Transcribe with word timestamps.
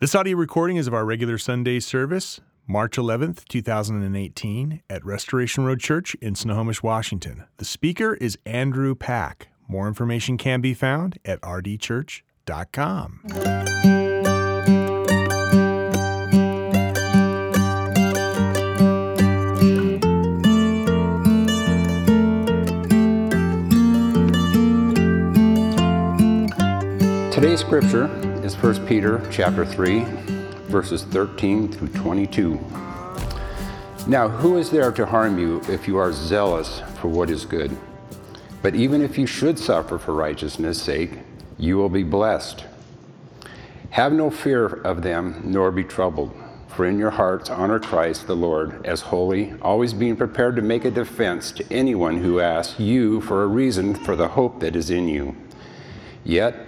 This 0.00 0.14
audio 0.14 0.36
recording 0.36 0.76
is 0.76 0.86
of 0.86 0.94
our 0.94 1.04
regular 1.04 1.38
Sunday 1.38 1.80
service, 1.80 2.40
March 2.68 2.96
11th, 2.96 3.44
2018, 3.48 4.80
at 4.88 5.04
Restoration 5.04 5.64
Road 5.64 5.80
Church 5.80 6.14
in 6.20 6.36
Snohomish, 6.36 6.84
Washington. 6.84 7.42
The 7.56 7.64
speaker 7.64 8.14
is 8.14 8.38
Andrew 8.46 8.94
Pack. 8.94 9.48
More 9.66 9.88
information 9.88 10.36
can 10.36 10.60
be 10.60 10.72
found 10.72 11.18
at 11.24 11.40
rdchurch.com. 11.40 13.22
Today's 27.32 27.58
scripture 27.58 28.27
is 28.48 28.56
1 28.62 28.86
Peter 28.86 29.20
chapter 29.30 29.62
3 29.62 30.06
verses 30.68 31.04
13 31.04 31.70
through 31.70 31.88
22. 31.88 32.58
Now, 34.06 34.28
who 34.28 34.56
is 34.56 34.70
there 34.70 34.90
to 34.90 35.04
harm 35.04 35.38
you 35.38 35.60
if 35.68 35.86
you 35.86 35.98
are 35.98 36.14
zealous 36.14 36.80
for 36.98 37.08
what 37.08 37.28
is 37.28 37.44
good? 37.44 37.76
But 38.62 38.74
even 38.74 39.02
if 39.02 39.18
you 39.18 39.26
should 39.26 39.58
suffer 39.58 39.98
for 39.98 40.14
righteousness' 40.14 40.80
sake, 40.80 41.10
you 41.58 41.76
will 41.76 41.90
be 41.90 42.02
blessed. 42.02 42.64
Have 43.90 44.14
no 44.14 44.30
fear 44.30 44.64
of 44.64 45.02
them, 45.02 45.42
nor 45.44 45.70
be 45.70 45.84
troubled. 45.84 46.34
For 46.68 46.86
in 46.86 46.98
your 46.98 47.10
hearts 47.10 47.50
honor 47.50 47.78
Christ 47.78 48.26
the 48.26 48.36
Lord 48.36 48.86
as 48.86 49.02
holy, 49.02 49.52
always 49.60 49.92
being 49.92 50.16
prepared 50.16 50.56
to 50.56 50.62
make 50.62 50.86
a 50.86 50.90
defense 50.90 51.52
to 51.52 51.70
anyone 51.70 52.22
who 52.22 52.40
asks 52.40 52.80
you 52.80 53.20
for 53.20 53.42
a 53.42 53.46
reason 53.46 53.94
for 53.94 54.16
the 54.16 54.28
hope 54.28 54.60
that 54.60 54.74
is 54.74 54.88
in 54.88 55.06
you. 55.06 55.36
Yet, 56.24 56.67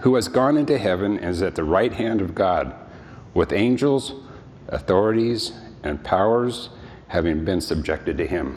who 0.00 0.14
has 0.14 0.28
gone 0.28 0.56
into 0.56 0.78
heaven 0.78 1.16
and 1.18 1.30
is 1.30 1.42
at 1.42 1.54
the 1.54 1.64
right 1.64 1.92
hand 1.92 2.20
of 2.20 2.34
God, 2.34 2.74
with 3.34 3.52
angels, 3.52 4.14
authorities, 4.68 5.52
and 5.82 6.02
powers 6.02 6.70
having 7.08 7.44
been 7.44 7.60
subjected 7.60 8.16
to 8.18 8.26
him. 8.26 8.56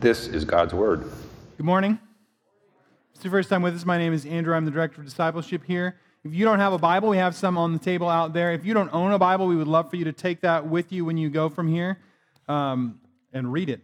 This 0.00 0.26
is 0.26 0.44
God's 0.44 0.74
word. 0.74 1.10
Good 1.56 1.66
morning. 1.66 1.98
It's 3.14 3.24
your 3.24 3.30
first 3.30 3.48
time 3.48 3.62
with 3.62 3.74
us. 3.74 3.84
My 3.84 3.98
name 3.98 4.12
is 4.12 4.26
Andrew. 4.26 4.54
I'm 4.54 4.64
the 4.64 4.70
director 4.70 5.00
of 5.00 5.06
discipleship 5.06 5.64
here. 5.64 5.96
If 6.24 6.34
you 6.34 6.44
don't 6.44 6.58
have 6.58 6.72
a 6.72 6.78
Bible, 6.78 7.08
we 7.10 7.16
have 7.18 7.34
some 7.34 7.58
on 7.58 7.72
the 7.72 7.78
table 7.78 8.08
out 8.08 8.32
there. 8.32 8.52
If 8.52 8.64
you 8.64 8.74
don't 8.74 8.92
own 8.92 9.12
a 9.12 9.18
Bible, 9.18 9.46
we 9.46 9.56
would 9.56 9.68
love 9.68 9.90
for 9.90 9.96
you 9.96 10.04
to 10.04 10.12
take 10.12 10.40
that 10.42 10.66
with 10.66 10.92
you 10.92 11.04
when 11.04 11.16
you 11.16 11.30
go 11.30 11.48
from 11.48 11.68
here 11.68 11.98
um, 12.48 13.00
and 13.32 13.52
read 13.52 13.70
it. 13.70 13.80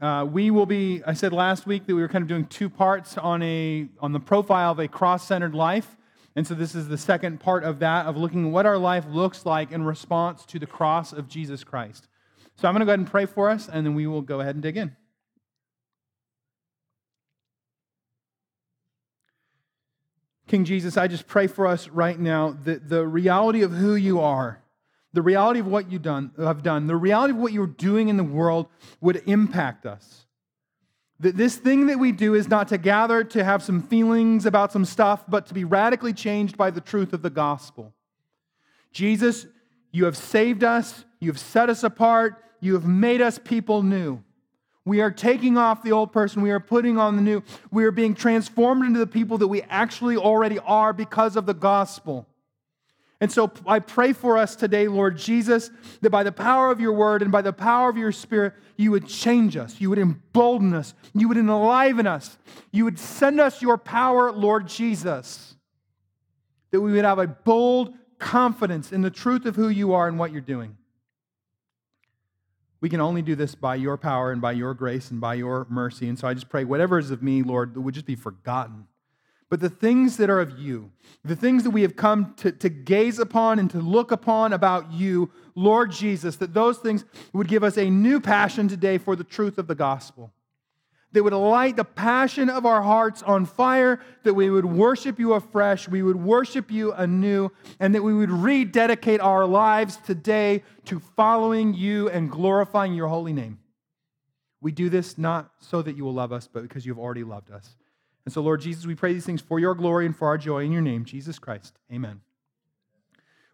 Uh, 0.00 0.24
we 0.24 0.50
will 0.50 0.64
be, 0.64 1.02
I 1.06 1.12
said 1.12 1.32
last 1.32 1.66
week 1.66 1.86
that 1.86 1.94
we 1.94 2.00
were 2.00 2.08
kind 2.08 2.22
of 2.22 2.28
doing 2.28 2.46
two 2.46 2.70
parts 2.70 3.18
on, 3.18 3.42
a, 3.42 3.86
on 4.00 4.12
the 4.12 4.20
profile 4.20 4.72
of 4.72 4.78
a 4.78 4.88
cross 4.88 5.26
centered 5.26 5.54
life. 5.54 5.96
And 6.34 6.46
so 6.46 6.54
this 6.54 6.74
is 6.74 6.88
the 6.88 6.96
second 6.96 7.40
part 7.40 7.64
of 7.64 7.80
that, 7.80 8.06
of 8.06 8.16
looking 8.16 8.46
at 8.46 8.50
what 8.52 8.64
our 8.64 8.78
life 8.78 9.04
looks 9.10 9.44
like 9.44 9.72
in 9.72 9.82
response 9.82 10.46
to 10.46 10.58
the 10.58 10.66
cross 10.66 11.12
of 11.12 11.28
Jesus 11.28 11.64
Christ. 11.64 12.08
So 12.56 12.66
I'm 12.66 12.72
going 12.72 12.80
to 12.80 12.86
go 12.86 12.92
ahead 12.92 13.00
and 13.00 13.10
pray 13.10 13.26
for 13.26 13.50
us, 13.50 13.68
and 13.68 13.84
then 13.84 13.94
we 13.94 14.06
will 14.06 14.22
go 14.22 14.40
ahead 14.40 14.54
and 14.54 14.62
dig 14.62 14.78
in. 14.78 14.96
King 20.46 20.64
Jesus, 20.64 20.96
I 20.96 21.08
just 21.08 21.26
pray 21.26 21.46
for 21.46 21.66
us 21.66 21.88
right 21.88 22.18
now 22.18 22.56
that 22.64 22.88
the 22.88 23.06
reality 23.06 23.62
of 23.62 23.72
who 23.72 23.94
you 23.94 24.18
are 24.20 24.62
the 25.12 25.22
reality 25.22 25.60
of 25.60 25.66
what 25.66 25.90
you 25.90 25.98
done, 25.98 26.30
have 26.38 26.62
done, 26.62 26.86
the 26.86 26.96
reality 26.96 27.32
of 27.32 27.38
what 27.38 27.52
you're 27.52 27.66
doing 27.66 28.08
in 28.08 28.16
the 28.16 28.24
world 28.24 28.66
would 29.00 29.22
impact 29.26 29.86
us. 29.86 30.26
That 31.18 31.36
this 31.36 31.56
thing 31.56 31.88
that 31.88 31.98
we 31.98 32.12
do 32.12 32.34
is 32.34 32.48
not 32.48 32.68
to 32.68 32.78
gather 32.78 33.24
to 33.24 33.44
have 33.44 33.62
some 33.62 33.82
feelings 33.82 34.46
about 34.46 34.72
some 34.72 34.84
stuff, 34.84 35.24
but 35.28 35.46
to 35.46 35.54
be 35.54 35.64
radically 35.64 36.12
changed 36.12 36.56
by 36.56 36.70
the 36.70 36.80
truth 36.80 37.12
of 37.12 37.22
the 37.22 37.30
gospel. 37.30 37.92
Jesus, 38.92 39.46
you 39.92 40.06
have 40.06 40.16
saved 40.16 40.64
us, 40.64 41.04
you 41.18 41.30
have 41.30 41.38
set 41.38 41.68
us 41.68 41.82
apart, 41.82 42.42
you 42.60 42.74
have 42.74 42.86
made 42.86 43.20
us 43.20 43.38
people 43.38 43.82
new. 43.82 44.22
We 44.84 45.02
are 45.02 45.10
taking 45.10 45.58
off 45.58 45.82
the 45.82 45.92
old 45.92 46.10
person. 46.10 46.42
We 46.42 46.50
are 46.50 46.60
putting 46.60 46.96
on 46.98 47.16
the 47.16 47.22
new. 47.22 47.42
We 47.70 47.84
are 47.84 47.90
being 47.90 48.14
transformed 48.14 48.84
into 48.84 48.98
the 48.98 49.06
people 49.06 49.38
that 49.38 49.48
we 49.48 49.62
actually 49.62 50.16
already 50.16 50.58
are 50.58 50.92
because 50.92 51.36
of 51.36 51.46
the 51.46 51.54
gospel. 51.54 52.26
And 53.20 53.30
so 53.30 53.52
I 53.66 53.80
pray 53.80 54.14
for 54.14 54.38
us 54.38 54.56
today, 54.56 54.88
Lord 54.88 55.18
Jesus, 55.18 55.70
that 56.00 56.08
by 56.08 56.22
the 56.22 56.32
power 56.32 56.70
of 56.70 56.80
your 56.80 56.94
word 56.94 57.20
and 57.20 57.30
by 57.30 57.42
the 57.42 57.52
power 57.52 57.90
of 57.90 57.98
your 57.98 58.12
spirit, 58.12 58.54
you 58.78 58.90
would 58.92 59.06
change 59.06 59.58
us, 59.58 59.78
you 59.78 59.90
would 59.90 59.98
embolden 59.98 60.72
us, 60.72 60.94
you 61.12 61.28
would 61.28 61.36
enliven 61.36 62.06
us, 62.06 62.38
you 62.72 62.84
would 62.84 62.98
send 62.98 63.38
us 63.38 63.60
your 63.60 63.76
power, 63.76 64.32
Lord 64.32 64.66
Jesus, 64.66 65.54
that 66.70 66.80
we 66.80 66.92
would 66.92 67.04
have 67.04 67.18
a 67.18 67.26
bold 67.26 67.94
confidence 68.18 68.90
in 68.90 69.02
the 69.02 69.10
truth 69.10 69.44
of 69.44 69.54
who 69.54 69.68
you 69.68 69.92
are 69.92 70.08
and 70.08 70.18
what 70.18 70.32
you're 70.32 70.40
doing. 70.40 70.78
We 72.80 72.88
can 72.88 73.02
only 73.02 73.20
do 73.20 73.34
this 73.34 73.54
by 73.54 73.74
your 73.74 73.98
power 73.98 74.32
and 74.32 74.40
by 74.40 74.52
your 74.52 74.72
grace 74.72 75.10
and 75.10 75.20
by 75.20 75.34
your 75.34 75.66
mercy. 75.68 76.08
And 76.08 76.18
so 76.18 76.26
I 76.26 76.32
just 76.32 76.48
pray, 76.48 76.64
whatever 76.64 76.98
is 76.98 77.10
of 77.10 77.22
me, 77.22 77.42
Lord, 77.42 77.76
would 77.76 77.92
just 77.92 78.06
be 78.06 78.14
forgotten 78.14 78.86
but 79.50 79.58
the 79.58 79.68
things 79.68 80.16
that 80.16 80.30
are 80.30 80.40
of 80.40 80.58
you, 80.58 80.92
the 81.24 81.36
things 81.36 81.64
that 81.64 81.70
we 81.70 81.82
have 81.82 81.96
come 81.96 82.34
to, 82.36 82.52
to 82.52 82.68
gaze 82.68 83.18
upon 83.18 83.58
and 83.58 83.68
to 83.70 83.78
look 83.78 84.12
upon 84.12 84.52
about 84.52 84.92
you, 84.92 85.30
Lord 85.56 85.90
Jesus, 85.90 86.36
that 86.36 86.54
those 86.54 86.78
things 86.78 87.04
would 87.32 87.48
give 87.48 87.64
us 87.64 87.76
a 87.76 87.90
new 87.90 88.20
passion 88.20 88.68
today 88.68 88.96
for 88.96 89.16
the 89.16 89.24
truth 89.24 89.58
of 89.58 89.66
the 89.66 89.74
gospel. 89.74 90.32
That 91.12 91.24
would 91.24 91.32
light 91.32 91.74
the 91.74 91.84
passion 91.84 92.48
of 92.48 92.64
our 92.64 92.80
hearts 92.80 93.24
on 93.24 93.44
fire, 93.44 93.98
that 94.22 94.34
we 94.34 94.48
would 94.48 94.64
worship 94.64 95.18
you 95.18 95.32
afresh, 95.32 95.88
we 95.88 96.04
would 96.04 96.14
worship 96.14 96.70
you 96.70 96.92
anew, 96.92 97.50
and 97.80 97.92
that 97.96 98.02
we 98.02 98.14
would 98.14 98.30
rededicate 98.30 99.20
our 99.20 99.44
lives 99.44 99.96
today 100.06 100.62
to 100.84 101.00
following 101.00 101.74
you 101.74 102.08
and 102.08 102.30
glorifying 102.30 102.94
your 102.94 103.08
holy 103.08 103.32
name. 103.32 103.58
We 104.60 104.70
do 104.70 104.88
this 104.88 105.18
not 105.18 105.50
so 105.58 105.82
that 105.82 105.96
you 105.96 106.04
will 106.04 106.14
love 106.14 106.32
us, 106.32 106.48
but 106.50 106.62
because 106.62 106.86
you 106.86 106.92
have 106.92 107.00
already 107.00 107.24
loved 107.24 107.50
us. 107.50 107.74
And 108.30 108.34
so, 108.34 108.42
Lord 108.42 108.60
Jesus, 108.60 108.86
we 108.86 108.94
pray 108.94 109.12
these 109.12 109.26
things 109.26 109.40
for 109.40 109.58
your 109.58 109.74
glory 109.74 110.06
and 110.06 110.16
for 110.16 110.28
our 110.28 110.38
joy 110.38 110.62
in 110.62 110.70
your 110.70 110.82
name, 110.82 111.04
Jesus 111.04 111.40
Christ. 111.40 111.76
Amen. 111.92 112.20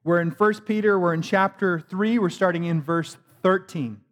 We're 0.05 0.21
in 0.21 0.33
1 0.33 0.55
Peter, 0.67 0.99
we're 1.01 1.15
in 1.15 1.23
chapter 1.23 1.81
3, 1.81 2.19
we're 2.19 2.29
starting 2.29 2.65
in 2.65 2.83
verse 2.83 3.17
13. 3.43 4.03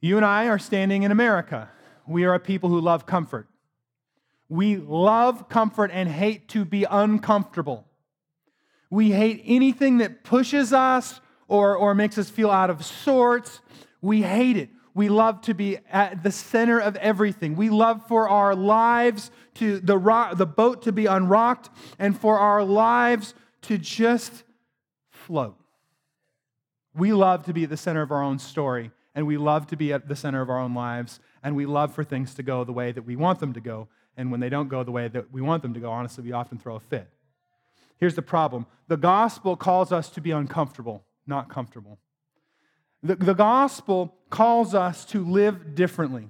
You 0.00 0.16
and 0.16 0.26
I 0.26 0.48
are 0.48 0.58
standing 0.58 1.04
in 1.04 1.12
America. 1.12 1.70
We 2.08 2.24
are 2.24 2.34
a 2.34 2.40
people 2.40 2.68
who 2.68 2.80
love 2.80 3.06
comfort. 3.06 3.46
We 4.48 4.78
love 4.78 5.48
comfort 5.48 5.92
and 5.94 6.08
hate 6.08 6.48
to 6.48 6.64
be 6.64 6.82
uncomfortable. 6.90 7.86
We 8.90 9.12
hate 9.12 9.44
anything 9.46 9.98
that 9.98 10.24
pushes 10.24 10.72
us 10.72 11.20
or, 11.46 11.76
or 11.76 11.94
makes 11.94 12.18
us 12.18 12.28
feel 12.30 12.50
out 12.50 12.70
of 12.70 12.84
sorts. 12.84 13.60
We 14.00 14.22
hate 14.22 14.56
it. 14.56 14.70
We 14.96 15.10
love 15.10 15.42
to 15.42 15.52
be 15.52 15.76
at 15.92 16.22
the 16.22 16.32
center 16.32 16.80
of 16.80 16.96
everything. 16.96 17.54
We 17.54 17.68
love 17.68 18.08
for 18.08 18.30
our 18.30 18.54
lives 18.54 19.30
to 19.56 19.78
the 19.78 19.98
rock, 19.98 20.38
the 20.38 20.46
boat 20.46 20.80
to 20.84 20.92
be 20.92 21.04
unrocked 21.04 21.68
and 21.98 22.18
for 22.18 22.38
our 22.38 22.64
lives 22.64 23.34
to 23.62 23.76
just 23.76 24.42
float. 25.10 25.60
We 26.94 27.12
love 27.12 27.44
to 27.44 27.52
be 27.52 27.64
at 27.64 27.68
the 27.68 27.76
center 27.76 28.00
of 28.00 28.10
our 28.10 28.22
own 28.22 28.38
story 28.38 28.90
and 29.14 29.26
we 29.26 29.36
love 29.36 29.66
to 29.66 29.76
be 29.76 29.92
at 29.92 30.08
the 30.08 30.16
center 30.16 30.40
of 30.40 30.48
our 30.48 30.58
own 30.58 30.72
lives 30.72 31.20
and 31.42 31.54
we 31.54 31.66
love 31.66 31.94
for 31.94 32.02
things 32.02 32.32
to 32.32 32.42
go 32.42 32.64
the 32.64 32.72
way 32.72 32.90
that 32.90 33.02
we 33.02 33.16
want 33.16 33.38
them 33.38 33.52
to 33.52 33.60
go. 33.60 33.88
And 34.16 34.30
when 34.30 34.40
they 34.40 34.48
don't 34.48 34.68
go 34.68 34.82
the 34.82 34.92
way 34.92 35.08
that 35.08 35.30
we 35.30 35.42
want 35.42 35.60
them 35.60 35.74
to 35.74 35.80
go, 35.80 35.90
honestly, 35.90 36.24
we 36.24 36.32
often 36.32 36.56
throw 36.56 36.76
a 36.76 36.80
fit. 36.80 37.10
Here's 37.98 38.14
the 38.14 38.22
problem 38.22 38.64
the 38.88 38.96
gospel 38.96 39.56
calls 39.56 39.92
us 39.92 40.08
to 40.08 40.22
be 40.22 40.30
uncomfortable, 40.30 41.04
not 41.26 41.50
comfortable. 41.50 41.98
The, 43.02 43.16
the 43.16 43.34
gospel 43.34 44.14
calls 44.30 44.74
us 44.74 45.04
to 45.06 45.24
live 45.24 45.74
differently. 45.74 46.28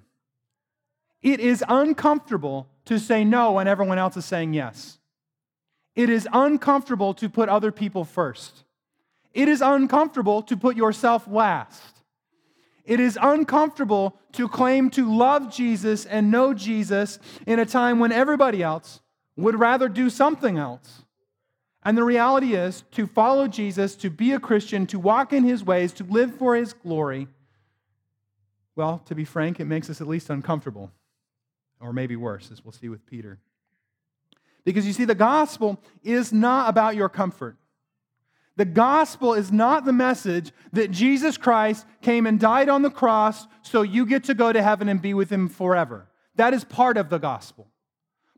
It 1.22 1.40
is 1.40 1.64
uncomfortable 1.68 2.68
to 2.84 2.98
say 2.98 3.24
no 3.24 3.52
when 3.52 3.68
everyone 3.68 3.98
else 3.98 4.16
is 4.16 4.24
saying 4.24 4.54
yes. 4.54 4.98
It 5.94 6.10
is 6.10 6.28
uncomfortable 6.32 7.14
to 7.14 7.28
put 7.28 7.48
other 7.48 7.72
people 7.72 8.04
first. 8.04 8.64
It 9.32 9.48
is 9.48 9.60
uncomfortable 9.60 10.42
to 10.42 10.56
put 10.56 10.76
yourself 10.76 11.26
last. 11.26 11.82
It 12.84 13.00
is 13.00 13.18
uncomfortable 13.20 14.16
to 14.32 14.48
claim 14.48 14.90
to 14.90 15.12
love 15.12 15.52
Jesus 15.52 16.06
and 16.06 16.30
know 16.30 16.54
Jesus 16.54 17.18
in 17.46 17.58
a 17.58 17.66
time 17.66 17.98
when 17.98 18.12
everybody 18.12 18.62
else 18.62 19.00
would 19.36 19.58
rather 19.58 19.88
do 19.88 20.08
something 20.08 20.56
else. 20.56 21.02
And 21.86 21.96
the 21.96 22.02
reality 22.02 22.54
is 22.54 22.82
to 22.90 23.06
follow 23.06 23.46
Jesus, 23.46 23.94
to 23.94 24.10
be 24.10 24.32
a 24.32 24.40
Christian, 24.40 24.88
to 24.88 24.98
walk 24.98 25.32
in 25.32 25.44
his 25.44 25.62
ways, 25.62 25.92
to 25.92 26.04
live 26.04 26.34
for 26.34 26.56
his 26.56 26.72
glory, 26.72 27.28
well, 28.74 29.00
to 29.06 29.14
be 29.14 29.24
frank, 29.24 29.60
it 29.60 29.66
makes 29.66 29.88
us 29.88 30.00
at 30.00 30.08
least 30.08 30.28
uncomfortable, 30.28 30.90
or 31.80 31.92
maybe 31.92 32.16
worse, 32.16 32.50
as 32.50 32.64
we'll 32.64 32.72
see 32.72 32.88
with 32.88 33.06
Peter. 33.06 33.38
Because 34.64 34.84
you 34.84 34.92
see, 34.92 35.04
the 35.04 35.14
gospel 35.14 35.80
is 36.02 36.32
not 36.32 36.68
about 36.68 36.96
your 36.96 37.08
comfort. 37.08 37.56
The 38.56 38.64
gospel 38.64 39.34
is 39.34 39.52
not 39.52 39.84
the 39.84 39.92
message 39.92 40.50
that 40.72 40.90
Jesus 40.90 41.38
Christ 41.38 41.86
came 42.02 42.26
and 42.26 42.40
died 42.40 42.68
on 42.68 42.82
the 42.82 42.90
cross 42.90 43.46
so 43.62 43.82
you 43.82 44.06
get 44.06 44.24
to 44.24 44.34
go 44.34 44.52
to 44.52 44.60
heaven 44.60 44.88
and 44.88 45.00
be 45.00 45.14
with 45.14 45.30
him 45.30 45.48
forever. 45.48 46.08
That 46.34 46.52
is 46.52 46.64
part 46.64 46.96
of 46.96 47.10
the 47.10 47.18
gospel. 47.18 47.68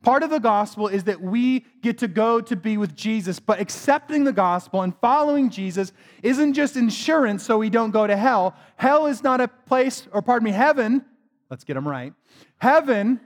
Part 0.03 0.23
of 0.23 0.31
the 0.31 0.39
gospel 0.39 0.87
is 0.87 1.05
that 1.05 1.21
we 1.21 1.67
get 1.83 1.99
to 1.99 2.09
go 2.09 2.41
to 2.41 2.55
be 2.55 2.77
with 2.77 2.95
Jesus, 2.95 3.41
but 3.41 3.61
accepting 3.61 4.25
the 4.25 4.33
gospel 4.33 4.83
and 4.83 4.97
following 5.00 5.50
Jesus 5.50 5.93
isn't 6.23 6.55
just 6.55 6.77
insurance 6.77 7.43
so 7.43 7.59
we 7.59 7.69
don't 7.69 7.91
go 7.91 8.06
to 8.06 8.17
hell. 8.17 8.55
Hell 8.77 9.06
is 9.06 9.23
not 9.25 9.41
a 9.41 9.49
place, 9.49 10.06
or 10.12 10.23
pardon 10.23 10.45
me, 10.45 10.53
heaven, 10.53 11.05
let's 11.50 11.65
get 11.65 11.75
them 11.75 11.87
right. 11.87 12.12
Heaven 12.59 13.21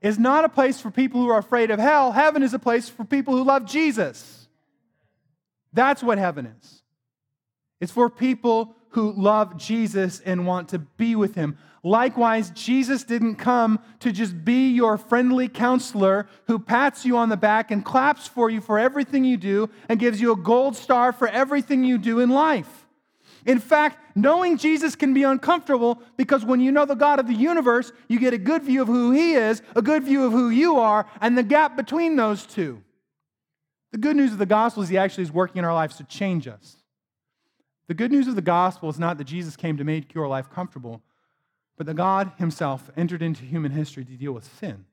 is 0.00 0.18
not 0.18 0.44
a 0.44 0.48
place 0.48 0.80
for 0.80 0.90
people 0.90 1.20
who 1.20 1.28
are 1.28 1.38
afraid 1.38 1.70
of 1.70 1.78
hell. 1.78 2.10
Heaven 2.10 2.42
is 2.42 2.54
a 2.54 2.58
place 2.58 2.88
for 2.88 3.04
people 3.04 3.36
who 3.36 3.44
love 3.44 3.64
Jesus. 3.64 4.48
That's 5.72 6.02
what 6.02 6.18
heaven 6.18 6.46
is. 6.46 6.82
It's 7.80 7.92
for 7.92 8.10
people 8.10 8.74
who 8.90 9.12
love 9.12 9.56
Jesus 9.56 10.20
and 10.20 10.46
want 10.46 10.70
to 10.70 10.78
be 10.78 11.14
with 11.14 11.34
him. 11.34 11.56
Likewise, 11.84 12.50
Jesus 12.50 13.02
didn't 13.02 13.36
come 13.36 13.80
to 14.00 14.12
just 14.12 14.44
be 14.44 14.70
your 14.70 14.96
friendly 14.96 15.48
counselor 15.48 16.28
who 16.46 16.58
pats 16.58 17.04
you 17.04 17.16
on 17.16 17.28
the 17.28 17.36
back 17.36 17.72
and 17.72 17.84
claps 17.84 18.28
for 18.28 18.48
you 18.48 18.60
for 18.60 18.78
everything 18.78 19.24
you 19.24 19.36
do 19.36 19.68
and 19.88 19.98
gives 19.98 20.20
you 20.20 20.32
a 20.32 20.36
gold 20.36 20.76
star 20.76 21.12
for 21.12 21.26
everything 21.26 21.82
you 21.82 21.98
do 21.98 22.20
in 22.20 22.30
life. 22.30 22.86
In 23.44 23.58
fact, 23.58 24.16
knowing 24.16 24.56
Jesus 24.56 24.94
can 24.94 25.12
be 25.12 25.24
uncomfortable 25.24 26.00
because 26.16 26.44
when 26.44 26.60
you 26.60 26.70
know 26.70 26.84
the 26.84 26.94
God 26.94 27.18
of 27.18 27.26
the 27.26 27.34
universe, 27.34 27.90
you 28.06 28.20
get 28.20 28.32
a 28.32 28.38
good 28.38 28.62
view 28.62 28.82
of 28.82 28.88
who 28.88 29.10
He 29.10 29.32
is, 29.32 29.62
a 29.74 29.82
good 29.82 30.04
view 30.04 30.24
of 30.24 30.30
who 30.30 30.50
you 30.50 30.78
are, 30.78 31.06
and 31.20 31.36
the 31.36 31.42
gap 31.42 31.76
between 31.76 32.14
those 32.14 32.46
two. 32.46 32.80
The 33.90 33.98
good 33.98 34.16
news 34.16 34.30
of 34.30 34.38
the 34.38 34.46
gospel 34.46 34.84
is 34.84 34.88
He 34.88 34.96
actually 34.96 35.24
is 35.24 35.32
working 35.32 35.58
in 35.58 35.64
our 35.64 35.74
lives 35.74 35.96
to 35.96 36.04
change 36.04 36.46
us. 36.46 36.76
The 37.88 37.94
good 37.94 38.12
news 38.12 38.28
of 38.28 38.36
the 38.36 38.42
gospel 38.42 38.88
is 38.88 39.00
not 39.00 39.18
that 39.18 39.24
Jesus 39.24 39.56
came 39.56 39.76
to 39.76 39.84
make 39.84 40.14
your 40.14 40.28
life 40.28 40.48
comfortable, 40.48 41.02
but 41.82 41.86
that 41.88 41.94
God 41.94 42.30
Himself 42.38 42.90
entered 42.96 43.22
into 43.22 43.44
human 43.44 43.72
history 43.72 44.04
to 44.04 44.12
deal 44.12 44.30
with 44.30 44.44
sin. 44.60 44.84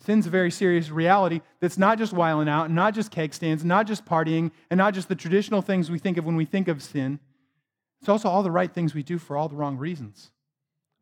Sin's 0.00 0.26
a 0.26 0.30
very 0.30 0.50
serious 0.50 0.90
reality 0.90 1.42
that's 1.60 1.78
not 1.78 1.96
just 1.96 2.12
whiling 2.12 2.48
out, 2.48 2.72
not 2.72 2.92
just 2.92 3.12
cake 3.12 3.32
stands, 3.32 3.64
not 3.64 3.86
just 3.86 4.04
partying, 4.04 4.50
and 4.68 4.78
not 4.78 4.94
just 4.94 5.08
the 5.08 5.14
traditional 5.14 5.62
things 5.62 5.92
we 5.92 6.00
think 6.00 6.16
of 6.16 6.24
when 6.24 6.34
we 6.34 6.44
think 6.44 6.66
of 6.66 6.82
sin. 6.82 7.20
It's 8.00 8.08
also 8.08 8.28
all 8.28 8.42
the 8.42 8.50
right 8.50 8.72
things 8.72 8.94
we 8.94 9.04
do 9.04 9.16
for 9.16 9.36
all 9.36 9.48
the 9.48 9.54
wrong 9.54 9.78
reasons. 9.78 10.32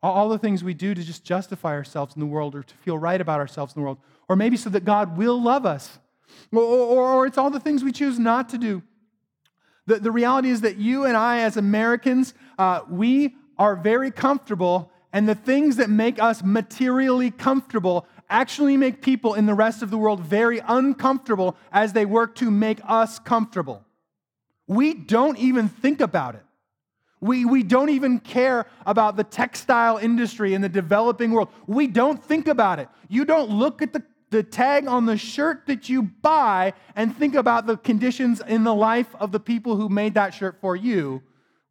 All 0.02 0.28
the 0.28 0.38
things 0.38 0.62
we 0.62 0.75
do 0.75 0.94
to 0.94 1.02
just 1.02 1.25
justify 1.25 1.70
ourselves 1.70 2.14
in 2.14 2.20
the 2.20 2.26
world 2.26 2.55
or 2.55 2.62
to 2.62 2.75
feel 2.75 2.98
right 2.98 3.20
about 3.20 3.40
ourselves 3.40 3.75
in 3.75 3.81
the 3.81 3.84
world, 3.84 3.98
or 4.28 4.37
maybe 4.37 4.58
so 4.58 4.69
that 4.69 4.84
God 4.84 5.16
will 5.16 5.40
love 5.40 5.64
us. 5.64 5.98
Or, 6.52 6.62
or, 6.62 7.12
or 7.14 7.26
it's 7.26 7.38
all 7.38 7.50
the 7.50 7.58
things 7.58 7.82
we 7.82 7.93
choose 7.93 8.19
not 8.19 8.50
to 8.50 8.58
do. 8.58 8.82
The, 9.87 9.98
the 9.98 10.12
reality 10.12 10.50
is 10.50 10.60
that 10.60 10.76
you 10.76 11.06
and 11.06 11.16
I, 11.16 11.40
as 11.40 11.56
Americans, 11.56 12.34
uh, 12.58 12.82
we 12.90 13.34
are 13.58 13.76
very 13.76 14.10
comfortable, 14.10 14.90
and 15.12 15.28
the 15.28 15.34
things 15.34 15.76
that 15.76 15.90
make 15.90 16.20
us 16.20 16.43
materially 16.43 17.31
comfortable 17.31 18.06
actually 18.28 18.76
make 18.76 19.02
people 19.02 19.34
in 19.34 19.46
the 19.46 19.54
rest 19.54 19.82
of 19.82 19.90
the 19.90 19.99
world 19.99 20.20
very 20.20 20.60
uncomfortable 20.66 21.56
as 21.70 21.93
they 21.93 22.06
work 22.06 22.34
to 22.37 22.50
make 22.50 22.81
us 22.87 23.19
comfortable. 23.19 23.84
We 24.66 24.94
don't 24.94 25.38
even 25.38 25.69
think 25.69 26.00
about 26.00 26.34
it. 26.34 26.43
We, 27.20 27.44
we 27.44 27.62
don't 27.62 27.90
even 27.90 28.19
care 28.19 28.66
about 28.84 29.16
the 29.16 29.22
textile 29.22 29.98
industry 29.98 30.55
in 30.55 30.60
the 30.60 30.69
developing 30.69 31.31
world. 31.31 31.50
We 31.66 31.87
don't 31.87 32.22
think 32.22 32.48
about 32.48 32.81
it. 32.81 32.88
You 33.08 33.25
don't 33.25 33.50
look 33.50 33.81
at 33.81 33.93
the, 33.93 34.02
the 34.31 34.43
tag 34.43 34.88
on 34.88 35.06
the 35.06 35.16
shirt 35.16 35.66
that 35.66 35.88
you 35.88 36.02
buy 36.02 36.72
and 36.96 37.16
think 37.16 37.37
about 37.37 37.66
the 37.66 37.76
conditions 37.76 38.43
in 38.48 38.64
the 38.64 38.75
life 38.75 39.14
of 39.20 39.31
the 39.31 39.38
people 39.38 39.76
who 39.76 39.88
made 39.88 40.14
that 40.14 40.34
shirt 40.34 40.58
for 40.60 40.75
you 40.75 41.22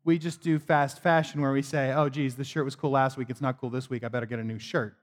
we 0.03 0.17
just 0.17 0.41
do 0.41 0.57
fast 0.57 0.99
fashion 0.99 1.41
where 1.41 1.51
we 1.51 1.61
say, 1.61 1.93
oh, 1.93 2.09
geez, 2.09 2.35
the 2.35 2.43
shirt 2.43 2.65
was 2.65 2.75
cool 2.75 2.91
last 2.91 3.17
week. 3.17 3.29
It's 3.29 3.41
not 3.41 3.59
cool 3.59 3.69
this 3.69 3.89
week. 3.89 4.03
I 4.03 4.07
better 4.07 4.25
get 4.25 4.39
a 4.39 4.43
new 4.43 4.59
shirt. 4.59 4.97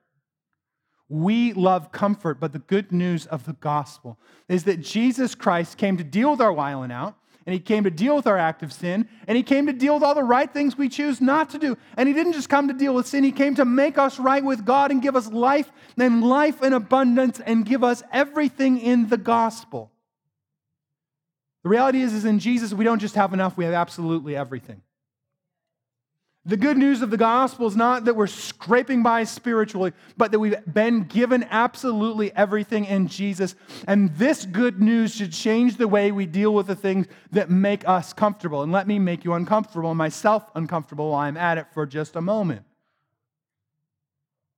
We 1.09 1.53
love 1.55 1.93
comfort, 1.93 2.39
but 2.39 2.53
the 2.53 2.59
good 2.59 2.93
news 2.93 3.27
of 3.27 3.47
the 3.47 3.55
gospel 3.55 4.19
is 4.49 4.65
that 4.65 4.81
Jesus 4.81 5.35
Christ 5.35 5.79
came 5.79 5.97
to 5.97 6.05
deal 6.05 6.33
with 6.33 6.41
our 6.41 6.53
whiling 6.53 6.93
out, 6.93 7.17
and 7.47 7.55
he 7.55 7.61
came 7.61 7.85
to 7.85 7.91
deal 7.91 8.15
with 8.15 8.27
our 8.27 8.37
active 8.37 8.75
sin, 8.75 9.09
and 9.27 9.35
he 9.35 9.43
came 9.43 9.67
to 9.69 9.73
deal 9.73 9.95
with 9.95 10.03
all 10.03 10.15
the 10.15 10.23
right 10.23 10.53
things 10.53 10.77
we 10.77 10.91
choose 10.91 11.19
not 11.19 11.49
to 11.51 11.59
do. 11.59 11.79
And 11.97 12.07
he 12.07 12.15
didn't 12.15 12.35
just 12.35 12.51
come 12.51 12.69
to 12.69 12.75
deal 12.75 12.95
with 12.95 13.07
sin, 13.07 13.25
he 13.25 13.33
came 13.33 13.55
to 13.55 13.65
make 13.65 13.97
us 13.97 14.19
right 14.19 14.45
with 14.45 14.67
God 14.67 14.91
and 14.91 15.01
give 15.01 15.17
us 15.17 15.29
life 15.29 15.73
and 15.97 16.23
life 16.23 16.63
in 16.63 16.75
abundance 16.75 17.41
and 17.41 17.65
give 17.65 17.83
us 17.83 18.03
everything 18.13 18.79
in 18.79 19.09
the 19.09 19.17
gospel. 19.17 19.91
The 21.63 21.71
reality 21.71 22.03
is, 22.03 22.13
is 22.13 22.27
in 22.27 22.39
Jesus, 22.39 22.75
we 22.75 22.85
don't 22.85 22.99
just 22.99 23.15
have 23.15 23.33
enough, 23.33 23.57
we 23.57 23.65
have 23.65 23.75
absolutely 23.75 24.37
everything. 24.37 24.83
The 26.49 26.57
good 26.57 26.79
news 26.79 27.03
of 27.03 27.11
the 27.11 27.19
gospel 27.19 27.67
is 27.67 27.77
not 27.77 28.07
that 28.07 28.17
we're 28.17 28.27
scraping 28.27 29.03
by 29.03 29.25
spiritually, 29.25 29.93
but 30.17 30.33
that 30.33 30.39
we've 30.39 30.57
been 30.65 31.03
given 31.03 31.47
absolutely 31.51 32.35
everything 32.35 32.87
in 32.87 33.07
Jesus. 33.07 33.55
And 33.87 34.17
this 34.17 34.47
good 34.47 34.81
news 34.81 35.15
should 35.15 35.31
change 35.31 35.77
the 35.77 35.87
way 35.87 36.11
we 36.11 36.25
deal 36.25 36.55
with 36.55 36.67
the 36.67 36.75
things 36.75 37.07
that 37.33 37.51
make 37.51 37.87
us 37.87 38.15
comfortable. 38.15 38.63
And 38.63 38.73
let 38.73 38.89
me 38.89 38.99
make 38.99 39.27
you 39.27 39.35
uncomfortable 39.35 39.95
myself 39.95 40.51
uncomfortable 40.55 41.11
while 41.11 41.21
I'm 41.21 41.37
at 41.37 41.59
it 41.59 41.67
for 41.75 41.85
just 41.85 42.17
a 42.17 42.23
moment. 42.23 42.63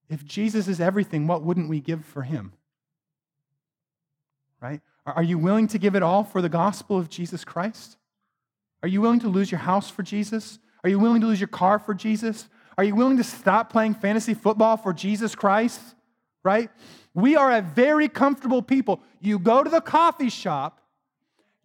If 0.09 0.25
Jesus 0.25 0.69
is 0.69 0.81
everything, 0.81 1.27
what 1.27 1.43
wouldn't 1.43 1.69
we 1.69 1.81
give 1.81 2.05
for 2.05 2.23
him? 2.23 2.53
Right? 4.61 4.81
Are 5.05 5.25
you 5.25 5.39
willing 5.39 5.67
to 5.67 5.79
give 5.79 5.97
it 5.97 6.05
all 6.05 6.23
for 6.23 6.41
the 6.41 6.49
gospel 6.49 6.99
of 6.99 7.09
Jesus 7.09 7.45
Christ? 7.45 7.97
Are 8.81 8.89
you 8.89 9.01
willing 9.01 9.21
to 9.21 9.29
lose 9.29 9.51
your 9.51 9.59
house 9.59 9.91
for 9.91 10.05
Jesus? 10.05 10.61
Are 10.83 10.91
you 10.91 10.99
willing 10.99 11.21
to 11.21 11.27
lose 11.27 11.41
your 11.41 11.49
car 11.49 11.79
for 11.79 11.95
Jesus? 11.95 12.49
Are 12.79 12.85
you 12.85 12.95
willing 12.95 13.17
to 13.19 13.25
stop 13.25 13.71
playing 13.71 13.95
fantasy 13.95 14.35
football 14.35 14.77
for 14.77 14.93
Jesus 14.93 15.35
Christ? 15.35 15.81
Right? 16.43 16.71
We 17.13 17.37
are 17.37 17.57
a 17.57 17.61
very 17.61 18.09
comfortable 18.09 18.63
people. 18.63 19.01
You 19.21 19.39
go 19.39 19.63
to 19.63 19.69
the 19.69 19.81
coffee 19.81 20.31
shop, 20.31 20.81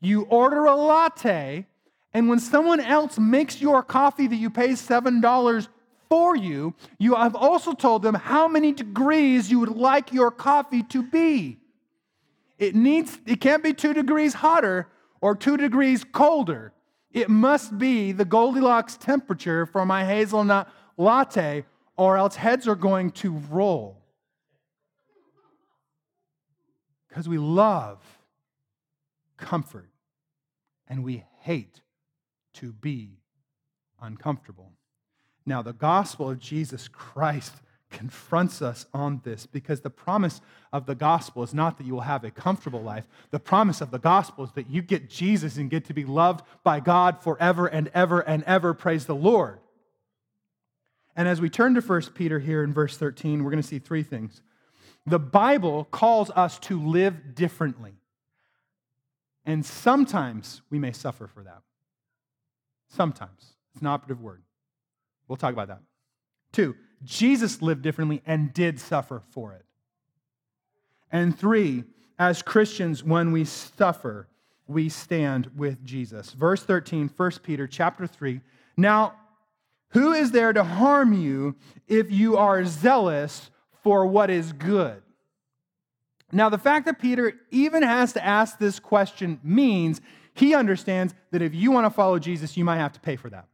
you 0.01 0.24
order 0.24 0.65
a 0.65 0.75
latte, 0.75 1.65
and 2.13 2.29
when 2.29 2.39
someone 2.39 2.79
else 2.79 3.17
makes 3.17 3.62
your 3.62 3.84
coffee 3.84 4.27
that 4.27 4.36
you 4.36 4.50
pay 4.50 4.69
$7 4.69 5.67
for 6.10 6.36
you, 6.36 6.74
you 6.98 7.15
have 7.15 7.36
also 7.36 7.74
told 7.74 8.03
them 8.03 8.15
how 8.15 8.48
many 8.48 8.72
degrees 8.72 9.50
you 9.50 9.60
would 9.60 9.75
like 9.75 10.13
your 10.13 10.31
coffee 10.31 10.84
to 10.84 11.03
be. 11.03 11.57
It 12.57 12.75
needs 12.75 13.19
it 13.25 13.41
can't 13.41 13.63
be 13.63 13.74
2 13.74 13.93
degrees 13.93 14.34
hotter 14.34 14.88
or 15.22 15.36
2 15.36 15.57
degrees 15.57 16.03
colder. 16.03 16.74
It 17.15 17.29
must 17.29 17.77
be 17.77 18.12
the 18.12 18.25
Goldilocks 18.25 18.98
temperature 18.98 19.65
for 19.65 19.86
my 19.86 20.03
hazelnut 20.03 20.69
latte, 20.98 21.63
or 21.95 22.17
else 22.17 22.36
heads 22.36 22.67
are 22.67 22.75
going 22.75 23.12
to 23.12 23.31
roll. 23.50 24.01
Because 27.07 27.29
we 27.29 27.38
love 27.38 28.03
comfort 29.38 29.89
and 30.89 31.05
we 31.05 31.24
hate 31.39 31.79
to 32.55 32.74
be 32.74 33.22
uncomfortable. 34.01 34.74
Now, 35.45 35.62
the 35.62 35.72
gospel 35.72 36.29
of 36.29 36.39
Jesus 36.39 36.89
Christ 36.89 37.53
confronts 37.96 38.62
us 38.62 38.86
on 38.94 39.22
this 39.24 39.46
because 39.46 39.80
the 39.80 39.90
promise 39.90 40.42
of 40.74 40.86
the 40.86 40.96
gospel 40.96 41.44
is 41.44 41.54
not 41.54 41.78
that 41.78 41.88
you 41.88 41.94
will 41.94 42.02
have 42.02 42.25
a 42.25 42.30
comfortable 42.30 42.82
life. 42.82 43.08
The 43.32 43.40
promise 43.40 43.80
of 43.80 43.90
the 43.90 44.00
gospel 44.00 44.44
is 44.44 44.52
that 44.52 44.70
you 44.70 44.82
get 44.82 45.10
Jesus 45.10 45.56
and 45.56 45.70
get 45.70 45.86
to 45.86 45.94
be 45.94 46.04
loved 46.04 46.46
by 46.64 46.82
God 46.82 47.24
forever 47.24 47.68
and 47.68 47.90
ever 47.94 48.20
and 48.20 48.44
ever. 48.44 48.74
Praise 48.74 49.06
the 49.06 49.16
Lord. 49.16 49.60
And 51.16 51.28
as 51.30 51.40
we 51.40 51.50
turn 51.50 51.74
to 51.75 51.82
1 51.82 52.02
Peter 52.14 52.40
here 52.40 52.64
in 52.64 52.74
verse 52.74 52.98
13, 52.98 53.44
we're 53.44 53.52
going 53.52 53.64
to 53.64 53.68
see 53.68 53.80
three 53.80 54.04
things. 54.04 54.42
The 55.06 55.20
Bible 55.20 55.86
calls 55.86 56.30
us 56.32 56.60
to 56.60 56.86
live 56.86 57.34
differently. 57.34 57.94
And 59.46 59.66
sometimes 59.66 60.62
we 60.70 60.80
may 60.80 60.92
suffer 60.92 61.28
for 61.28 61.44
that. 61.44 61.62
Sometimes. 62.90 63.54
It's 63.74 63.82
an 63.82 63.88
operative 63.88 64.22
word. 64.22 64.42
We'll 65.30 65.38
talk 65.38 65.54
about 65.54 65.70
that. 65.70 65.82
Two, 66.52 66.75
Jesus 67.04 67.62
lived 67.62 67.82
differently 67.82 68.22
and 68.25 68.54
did 68.54 68.80
suffer 68.80 69.22
for 69.30 69.54
it. 69.54 69.66
And 71.12 71.38
three, 71.38 71.84
as 72.18 72.42
Christians, 72.42 73.04
when 73.04 73.32
we 73.32 73.46
suffer, 73.46 74.28
we 74.68 74.90
stand 74.90 75.52
with 75.56 75.84
Jesus. 75.84 76.32
Verse 76.32 76.64
13, 76.64 77.10
1 77.16 77.32
Peter 77.44 77.68
chapter 77.68 78.08
3. 78.08 78.42
Now, 78.78 79.14
who 79.90 80.14
is 80.14 80.32
there 80.32 80.52
to 80.52 80.64
harm 80.64 81.14
you 81.14 81.56
if 81.88 82.12
you 82.12 82.38
are 82.38 82.66
zealous 82.66 83.50
for 83.84 84.06
what 84.06 84.30
is 84.30 84.52
good? 84.52 85.02
Now, 86.32 86.50
the 86.50 86.58
fact 86.58 86.86
that 86.86 87.00
Peter 87.00 87.34
even 87.52 87.84
has 87.84 88.14
to 88.14 88.25
ask 88.25 88.58
this 88.58 88.80
question 88.80 89.40
means 89.44 90.02
he 90.34 90.54
understands 90.54 91.14
that 91.32 91.42
if 91.42 91.54
you 91.56 91.72
want 91.72 91.86
to 91.86 91.90
follow 91.90 92.20
Jesus, 92.20 92.58
you 92.58 92.66
might 92.66 92.78
have 92.78 92.94
to 92.94 93.00
pay 93.00 93.16
for 93.16 93.30
that. 93.30 93.48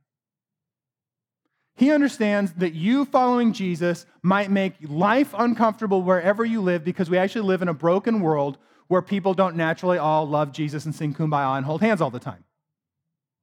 He 1.76 1.92
understands 1.92 2.54
that 2.54 2.74
you 2.74 3.06
following 3.06 3.54
Jesus 3.54 4.06
might 4.22 4.52
make 4.52 4.76
life 4.82 5.34
uncomfortable 5.38 6.02
wherever 6.02 6.46
you 6.46 6.62
live 6.62 6.84
because 6.84 7.10
we 7.10 7.18
actually 7.18 7.48
live 7.48 7.62
in 7.62 7.68
a 7.68 7.74
broken 7.74 8.22
world 8.22 8.58
where 8.88 9.02
people 9.02 9.34
don't 9.34 9.56
naturally 9.56 9.98
all 9.98 10.28
love 10.28 10.52
Jesus 10.52 10.86
and 10.86 10.94
sing 10.94 11.14
kumbaya 11.14 11.58
and 11.58 11.66
hold 11.66 11.82
hands 11.82 12.02
all 12.02 12.12
the 12.12 12.20
time. 12.20 12.44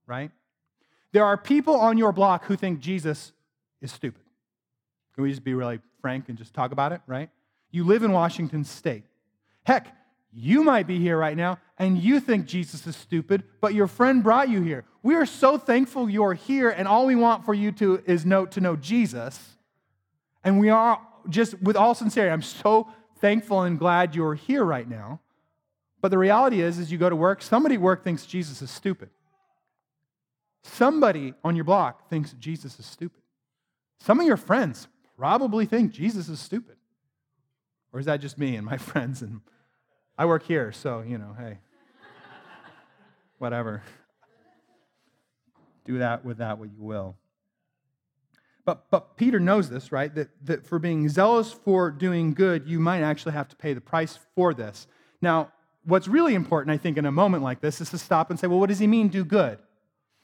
Right? 0.06 0.30
There 1.12 1.24
are 1.24 1.36
people 1.36 1.76
on 1.76 1.96
your 1.96 2.12
block 2.12 2.44
who 2.44 2.56
think 2.56 2.80
Jesus 2.80 3.32
is 3.80 3.90
stupid. 3.90 4.22
Can 5.14 5.24
we 5.24 5.30
just 5.30 5.44
be 5.44 5.54
really 5.54 5.80
frank 6.00 6.28
and 6.28 6.36
just 6.36 6.54
talk 6.54 6.70
about 6.70 6.92
it, 6.92 7.00
right? 7.06 7.30
You 7.70 7.84
live 7.84 8.02
in 8.02 8.12
Washington 8.12 8.64
state. 8.64 9.04
Heck, 9.64 9.94
you 10.32 10.62
might 10.62 10.86
be 10.86 10.98
here 10.98 11.16
right 11.16 11.36
now 11.36 11.58
and 11.78 11.98
you 11.98 12.20
think 12.20 12.46
Jesus 12.46 12.86
is 12.86 12.96
stupid, 12.96 13.42
but 13.60 13.74
your 13.74 13.86
friend 13.86 14.22
brought 14.22 14.48
you 14.48 14.62
here. 14.62 14.84
We 15.08 15.14
are 15.14 15.24
so 15.24 15.56
thankful 15.56 16.10
you're 16.10 16.34
here, 16.34 16.68
and 16.68 16.86
all 16.86 17.06
we 17.06 17.16
want 17.16 17.46
for 17.46 17.54
you 17.54 17.72
to 17.72 18.02
is 18.04 18.26
know 18.26 18.44
to 18.44 18.60
know 18.60 18.76
Jesus. 18.76 19.56
And 20.44 20.60
we 20.60 20.68
are 20.68 21.00
just 21.30 21.58
with 21.62 21.76
all 21.76 21.94
sincerity, 21.94 22.30
I'm 22.30 22.42
so 22.42 22.88
thankful 23.16 23.62
and 23.62 23.78
glad 23.78 24.14
you're 24.14 24.34
here 24.34 24.62
right 24.62 24.86
now. 24.86 25.20
But 26.02 26.10
the 26.10 26.18
reality 26.18 26.60
is, 26.60 26.78
as 26.78 26.92
you 26.92 26.98
go 26.98 27.08
to 27.08 27.16
work, 27.16 27.40
somebody 27.40 27.76
at 27.76 27.80
work 27.80 28.04
thinks 28.04 28.26
Jesus 28.26 28.60
is 28.60 28.70
stupid. 28.70 29.08
Somebody 30.62 31.32
on 31.42 31.56
your 31.56 31.64
block 31.64 32.10
thinks 32.10 32.34
Jesus 32.34 32.78
is 32.78 32.84
stupid. 32.84 33.22
Some 34.00 34.20
of 34.20 34.26
your 34.26 34.36
friends 34.36 34.88
probably 35.16 35.64
think 35.64 35.90
Jesus 35.90 36.28
is 36.28 36.38
stupid. 36.38 36.76
Or 37.94 38.00
is 38.00 38.04
that 38.04 38.20
just 38.20 38.36
me 38.36 38.56
and 38.56 38.66
my 38.66 38.76
friends? 38.90 39.22
And 39.22 39.40
I 40.18 40.26
work 40.26 40.42
here, 40.42 40.70
so, 40.70 41.00
you 41.00 41.16
know, 41.16 41.34
hey, 41.38 41.60
whatever. 43.38 43.82
Do 45.88 45.98
that 46.00 46.22
with 46.22 46.36
that 46.36 46.58
what 46.58 46.68
you 46.70 46.82
will. 46.82 47.16
But, 48.66 48.90
but 48.90 49.16
Peter 49.16 49.40
knows 49.40 49.70
this, 49.70 49.90
right? 49.90 50.14
That, 50.14 50.28
that 50.44 50.66
for 50.66 50.78
being 50.78 51.08
zealous 51.08 51.50
for 51.50 51.90
doing 51.90 52.34
good, 52.34 52.68
you 52.68 52.78
might 52.78 53.00
actually 53.00 53.32
have 53.32 53.48
to 53.48 53.56
pay 53.56 53.72
the 53.72 53.80
price 53.80 54.18
for 54.34 54.52
this. 54.52 54.86
Now, 55.22 55.50
what's 55.84 56.06
really 56.06 56.34
important, 56.34 56.74
I 56.74 56.76
think, 56.76 56.98
in 56.98 57.06
a 57.06 57.10
moment 57.10 57.42
like 57.42 57.62
this 57.62 57.80
is 57.80 57.88
to 57.88 57.96
stop 57.96 58.28
and 58.28 58.38
say, 58.38 58.46
well, 58.46 58.60
what 58.60 58.68
does 58.68 58.80
he 58.80 58.86
mean, 58.86 59.08
do 59.08 59.24
good? 59.24 59.58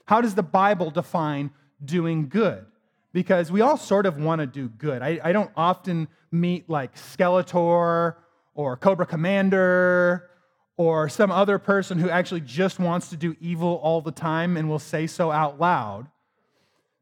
How 0.04 0.20
does 0.20 0.34
the 0.34 0.42
Bible 0.42 0.90
define 0.90 1.50
doing 1.82 2.28
good? 2.28 2.66
Because 3.14 3.50
we 3.50 3.62
all 3.62 3.78
sort 3.78 4.04
of 4.04 4.18
want 4.18 4.42
to 4.42 4.46
do 4.46 4.68
good. 4.68 5.00
I, 5.00 5.18
I 5.24 5.32
don't 5.32 5.50
often 5.56 6.08
meet 6.30 6.68
like 6.68 6.94
Skeletor 6.96 8.16
or 8.54 8.76
Cobra 8.76 9.06
Commander 9.06 10.28
or 10.76 11.08
some 11.08 11.30
other 11.30 11.58
person 11.58 11.98
who 11.98 12.10
actually 12.10 12.40
just 12.40 12.78
wants 12.78 13.08
to 13.10 13.16
do 13.16 13.36
evil 13.40 13.80
all 13.82 14.00
the 14.00 14.10
time 14.10 14.56
and 14.56 14.68
will 14.68 14.78
say 14.78 15.06
so 15.06 15.30
out 15.30 15.60
loud. 15.60 16.08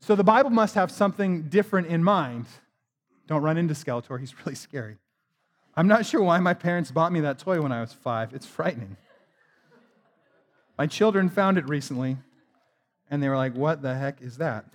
So 0.00 0.14
the 0.14 0.25
Bible 0.25 0.50
must 0.50 0.75
have 0.75 0.91
something 0.91 1.45
different 1.45 1.87
in 1.87 2.02
mind. 2.05 2.47
Don't 3.26 3.43
run 3.43 3.57
into 3.57 3.75
Skeletor, 3.75 4.21
he's 4.21 4.35
really 4.41 4.55
scary. 4.55 4.97
I'm 5.75 5.88
not 5.88 6.05
sure 6.05 6.23
why 6.23 6.38
my 6.38 6.52
parents 6.52 6.91
bought 6.91 7.12
me 7.12 7.21
that 7.21 7.38
toy 7.38 7.61
when 7.62 7.73
I 7.73 7.81
was 7.81 7.93
five. 7.93 8.35
It's 8.35 8.45
frightening. 8.45 8.97
My 10.76 10.87
children 10.87 11.31
found 11.31 11.57
it 11.57 11.67
recently, 11.69 12.19
and 13.11 13.23
they 13.23 13.29
were 13.29 13.37
like, 13.37 13.55
What 13.55 13.81
the 13.81 13.95
heck 13.95 14.21
is 14.21 14.37
that? 14.38 14.67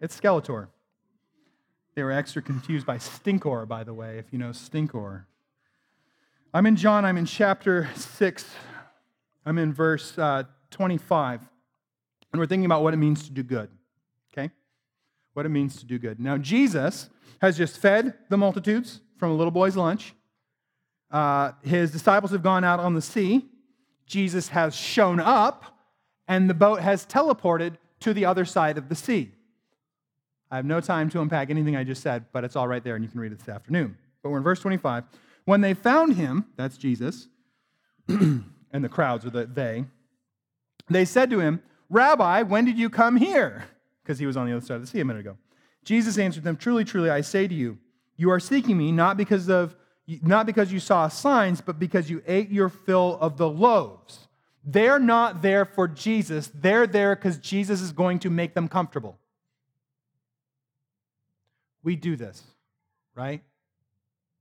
It's 0.00 0.18
Skeletor. 0.18 0.68
They 1.94 2.02
were 2.02 2.12
extra 2.12 2.42
confused 2.42 2.86
by 2.86 2.96
Stinkor, 2.96 3.66
by 3.68 3.84
the 3.84 3.94
way, 3.94 4.18
if 4.18 4.26
you 4.30 4.38
know 4.38 4.50
Stinkor. 4.50 5.24
I'm 6.54 6.66
in 6.66 6.76
John, 6.76 7.06
I'm 7.06 7.16
in 7.16 7.24
chapter 7.24 7.88
6, 7.96 8.44
I'm 9.46 9.56
in 9.56 9.72
verse 9.72 10.18
uh, 10.18 10.42
25, 10.70 11.40
and 12.30 12.38
we're 12.38 12.46
thinking 12.46 12.66
about 12.66 12.82
what 12.82 12.92
it 12.92 12.98
means 12.98 13.24
to 13.24 13.30
do 13.30 13.42
good, 13.42 13.70
okay? 14.30 14.50
What 15.32 15.46
it 15.46 15.48
means 15.48 15.76
to 15.76 15.86
do 15.86 15.98
good. 15.98 16.20
Now, 16.20 16.36
Jesus 16.36 17.08
has 17.40 17.56
just 17.56 17.78
fed 17.78 18.12
the 18.28 18.36
multitudes 18.36 19.00
from 19.16 19.30
a 19.30 19.34
little 19.34 19.50
boy's 19.50 19.76
lunch. 19.76 20.12
Uh, 21.10 21.52
his 21.62 21.90
disciples 21.90 22.32
have 22.32 22.42
gone 22.42 22.64
out 22.64 22.80
on 22.80 22.92
the 22.92 23.00
sea. 23.00 23.46
Jesus 24.04 24.48
has 24.48 24.76
shown 24.76 25.20
up, 25.20 25.78
and 26.28 26.50
the 26.50 26.54
boat 26.54 26.80
has 26.80 27.06
teleported 27.06 27.78
to 28.00 28.12
the 28.12 28.26
other 28.26 28.44
side 28.44 28.76
of 28.76 28.90
the 28.90 28.94
sea. 28.94 29.32
I 30.50 30.56
have 30.56 30.66
no 30.66 30.82
time 30.82 31.08
to 31.10 31.22
unpack 31.22 31.48
anything 31.48 31.76
I 31.76 31.84
just 31.84 32.02
said, 32.02 32.26
but 32.30 32.44
it's 32.44 32.56
all 32.56 32.68
right 32.68 32.84
there, 32.84 32.94
and 32.94 33.02
you 33.02 33.10
can 33.10 33.20
read 33.20 33.32
it 33.32 33.38
this 33.38 33.48
afternoon. 33.48 33.96
But 34.22 34.28
we're 34.28 34.36
in 34.36 34.44
verse 34.44 34.60
25. 34.60 35.04
When 35.44 35.60
they 35.60 35.74
found 35.74 36.16
him, 36.16 36.46
that's 36.56 36.76
Jesus, 36.76 37.28
and 38.08 38.44
the 38.72 38.88
crowds, 38.88 39.24
or 39.24 39.30
the 39.30 39.46
they, 39.46 39.84
they 40.88 41.04
said 41.04 41.30
to 41.30 41.40
him, 41.40 41.62
Rabbi, 41.88 42.42
when 42.42 42.64
did 42.64 42.78
you 42.78 42.88
come 42.88 43.16
here? 43.16 43.64
Because 44.02 44.18
he 44.18 44.26
was 44.26 44.36
on 44.36 44.46
the 44.46 44.56
other 44.56 44.64
side 44.64 44.76
of 44.76 44.80
the 44.80 44.86
sea 44.86 45.00
a 45.00 45.04
minute 45.04 45.20
ago. 45.20 45.36
Jesus 45.84 46.18
answered 46.18 46.44
them, 46.44 46.56
Truly, 46.56 46.84
truly, 46.84 47.10
I 47.10 47.20
say 47.20 47.46
to 47.48 47.54
you, 47.54 47.78
you 48.16 48.30
are 48.30 48.40
seeking 48.40 48.78
me 48.78 48.92
not 48.92 49.16
because 49.16 49.48
of 49.48 49.76
not 50.06 50.46
because 50.46 50.72
you 50.72 50.80
saw 50.80 51.08
signs, 51.08 51.60
but 51.60 51.78
because 51.78 52.10
you 52.10 52.22
ate 52.26 52.50
your 52.50 52.68
fill 52.68 53.18
of 53.20 53.36
the 53.36 53.48
loaves. 53.48 54.26
They're 54.64 54.98
not 54.98 55.42
there 55.42 55.64
for 55.64 55.88
Jesus. 55.88 56.50
They're 56.54 56.86
there 56.86 57.14
because 57.14 57.38
Jesus 57.38 57.80
is 57.80 57.92
going 57.92 58.18
to 58.20 58.30
make 58.30 58.54
them 58.54 58.68
comfortable. 58.68 59.18
We 61.82 61.96
do 61.96 62.16
this, 62.16 62.42
right? 63.14 63.42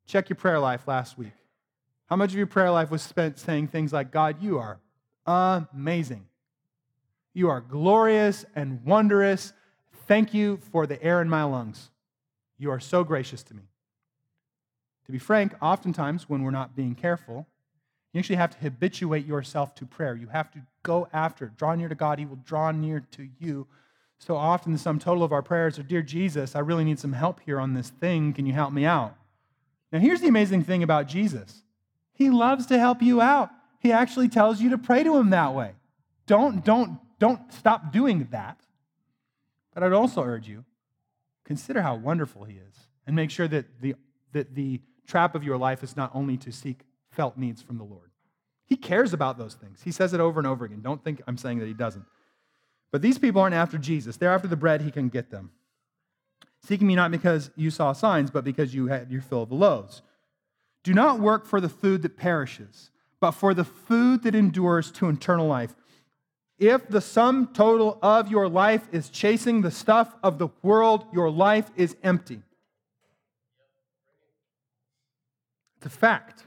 Check 0.05 0.29
your 0.29 0.35
prayer 0.35 0.59
life 0.59 0.87
last 0.87 1.17
week. 1.17 1.33
How 2.07 2.15
much 2.15 2.31
of 2.31 2.37
your 2.37 2.47
prayer 2.47 2.71
life 2.71 2.91
was 2.91 3.01
spent 3.01 3.39
saying 3.39 3.69
things 3.69 3.93
like, 3.93 4.11
God, 4.11 4.41
you 4.41 4.59
are 4.59 4.79
amazing. 5.25 6.25
You 7.33 7.49
are 7.49 7.61
glorious 7.61 8.45
and 8.55 8.83
wondrous. 8.83 9.53
Thank 10.07 10.33
you 10.33 10.57
for 10.71 10.85
the 10.85 11.01
air 11.01 11.21
in 11.21 11.29
my 11.29 11.43
lungs. 11.43 11.89
You 12.57 12.69
are 12.71 12.79
so 12.79 13.03
gracious 13.03 13.43
to 13.43 13.53
me. 13.53 13.63
To 15.05 15.11
be 15.11 15.19
frank, 15.19 15.55
oftentimes 15.61 16.29
when 16.29 16.43
we're 16.43 16.51
not 16.51 16.75
being 16.75 16.95
careful, 16.95 17.47
you 18.13 18.19
actually 18.19 18.35
have 18.35 18.51
to 18.51 18.59
habituate 18.59 19.25
yourself 19.25 19.73
to 19.75 19.85
prayer. 19.85 20.15
You 20.15 20.27
have 20.27 20.51
to 20.51 20.59
go 20.83 21.07
after 21.13 21.45
it. 21.45 21.55
Draw 21.55 21.75
near 21.75 21.89
to 21.89 21.95
God, 21.95 22.19
He 22.19 22.25
will 22.25 22.39
draw 22.43 22.71
near 22.71 23.05
to 23.11 23.27
you. 23.39 23.67
So 24.19 24.35
often, 24.35 24.73
the 24.73 24.77
sum 24.77 24.99
total 24.99 25.23
of 25.23 25.31
our 25.31 25.41
prayers 25.41 25.79
are 25.79 25.83
Dear 25.83 26.01
Jesus, 26.01 26.55
I 26.55 26.59
really 26.59 26.83
need 26.83 26.99
some 26.99 27.13
help 27.13 27.39
here 27.45 27.59
on 27.59 27.73
this 27.73 27.89
thing. 27.89 28.33
Can 28.33 28.45
you 28.45 28.53
help 28.53 28.73
me 28.73 28.85
out? 28.85 29.15
Now, 29.91 29.99
here's 29.99 30.21
the 30.21 30.27
amazing 30.27 30.63
thing 30.63 30.83
about 30.83 31.07
Jesus 31.07 31.63
He 32.13 32.29
loves 32.29 32.65
to 32.67 32.79
help 32.79 33.01
you 33.01 33.21
out. 33.21 33.49
He 33.79 33.91
actually 33.91 34.29
tells 34.29 34.61
you 34.61 34.69
to 34.69 34.77
pray 34.77 35.03
to 35.03 35.17
Him 35.17 35.31
that 35.31 35.53
way. 35.53 35.73
Don't, 36.27 36.63
don't, 36.63 36.99
don't 37.19 37.51
stop 37.53 37.91
doing 37.91 38.27
that. 38.31 38.61
But 39.73 39.83
I'd 39.83 39.93
also 39.93 40.23
urge 40.23 40.47
you 40.47 40.65
consider 41.43 41.81
how 41.81 41.95
wonderful 41.95 42.45
He 42.45 42.55
is 42.55 42.87
and 43.05 43.15
make 43.15 43.31
sure 43.31 43.47
that 43.47 43.81
the, 43.81 43.95
that 44.31 44.55
the 44.55 44.79
trap 45.07 45.35
of 45.35 45.43
your 45.43 45.57
life 45.57 45.83
is 45.83 45.97
not 45.97 46.11
only 46.13 46.37
to 46.37 46.51
seek 46.51 46.81
felt 47.09 47.37
needs 47.37 47.61
from 47.61 47.77
the 47.77 47.83
Lord. 47.83 48.11
He 48.65 48.77
cares 48.77 49.11
about 49.11 49.37
those 49.37 49.55
things. 49.55 49.81
He 49.83 49.91
says 49.91 50.13
it 50.13 50.21
over 50.21 50.39
and 50.39 50.47
over 50.47 50.63
again. 50.63 50.81
Don't 50.81 51.03
think 51.03 51.21
I'm 51.27 51.37
saying 51.37 51.59
that 51.59 51.67
He 51.67 51.73
doesn't. 51.73 52.05
But 52.91 53.01
these 53.01 53.17
people 53.17 53.41
aren't 53.41 53.55
after 53.55 53.77
Jesus, 53.77 54.17
they're 54.17 54.31
after 54.31 54.47
the 54.47 54.55
bread 54.55 54.81
He 54.81 54.91
can 54.91 55.09
get 55.09 55.31
them. 55.31 55.51
Seeking 56.63 56.87
me 56.87 56.95
not 56.95 57.11
because 57.11 57.49
you 57.55 57.71
saw 57.71 57.91
signs, 57.93 58.29
but 58.29 58.43
because 58.43 58.73
you 58.73 58.87
had 58.87 59.11
your 59.11 59.21
fill 59.21 59.43
of 59.43 59.49
the 59.49 59.55
loaves. 59.55 60.01
Do 60.83 60.93
not 60.93 61.19
work 61.19 61.45
for 61.45 61.59
the 61.59 61.69
food 61.69 62.01
that 62.03 62.17
perishes, 62.17 62.91
but 63.19 63.31
for 63.31 63.53
the 63.53 63.63
food 63.63 64.23
that 64.23 64.35
endures 64.35 64.91
to 64.93 65.09
eternal 65.09 65.47
life. 65.47 65.75
If 66.59 66.87
the 66.87 67.01
sum 67.01 67.49
total 67.53 67.97
of 68.03 68.29
your 68.29 68.47
life 68.47 68.87
is 68.91 69.09
chasing 69.09 69.61
the 69.61 69.71
stuff 69.71 70.15
of 70.21 70.37
the 70.37 70.49
world, 70.61 71.05
your 71.11 71.31
life 71.31 71.71
is 71.75 71.95
empty. 72.03 72.41
It's 75.77 75.87
a 75.87 75.89
fact. 75.89 76.45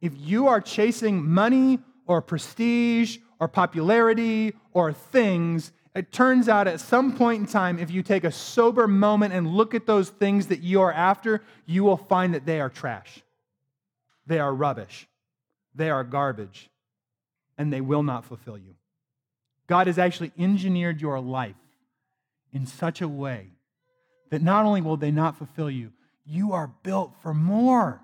If 0.00 0.12
you 0.16 0.48
are 0.48 0.62
chasing 0.62 1.28
money 1.28 1.80
or 2.06 2.22
prestige 2.22 3.18
or 3.38 3.48
popularity 3.48 4.54
or 4.72 4.94
things, 4.94 5.72
it 5.94 6.12
turns 6.12 6.48
out 6.48 6.68
at 6.68 6.80
some 6.80 7.16
point 7.16 7.40
in 7.40 7.46
time, 7.46 7.78
if 7.78 7.90
you 7.90 8.02
take 8.02 8.24
a 8.24 8.32
sober 8.32 8.86
moment 8.86 9.34
and 9.34 9.46
look 9.48 9.74
at 9.74 9.86
those 9.86 10.10
things 10.10 10.48
that 10.48 10.60
you 10.60 10.80
are 10.80 10.92
after, 10.92 11.42
you 11.66 11.84
will 11.84 11.96
find 11.96 12.34
that 12.34 12.46
they 12.46 12.60
are 12.60 12.68
trash. 12.68 13.22
They 14.26 14.38
are 14.38 14.54
rubbish. 14.54 15.08
They 15.74 15.90
are 15.90 16.04
garbage. 16.04 16.70
and 17.58 17.72
they 17.72 17.80
will 17.80 18.04
not 18.04 18.24
fulfill 18.24 18.56
you. 18.56 18.76
God 19.66 19.88
has 19.88 19.98
actually 19.98 20.32
engineered 20.38 21.00
your 21.00 21.20
life 21.20 21.56
in 22.52 22.66
such 22.66 23.02
a 23.02 23.08
way 23.08 23.48
that 24.30 24.40
not 24.40 24.64
only 24.64 24.80
will 24.80 24.96
they 24.96 25.10
not 25.10 25.36
fulfill 25.36 25.70
you, 25.70 25.92
you 26.24 26.52
are 26.52 26.70
built 26.82 27.12
for 27.20 27.34
more. 27.34 28.00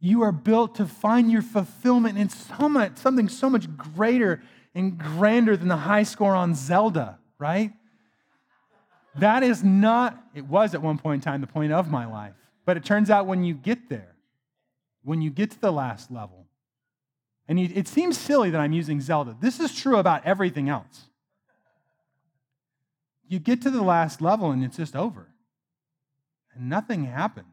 You 0.00 0.22
are 0.22 0.32
built 0.32 0.74
to 0.76 0.86
find 0.86 1.30
your 1.30 1.42
fulfillment 1.42 2.18
in 2.18 2.28
so 2.28 2.68
much, 2.68 2.98
something 2.98 3.28
so 3.28 3.48
much 3.48 3.74
greater 3.76 4.42
and 4.78 4.96
grander 4.96 5.56
than 5.56 5.66
the 5.66 5.76
high 5.76 6.04
score 6.04 6.36
on 6.36 6.54
Zelda, 6.54 7.18
right? 7.36 7.72
That 9.16 9.42
is 9.42 9.64
not, 9.64 10.16
it 10.36 10.46
was 10.46 10.72
at 10.72 10.80
one 10.80 10.98
point 10.98 11.24
in 11.24 11.30
time 11.32 11.40
the 11.40 11.48
point 11.48 11.72
of 11.72 11.90
my 11.90 12.06
life. 12.06 12.34
But 12.64 12.76
it 12.76 12.84
turns 12.84 13.10
out 13.10 13.26
when 13.26 13.42
you 13.42 13.54
get 13.54 13.88
there, 13.88 14.14
when 15.02 15.20
you 15.20 15.30
get 15.30 15.50
to 15.50 15.60
the 15.60 15.72
last 15.72 16.12
level, 16.12 16.46
and 17.48 17.58
it 17.58 17.88
seems 17.88 18.16
silly 18.16 18.50
that 18.50 18.60
I'm 18.60 18.72
using 18.72 19.00
Zelda. 19.00 19.36
This 19.40 19.58
is 19.58 19.74
true 19.74 19.96
about 19.96 20.24
everything 20.24 20.68
else. 20.68 21.08
You 23.26 23.40
get 23.40 23.62
to 23.62 23.70
the 23.70 23.82
last 23.82 24.20
level 24.20 24.52
and 24.52 24.62
it's 24.62 24.76
just 24.76 24.94
over. 24.94 25.26
And 26.54 26.68
nothing 26.68 27.04
happened. 27.06 27.52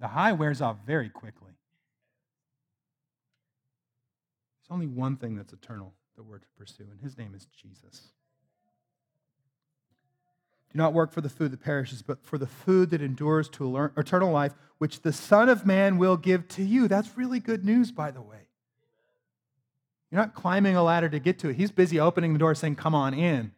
The 0.00 0.08
high 0.08 0.32
wears 0.32 0.60
off 0.60 0.78
very 0.84 1.08
quickly. 1.08 1.47
Only 4.70 4.86
one 4.86 5.16
thing 5.16 5.36
that's 5.36 5.52
eternal 5.52 5.94
that 6.16 6.24
we're 6.24 6.38
to 6.38 6.46
pursue, 6.56 6.86
and 6.90 7.00
his 7.00 7.16
name 7.16 7.34
is 7.34 7.46
Jesus. 7.46 8.08
Do 10.72 10.76
not 10.76 10.92
work 10.92 11.12
for 11.12 11.22
the 11.22 11.30
food 11.30 11.52
that 11.52 11.62
perishes, 11.62 12.02
but 12.02 12.22
for 12.22 12.36
the 12.36 12.46
food 12.46 12.90
that 12.90 13.00
endures 13.00 13.48
to 13.50 13.90
eternal 13.96 14.30
life, 14.30 14.52
which 14.76 15.00
the 15.00 15.12
Son 15.12 15.48
of 15.48 15.64
Man 15.64 15.96
will 15.96 16.16
give 16.16 16.46
to 16.48 16.62
you. 16.62 16.88
That's 16.88 17.16
really 17.16 17.40
good 17.40 17.64
news, 17.64 17.90
by 17.90 18.10
the 18.10 18.20
way. 18.20 18.48
You're 20.10 20.20
not 20.20 20.34
climbing 20.34 20.76
a 20.76 20.82
ladder 20.82 21.08
to 21.08 21.18
get 21.18 21.38
to 21.40 21.50
it. 21.50 21.56
He's 21.56 21.70
busy 21.70 21.98
opening 21.98 22.32
the 22.32 22.38
door 22.38 22.54
saying, 22.54 22.76
Come 22.76 22.94
on 22.94 23.14
in. 23.14 23.52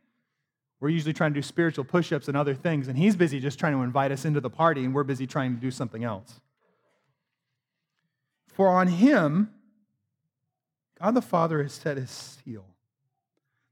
We're 0.80 0.88
usually 0.88 1.12
trying 1.12 1.32
to 1.32 1.38
do 1.38 1.42
spiritual 1.42 1.84
push 1.84 2.12
ups 2.12 2.28
and 2.28 2.36
other 2.36 2.54
things, 2.54 2.88
and 2.88 2.96
he's 2.96 3.14
busy 3.14 3.38
just 3.38 3.58
trying 3.58 3.74
to 3.74 3.82
invite 3.82 4.12
us 4.12 4.24
into 4.24 4.40
the 4.40 4.48
party, 4.48 4.84
and 4.84 4.94
we're 4.94 5.04
busy 5.04 5.26
trying 5.26 5.54
to 5.54 5.60
do 5.60 5.70
something 5.70 6.04
else. 6.04 6.40
For 8.46 8.68
on 8.68 8.88
him, 8.88 9.50
God 11.00 11.14
the 11.14 11.22
Father 11.22 11.62
has 11.62 11.72
set 11.72 11.96
his 11.96 12.10
seal. 12.10 12.64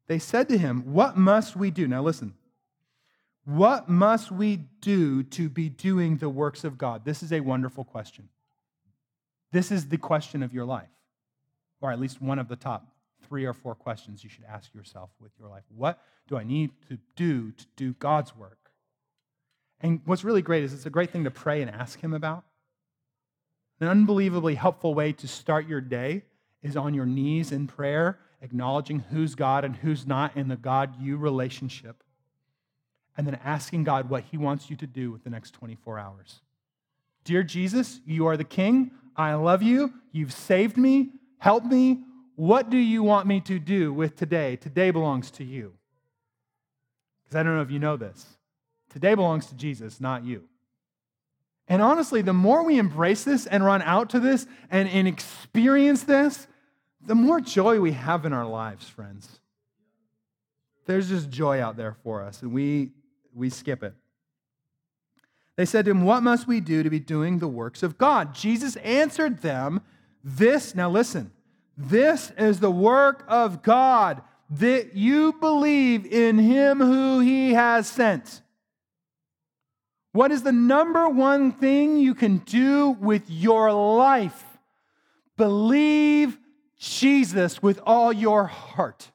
They 0.07 0.19
said 0.19 0.49
to 0.49 0.59
him, 0.59 0.93
What 0.93 1.17
must 1.17 1.57
we 1.57 1.71
do? 1.71 1.87
Now 1.87 2.03
listen. 2.03 2.35
What 3.45 3.89
must 3.89 4.31
we 4.31 4.57
do 4.81 5.23
to 5.23 5.49
be 5.49 5.69
doing 5.69 6.19
the 6.19 6.29
works 6.29 6.65
of 6.65 6.77
God? 6.77 7.05
This 7.05 7.23
is 7.23 7.33
a 7.33 7.41
wonderful 7.41 7.85
question. 7.85 8.29
This 9.53 9.73
is 9.73 9.89
the 9.89 9.97
question 9.97 10.43
of 10.43 10.53
your 10.53 10.67
life, 10.67 10.91
or 11.81 11.91
at 11.91 11.99
least 11.99 12.21
one 12.21 12.39
of 12.39 12.49
the 12.49 12.57
top 12.57 12.87
three 13.27 13.47
or 13.47 13.55
four 13.55 13.75
questions 13.75 14.23
you 14.23 14.29
should 14.29 14.45
ask 14.45 14.75
yourself 14.75 15.11
with 15.21 15.33
your 15.39 15.49
life. 15.49 15.65
What 15.75 15.99
do 16.29 16.37
I 16.37 16.45
need 16.45 16.71
to 16.89 16.99
do 17.17 17.53
to 17.53 17.67
do 17.77 17.95
God's 17.95 18.37
work? 18.37 18.71
And 19.81 20.01
what's 20.05 20.25
really 20.25 20.43
great 20.43 20.65
is 20.65 20.75
it's 20.75 20.87
a 20.87 20.91
great 20.91 21.11
thing 21.11 21.25
to 21.25 21.31
pray 21.31 21.63
and 21.63 21.71
ask 21.71 22.01
Him 22.01 22.13
about. 22.13 22.45
An 23.81 23.89
unbelievably 23.89 24.57
helpful 24.57 24.93
way 24.93 25.13
to 25.13 25.29
start 25.29 25.67
your 25.67 25.81
day 25.81 26.23
is 26.63 26.77
on 26.77 26.95
your 26.95 27.07
knees 27.07 27.53
in 27.53 27.67
prayer, 27.67 28.19
acknowledging 28.43 29.01
who's 29.11 29.35
God 29.35 29.65
and 29.65 29.77
who's 29.77 30.07
not 30.07 30.37
in 30.37 30.49
the 30.49 30.57
God 30.57 31.01
you 31.01 31.17
relationship 31.17 32.03
and 33.19 33.27
then 33.27 33.39
asking 33.45 33.85
God 33.85 34.09
what 34.09 34.23
He 34.31 34.39
wants 34.39 34.71
you 34.71 34.77
to 34.77 34.87
do 34.87 35.11
with 35.11 35.25
the 35.25 35.31
next 35.31 35.51
24 35.51 35.99
hours. 35.99 36.41
Dear 37.25 37.43
Jesus, 37.43 38.01
you 38.07 38.27
are 38.27 38.37
the 38.37 38.45
King. 38.45 38.93
I 39.17 39.35
love 39.35 39.61
you. 39.61 39.93
You've 40.13 40.33
saved 40.33 40.77
me. 40.77 41.11
Help 41.39 41.65
me. 41.65 42.05
What 42.37 42.71
do 42.71 42.79
you 42.79 43.03
want 43.03 43.27
me 43.27 43.41
to 43.43 43.59
do 43.59 43.93
with 43.93 44.15
today? 44.15 44.55
Today 44.55 44.93
belongs 44.93 45.33
to 45.33 45.45
you. 45.45 45.75
Because 47.25 47.37
I 47.37 47.43
don't 47.43 47.57
know 47.57 47.63
if 47.63 47.73
you 47.73 47.81
know 47.81 47.97
this. 47.97 48.25
Today 48.89 49.17
belongs 49.17 49.47
to 49.47 49.57
Jesus, 49.57 50.01
not 50.01 50.25
you. 50.25 50.45
And 51.69 51.83
honestly, 51.83 52.23
the 52.23 52.33
more 52.33 52.65
we 52.65 52.79
embrace 52.79 53.25
this 53.25 53.47
and 53.47 53.65
run 53.65 53.83
out 53.83 54.11
to 54.11 54.21
this 54.21 54.47
and, 54.71 54.89
and 54.89 55.07
experience 55.07 56.03
this, 56.05 56.47
the 57.05 57.15
more 57.15 57.41
joy 57.41 57.81
we 57.81 57.93
have 57.93 58.25
in 58.25 58.33
our 58.33 58.47
lives, 58.47 58.89
friends. 58.89 59.41
There's 60.87 61.09
just 61.09 61.29
joy 61.29 61.61
out 61.61 61.77
there 61.77 61.95
for 62.03 62.23
us, 62.23 62.41
and 62.43 62.53
we 62.53 62.93
we 63.35 63.51
skip 63.51 63.83
it. 63.83 63.95
They 65.57 65.65
said 65.65 65.85
to 65.85 65.91
him, 65.91 66.03
What 66.03 66.23
must 66.23 66.47
we 66.47 66.61
do 66.61 66.83
to 66.83 66.91
be 66.91 67.01
doing 67.01 67.39
the 67.39 67.49
works 67.49 67.83
of 67.83 67.99
God? 67.99 68.35
Jesus 68.35 68.77
answered 68.77 69.43
them, 69.43 69.83
This, 70.23 70.75
now 70.75 70.91
listen, 70.91 71.33
this 71.77 72.33
is 72.39 72.61
the 72.61 72.71
work 72.71 73.25
of 73.29 73.63
God, 73.63 74.23
that 74.51 74.95
you 74.95 75.35
believe 75.35 76.07
in 76.07 76.39
him 76.39 76.79
who 76.79 77.21
he 77.21 77.55
has 77.55 77.87
sent. 77.87 78.41
What 80.19 80.33
is 80.33 80.43
the 80.43 80.51
number 80.51 81.09
one 81.09 81.53
thing 81.53 81.97
you 81.97 82.13
can 82.13 82.39
do 82.39 82.91
with 82.91 83.31
your 83.31 83.73
life? 83.73 84.59
Believe 85.37 86.37
Jesus 86.77 87.63
with 87.63 87.79
all 87.87 88.13
your 88.13 88.47
heart 88.47 89.13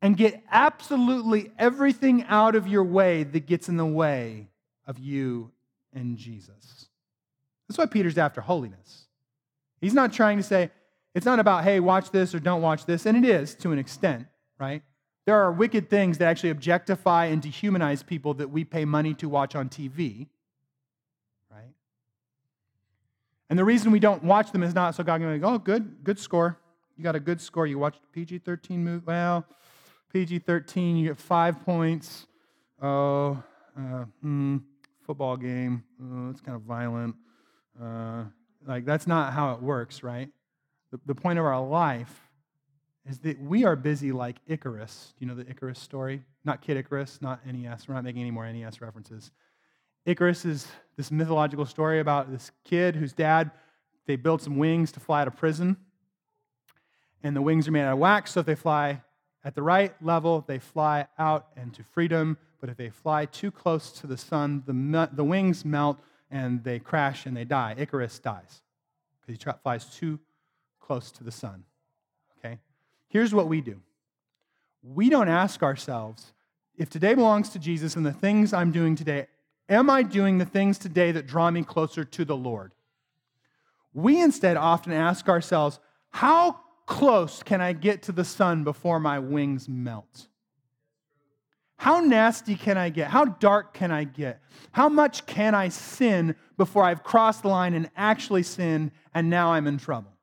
and 0.00 0.16
get 0.16 0.42
absolutely 0.50 1.52
everything 1.58 2.24
out 2.24 2.54
of 2.54 2.66
your 2.66 2.84
way 2.84 3.22
that 3.22 3.44
gets 3.44 3.68
in 3.68 3.76
the 3.76 3.84
way 3.84 4.48
of 4.86 4.98
you 4.98 5.50
and 5.92 6.16
Jesus. 6.16 6.88
That's 7.68 7.76
why 7.76 7.84
Peter's 7.84 8.16
after 8.16 8.40
holiness. 8.40 9.08
He's 9.82 9.92
not 9.92 10.14
trying 10.14 10.38
to 10.38 10.42
say, 10.42 10.70
it's 11.14 11.26
not 11.26 11.38
about, 11.38 11.64
hey, 11.64 11.80
watch 11.80 12.12
this 12.12 12.34
or 12.34 12.40
don't 12.40 12.62
watch 12.62 12.86
this, 12.86 13.04
and 13.04 13.14
it 13.22 13.28
is 13.28 13.54
to 13.56 13.72
an 13.72 13.78
extent, 13.78 14.26
right? 14.58 14.82
There 15.28 15.36
are 15.42 15.52
wicked 15.52 15.90
things 15.90 16.16
that 16.16 16.24
actually 16.24 16.48
objectify 16.48 17.26
and 17.26 17.42
dehumanize 17.42 18.06
people 18.06 18.32
that 18.32 18.48
we 18.48 18.64
pay 18.64 18.86
money 18.86 19.12
to 19.16 19.28
watch 19.28 19.54
on 19.54 19.68
TV, 19.68 20.26
right? 21.50 21.74
And 23.50 23.58
the 23.58 23.64
reason 23.66 23.92
we 23.92 23.98
don't 23.98 24.24
watch 24.24 24.52
them 24.52 24.62
is 24.62 24.74
not 24.74 24.94
so 24.94 25.04
God 25.04 25.20
can 25.20 25.30
like, 25.30 25.42
oh, 25.44 25.58
good, 25.58 26.02
good 26.02 26.18
score. 26.18 26.56
You 26.96 27.04
got 27.04 27.14
a 27.14 27.20
good 27.20 27.42
score. 27.42 27.66
You 27.66 27.78
watched 27.78 28.00
PG 28.10 28.38
13 28.38 28.82
movie. 28.82 29.04
Well, 29.06 29.44
PG 30.14 30.38
13, 30.38 30.96
you 30.96 31.08
get 31.08 31.18
five 31.18 31.62
points. 31.62 32.26
Oh, 32.80 33.42
uh, 33.78 34.06
hmm, 34.22 34.56
football 35.04 35.36
game. 35.36 35.84
Oh, 36.02 36.30
it's 36.30 36.40
kind 36.40 36.56
of 36.56 36.62
violent. 36.62 37.14
Uh, 37.78 38.24
like, 38.66 38.86
that's 38.86 39.06
not 39.06 39.34
how 39.34 39.52
it 39.52 39.60
works, 39.60 40.02
right? 40.02 40.30
The, 40.90 40.98
the 41.04 41.14
point 41.14 41.38
of 41.38 41.44
our 41.44 41.60
life 41.62 42.27
is 43.08 43.18
that 43.20 43.40
we 43.40 43.64
are 43.64 43.74
busy 43.74 44.12
like 44.12 44.36
Icarus. 44.46 45.14
Do 45.18 45.24
you 45.24 45.30
know 45.30 45.40
the 45.40 45.48
Icarus 45.48 45.78
story? 45.78 46.22
Not 46.44 46.60
Kid 46.60 46.76
Icarus, 46.76 47.20
not 47.22 47.44
NES. 47.46 47.88
We're 47.88 47.94
not 47.94 48.04
making 48.04 48.20
any 48.20 48.30
more 48.30 48.50
NES 48.50 48.80
references. 48.80 49.30
Icarus 50.04 50.44
is 50.44 50.66
this 50.96 51.10
mythological 51.10 51.64
story 51.64 52.00
about 52.00 52.30
this 52.30 52.50
kid 52.64 52.96
whose 52.96 53.12
dad, 53.12 53.50
they 54.06 54.16
built 54.16 54.42
some 54.42 54.58
wings 54.58 54.92
to 54.92 55.00
fly 55.00 55.22
out 55.22 55.28
of 55.28 55.36
prison. 55.36 55.76
And 57.22 57.34
the 57.34 57.42
wings 57.42 57.66
are 57.66 57.70
made 57.70 57.82
out 57.82 57.94
of 57.94 57.98
wax, 57.98 58.32
so 58.32 58.40
if 58.40 58.46
they 58.46 58.54
fly 58.54 59.02
at 59.42 59.54
the 59.54 59.62
right 59.62 59.94
level, 60.02 60.44
they 60.46 60.58
fly 60.58 61.06
out 61.18 61.48
into 61.56 61.82
freedom, 61.82 62.36
but 62.60 62.68
if 62.68 62.76
they 62.76 62.90
fly 62.90 63.24
too 63.24 63.50
close 63.50 63.90
to 63.92 64.06
the 64.06 64.16
sun, 64.16 64.62
the, 64.66 65.08
the 65.12 65.24
wings 65.24 65.64
melt 65.64 65.98
and 66.30 66.62
they 66.62 66.78
crash 66.78 67.26
and 67.26 67.36
they 67.36 67.44
die. 67.44 67.74
Icarus 67.78 68.18
dies 68.18 68.62
because 69.26 69.42
he 69.42 69.52
flies 69.62 69.86
too 69.86 70.18
close 70.80 71.10
to 71.12 71.24
the 71.24 71.32
sun. 71.32 71.64
Here's 73.08 73.34
what 73.34 73.48
we 73.48 73.60
do 73.60 73.80
we 74.82 75.10
don't 75.10 75.28
ask 75.28 75.62
ourselves, 75.62 76.32
if 76.76 76.88
today 76.88 77.14
belongs 77.14 77.50
to 77.50 77.58
Jesus 77.58 77.96
and 77.96 78.06
the 78.06 78.12
things 78.12 78.52
I'm 78.52 78.70
doing 78.70 78.94
today, 78.94 79.26
am 79.68 79.90
I 79.90 80.02
doing 80.02 80.38
the 80.38 80.44
things 80.44 80.78
today 80.78 81.12
that 81.12 81.26
draw 81.26 81.50
me 81.50 81.64
closer 81.64 82.04
to 82.04 82.24
the 82.24 82.36
Lord? 82.36 82.72
We 83.92 84.20
instead 84.20 84.56
often 84.56 84.92
ask 84.92 85.28
ourselves, 85.28 85.80
how 86.10 86.60
close 86.86 87.42
can 87.42 87.60
I 87.60 87.72
get 87.72 88.02
to 88.04 88.12
the 88.12 88.24
sun 88.24 88.62
before 88.62 89.00
my 89.00 89.18
wings 89.18 89.68
melt? 89.68 90.28
How 91.76 92.00
nasty 92.00 92.56
can 92.56 92.76
I 92.76 92.90
get? 92.90 93.08
How 93.08 93.24
dark 93.24 93.72
can 93.72 93.90
I 93.90 94.04
get? 94.04 94.40
How 94.72 94.88
much 94.88 95.26
can 95.26 95.54
I 95.54 95.68
sin 95.68 96.34
before 96.56 96.82
I've 96.82 97.04
crossed 97.04 97.42
the 97.42 97.48
line 97.48 97.74
and 97.74 97.88
actually 97.96 98.42
sinned 98.42 98.90
and 99.14 99.30
now 99.30 99.52
I'm 99.52 99.66
in 99.66 99.78
trouble? 99.78 100.17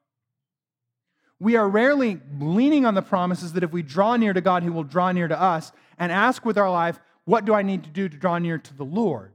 We 1.39 1.55
are 1.55 1.67
rarely 1.67 2.21
leaning 2.39 2.85
on 2.85 2.93
the 2.93 3.01
promises 3.01 3.53
that 3.53 3.63
if 3.63 3.71
we 3.71 3.81
draw 3.81 4.15
near 4.15 4.33
to 4.33 4.41
God, 4.41 4.63
He 4.63 4.69
will 4.69 4.83
draw 4.83 5.11
near 5.11 5.27
to 5.27 5.39
us 5.39 5.71
and 5.99 6.11
ask 6.11 6.45
with 6.45 6.57
our 6.57 6.71
life, 6.71 6.99
What 7.25 7.45
do 7.45 7.53
I 7.53 7.61
need 7.61 7.83
to 7.83 7.89
do 7.89 8.07
to 8.07 8.17
draw 8.17 8.37
near 8.37 8.57
to 8.57 8.73
the 8.73 8.85
Lord? 8.85 9.31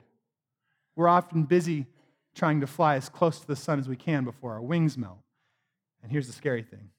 We're 0.97 1.09
often 1.09 1.45
busy 1.45 1.87
trying 2.35 2.61
to 2.61 2.67
fly 2.67 2.97
as 2.97 3.09
close 3.09 3.41
to 3.41 3.47
the 3.47 3.57
sun 3.57 3.79
as 3.79 3.89
we 3.89 3.97
can 3.97 4.25
before 4.25 4.53
our 4.53 4.63
wings 4.63 4.97
melt. 4.97 5.19
And 6.03 6.11
here's 6.11 6.27
the 6.27 6.33
scary 6.33 6.63
thing 6.63 6.91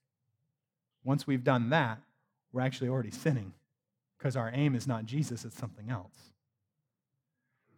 once 1.03 1.25
we've 1.25 1.43
done 1.43 1.69
that, 1.69 1.99
we're 2.51 2.61
actually 2.61 2.89
already 2.89 3.11
sinning 3.11 3.53
because 4.17 4.35
our 4.35 4.51
aim 4.53 4.75
is 4.75 4.87
not 4.87 5.05
Jesus, 5.05 5.45
it's 5.45 5.57
something 5.57 5.89
else. 5.89 6.31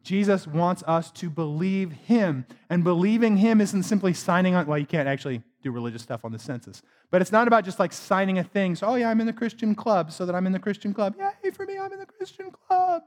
Jesus 0.03 0.45
wants 0.45 0.83
us 0.85 1.09
to 1.11 1.29
believe 1.29 1.93
him. 1.93 2.45
And 2.69 2.83
believing 2.83 3.37
him 3.37 3.61
isn't 3.61 3.83
simply 3.83 4.13
signing 4.13 4.53
on. 4.53 4.67
Well, 4.67 4.77
you 4.77 4.85
can't 4.85 5.07
actually 5.07 5.41
do 5.63 5.71
religious 5.71 6.01
stuff 6.01 6.23
on 6.25 6.31
the 6.31 6.39
census. 6.39 6.81
But 7.09 7.21
it's 7.21 7.31
not 7.31 7.47
about 7.47 7.65
just 7.65 7.79
like 7.79 7.93
signing 7.93 8.37
a 8.37 8.43
thing. 8.43 8.75
So, 8.75 8.87
oh, 8.87 8.95
yeah, 8.95 9.09
I'm 9.09 9.19
in 9.21 9.27
the 9.27 9.33
Christian 9.33 9.73
club, 9.73 10.11
so 10.11 10.25
that 10.25 10.35
I'm 10.35 10.45
in 10.45 10.51
the 10.51 10.59
Christian 10.59 10.93
club. 10.93 11.15
Yay, 11.17 11.51
for 11.51 11.65
me, 11.65 11.79
I'm 11.79 11.91
in 11.91 11.99
the 11.99 12.05
Christian 12.05 12.51
club. 12.51 13.03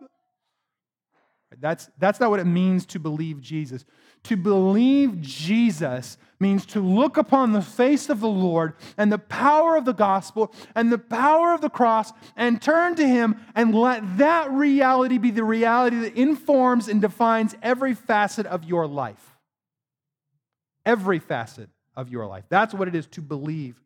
That's, 1.60 1.88
that's 1.98 2.18
not 2.18 2.30
what 2.30 2.40
it 2.40 2.44
means 2.44 2.84
to 2.86 2.98
believe 2.98 3.40
Jesus. 3.40 3.84
To 4.24 4.36
believe 4.36 5.20
Jesus 5.20 6.18
means 6.40 6.66
to 6.66 6.80
look 6.80 7.16
upon 7.16 7.52
the 7.52 7.62
face 7.62 8.10
of 8.10 8.20
the 8.20 8.28
Lord 8.28 8.74
and 8.98 9.12
the 9.12 9.18
power 9.18 9.76
of 9.76 9.84
the 9.84 9.94
gospel 9.94 10.52
and 10.74 10.90
the 10.92 10.98
power 10.98 11.54
of 11.54 11.60
the 11.60 11.70
cross 11.70 12.12
and 12.36 12.60
turn 12.60 12.96
to 12.96 13.06
Him 13.06 13.36
and 13.54 13.74
let 13.74 14.18
that 14.18 14.50
reality 14.50 15.18
be 15.18 15.30
the 15.30 15.44
reality 15.44 15.96
that 16.00 16.16
informs 16.16 16.88
and 16.88 17.00
defines 17.00 17.54
every 17.62 17.94
facet 17.94 18.46
of 18.46 18.64
your 18.64 18.86
life. 18.86 19.36
Every 20.84 21.20
facet 21.20 21.70
of 21.96 22.10
your 22.10 22.26
life. 22.26 22.44
That's 22.48 22.74
what 22.74 22.88
it 22.88 22.94
is 22.94 23.06
to 23.08 23.22
believe 23.22 23.80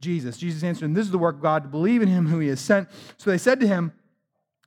Jesus. 0.00 0.36
Jesus 0.36 0.62
answered, 0.62 0.86
and 0.86 0.96
this 0.96 1.06
is 1.06 1.12
the 1.12 1.18
work 1.18 1.36
of 1.36 1.42
God, 1.42 1.62
to 1.62 1.68
believe 1.68 2.02
in 2.02 2.08
Him 2.08 2.26
who 2.26 2.38
He 2.38 2.48
has 2.48 2.60
sent. 2.60 2.88
So 3.16 3.30
they 3.30 3.38
said 3.38 3.60
to 3.60 3.66
Him, 3.66 3.92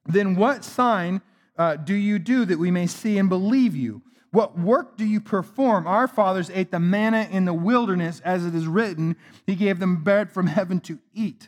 Then 0.06 0.36
what 0.36 0.64
sign 0.64 1.22
uh, 1.58 1.76
do 1.76 1.94
you 1.94 2.20
do 2.20 2.46
that 2.46 2.58
we 2.58 2.72
may 2.72 2.88
see 2.88 3.18
and 3.18 3.30
believe 3.30 3.76
you? 3.76 4.02
What 4.32 4.58
work 4.58 4.98
do 4.98 5.06
you 5.06 5.22
perform? 5.22 5.88
Our 5.88 6.08
fathers 6.08 6.52
ate 6.54 6.72
the 6.72 6.80
manna 6.80 7.28
in 7.32 7.46
the 7.46 7.54
wilderness, 7.54 8.22
as 8.26 8.46
it 8.46 8.54
is 8.56 8.68
written, 8.68 9.16
He 9.46 9.56
gave 9.56 9.80
them 9.80 10.04
bread 10.04 10.32
from 10.32 10.48
heaven 10.48 10.80
to 10.82 11.00
eat. 11.14 11.48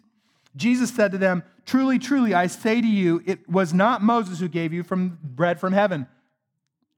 Jesus 0.56 0.94
said 0.94 1.12
to 1.12 1.18
them, 1.18 1.44
Truly, 1.66 2.00
truly, 2.00 2.34
I 2.34 2.48
say 2.48 2.82
to 2.82 2.88
you, 2.88 3.22
it 3.26 3.48
was 3.50 3.74
not 3.74 4.02
Moses 4.02 4.40
who 4.40 4.48
gave 4.48 4.74
you 4.74 4.84
from 4.84 5.20
bread 5.24 5.60
from 5.60 5.74
heaven. 5.74 6.08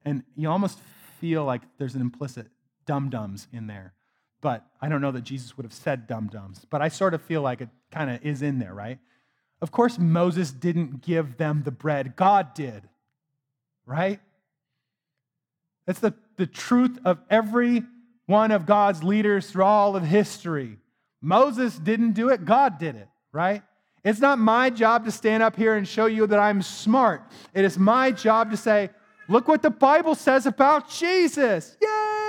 And 0.04 0.24
you 0.36 0.48
almost 0.48 0.78
feel 1.20 1.44
like 1.44 1.62
there's 1.78 1.94
an 1.94 2.00
implicit 2.00 2.48
dum 2.86 3.10
dums 3.10 3.48
in 3.52 3.66
there. 3.66 3.94
But 4.40 4.66
I 4.80 4.88
don't 4.88 5.00
know 5.00 5.12
that 5.12 5.22
Jesus 5.22 5.56
would 5.56 5.64
have 5.64 5.72
said 5.72 6.06
dum 6.06 6.28
dums, 6.28 6.66
but 6.68 6.82
I 6.82 6.88
sort 6.88 7.14
of 7.14 7.22
feel 7.22 7.42
like 7.42 7.60
it 7.60 7.68
kind 7.90 8.10
of 8.10 8.24
is 8.24 8.42
in 8.42 8.58
there, 8.58 8.74
right? 8.74 8.98
Of 9.60 9.70
course, 9.70 9.98
Moses 9.98 10.50
didn't 10.50 11.02
give 11.02 11.36
them 11.36 11.62
the 11.64 11.70
bread, 11.70 12.16
God 12.16 12.52
did, 12.52 12.82
right? 13.86 14.18
That's 15.86 16.00
the, 16.00 16.14
the 16.36 16.46
truth 16.46 16.98
of 17.04 17.18
every 17.30 17.84
one 18.26 18.50
of 18.50 18.66
God's 18.66 19.04
leaders 19.04 19.48
through 19.48 19.64
all 19.64 19.94
of 19.94 20.02
history. 20.02 20.78
Moses 21.20 21.78
didn't 21.78 22.12
do 22.12 22.28
it, 22.30 22.44
God 22.44 22.78
did 22.78 22.96
it, 22.96 23.08
right? 23.30 23.62
It's 24.04 24.18
not 24.18 24.40
my 24.40 24.70
job 24.70 25.04
to 25.04 25.12
stand 25.12 25.44
up 25.44 25.54
here 25.54 25.74
and 25.74 25.86
show 25.86 26.06
you 26.06 26.26
that 26.26 26.40
I'm 26.40 26.60
smart. 26.62 27.22
It 27.54 27.64
is 27.64 27.78
my 27.78 28.10
job 28.10 28.50
to 28.50 28.56
say, 28.56 28.90
look 29.28 29.46
what 29.46 29.62
the 29.62 29.70
Bible 29.70 30.16
says 30.16 30.46
about 30.46 30.90
Jesus. 30.90 31.76
Yay! 31.80 32.21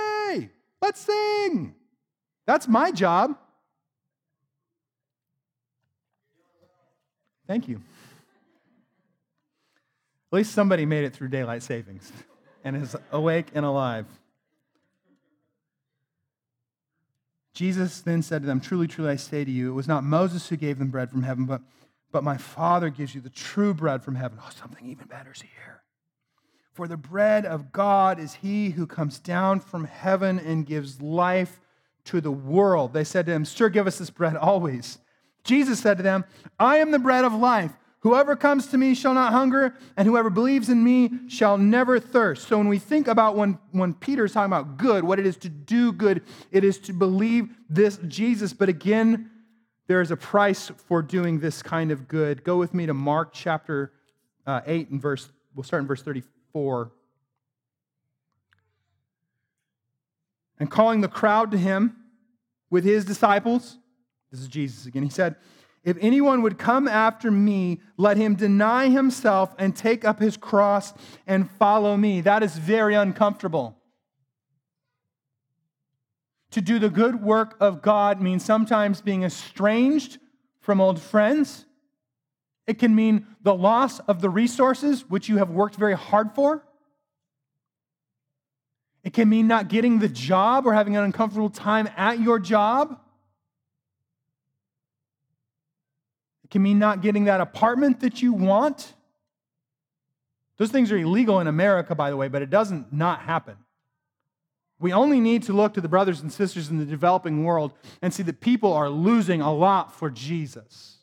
Let's 0.84 1.00
sing. 1.00 1.74
That's 2.46 2.68
my 2.68 2.90
job. 2.90 3.38
Thank 7.46 7.68
you. 7.68 7.76
At 10.30 10.36
least 10.36 10.52
somebody 10.52 10.84
made 10.84 11.04
it 11.04 11.14
through 11.14 11.28
daylight 11.28 11.62
savings 11.62 12.12
and 12.64 12.76
is 12.76 12.94
awake 13.12 13.46
and 13.54 13.64
alive. 13.64 14.04
Jesus 17.54 18.02
then 18.02 18.20
said 18.20 18.42
to 18.42 18.46
them, 18.46 18.60
Truly, 18.60 18.86
truly, 18.86 19.12
I 19.12 19.16
say 19.16 19.42
to 19.42 19.50
you, 19.50 19.70
it 19.70 19.74
was 19.74 19.88
not 19.88 20.04
Moses 20.04 20.46
who 20.50 20.56
gave 20.56 20.78
them 20.78 20.88
bread 20.88 21.10
from 21.10 21.22
heaven, 21.22 21.46
but, 21.46 21.62
but 22.12 22.22
my 22.22 22.36
Father 22.36 22.90
gives 22.90 23.14
you 23.14 23.22
the 23.22 23.30
true 23.30 23.72
bread 23.72 24.04
from 24.04 24.16
heaven. 24.16 24.38
Oh, 24.38 24.50
something 24.54 24.86
even 24.86 25.06
better 25.06 25.32
is 25.32 25.40
here. 25.40 25.83
For 26.74 26.88
the 26.88 26.96
bread 26.96 27.46
of 27.46 27.70
God 27.70 28.18
is 28.18 28.34
he 28.34 28.70
who 28.70 28.84
comes 28.84 29.20
down 29.20 29.60
from 29.60 29.84
heaven 29.84 30.40
and 30.40 30.66
gives 30.66 31.00
life 31.00 31.60
to 32.06 32.20
the 32.20 32.32
world. 32.32 32.92
They 32.92 33.04
said 33.04 33.26
to 33.26 33.32
him, 33.32 33.44
Sir, 33.44 33.68
give 33.68 33.86
us 33.86 33.98
this 33.98 34.10
bread 34.10 34.36
always. 34.36 34.98
Jesus 35.44 35.78
said 35.78 35.98
to 35.98 36.02
them, 36.02 36.24
I 36.58 36.78
am 36.78 36.90
the 36.90 36.98
bread 36.98 37.24
of 37.24 37.32
life. 37.32 37.72
Whoever 38.00 38.34
comes 38.34 38.66
to 38.66 38.76
me 38.76 38.94
shall 38.94 39.14
not 39.14 39.32
hunger, 39.32 39.76
and 39.96 40.06
whoever 40.06 40.30
believes 40.30 40.68
in 40.68 40.82
me 40.82 41.10
shall 41.28 41.56
never 41.56 42.00
thirst. 42.00 42.48
So 42.48 42.58
when 42.58 42.68
we 42.68 42.80
think 42.80 43.06
about 43.06 43.36
when, 43.36 43.56
when 43.70 43.94
Peter 43.94 44.24
is 44.24 44.32
talking 44.32 44.52
about 44.52 44.76
good, 44.76 45.04
what 45.04 45.20
it 45.20 45.26
is 45.26 45.36
to 45.38 45.48
do 45.48 45.92
good, 45.92 46.22
it 46.50 46.64
is 46.64 46.78
to 46.80 46.92
believe 46.92 47.48
this 47.70 47.98
Jesus. 48.08 48.52
But 48.52 48.68
again, 48.68 49.30
there 49.86 50.00
is 50.00 50.10
a 50.10 50.16
price 50.16 50.72
for 50.88 51.02
doing 51.02 51.38
this 51.38 51.62
kind 51.62 51.92
of 51.92 52.08
good. 52.08 52.42
Go 52.42 52.56
with 52.56 52.74
me 52.74 52.84
to 52.86 52.94
Mark 52.94 53.32
chapter 53.32 53.92
uh, 54.44 54.60
8 54.66 54.90
and 54.90 55.00
verse, 55.00 55.28
we'll 55.54 55.62
start 55.62 55.80
in 55.80 55.86
verse 55.86 56.02
34. 56.54 56.92
And 60.58 60.70
calling 60.70 61.00
the 61.00 61.08
crowd 61.08 61.50
to 61.50 61.58
him 61.58 61.96
with 62.70 62.84
his 62.84 63.04
disciples, 63.04 63.76
this 64.30 64.40
is 64.40 64.48
Jesus 64.48 64.86
again, 64.86 65.02
he 65.02 65.10
said, 65.10 65.36
if 65.82 65.98
anyone 66.00 66.40
would 66.42 66.56
come 66.58 66.88
after 66.88 67.30
me, 67.30 67.80
let 67.98 68.16
him 68.16 68.36
deny 68.36 68.88
himself 68.88 69.54
and 69.58 69.76
take 69.76 70.04
up 70.04 70.18
his 70.18 70.36
cross 70.38 70.94
and 71.26 71.50
follow 71.50 71.96
me. 71.96 72.22
That 72.22 72.42
is 72.42 72.56
very 72.56 72.94
uncomfortable. 72.94 73.76
To 76.52 76.62
do 76.62 76.78
the 76.78 76.88
good 76.88 77.20
work 77.20 77.56
of 77.60 77.82
God 77.82 78.22
means 78.22 78.44
sometimes 78.44 79.02
being 79.02 79.24
estranged 79.24 80.18
from 80.60 80.80
old 80.80 81.02
friends. 81.02 81.66
It 82.66 82.78
can 82.78 82.94
mean 82.94 83.26
the 83.42 83.54
loss 83.54 84.00
of 84.00 84.20
the 84.20 84.30
resources 84.30 85.08
which 85.08 85.28
you 85.28 85.36
have 85.36 85.50
worked 85.50 85.76
very 85.76 85.94
hard 85.94 86.32
for. 86.34 86.64
It 89.02 89.12
can 89.12 89.28
mean 89.28 89.46
not 89.46 89.68
getting 89.68 89.98
the 89.98 90.08
job 90.08 90.66
or 90.66 90.72
having 90.72 90.96
an 90.96 91.04
uncomfortable 91.04 91.50
time 91.50 91.88
at 91.96 92.20
your 92.20 92.38
job. 92.38 92.98
It 96.44 96.50
can 96.50 96.62
mean 96.62 96.78
not 96.78 97.02
getting 97.02 97.24
that 97.24 97.42
apartment 97.42 98.00
that 98.00 98.22
you 98.22 98.32
want. 98.32 98.94
Those 100.56 100.70
things 100.70 100.90
are 100.90 100.96
illegal 100.96 101.40
in 101.40 101.48
America, 101.48 101.94
by 101.94 102.10
the 102.10 102.16
way, 102.16 102.28
but 102.28 102.40
it 102.40 102.48
doesn't 102.48 102.92
not 102.92 103.20
happen. 103.20 103.56
We 104.78 104.92
only 104.92 105.20
need 105.20 105.42
to 105.44 105.52
look 105.52 105.74
to 105.74 105.80
the 105.80 105.88
brothers 105.88 106.20
and 106.20 106.32
sisters 106.32 106.70
in 106.70 106.78
the 106.78 106.84
developing 106.84 107.44
world 107.44 107.74
and 108.00 108.12
see 108.12 108.22
that 108.24 108.40
people 108.40 108.72
are 108.72 108.88
losing 108.88 109.40
a 109.40 109.52
lot 109.52 109.94
for 109.94 110.10
Jesus. 110.10 110.98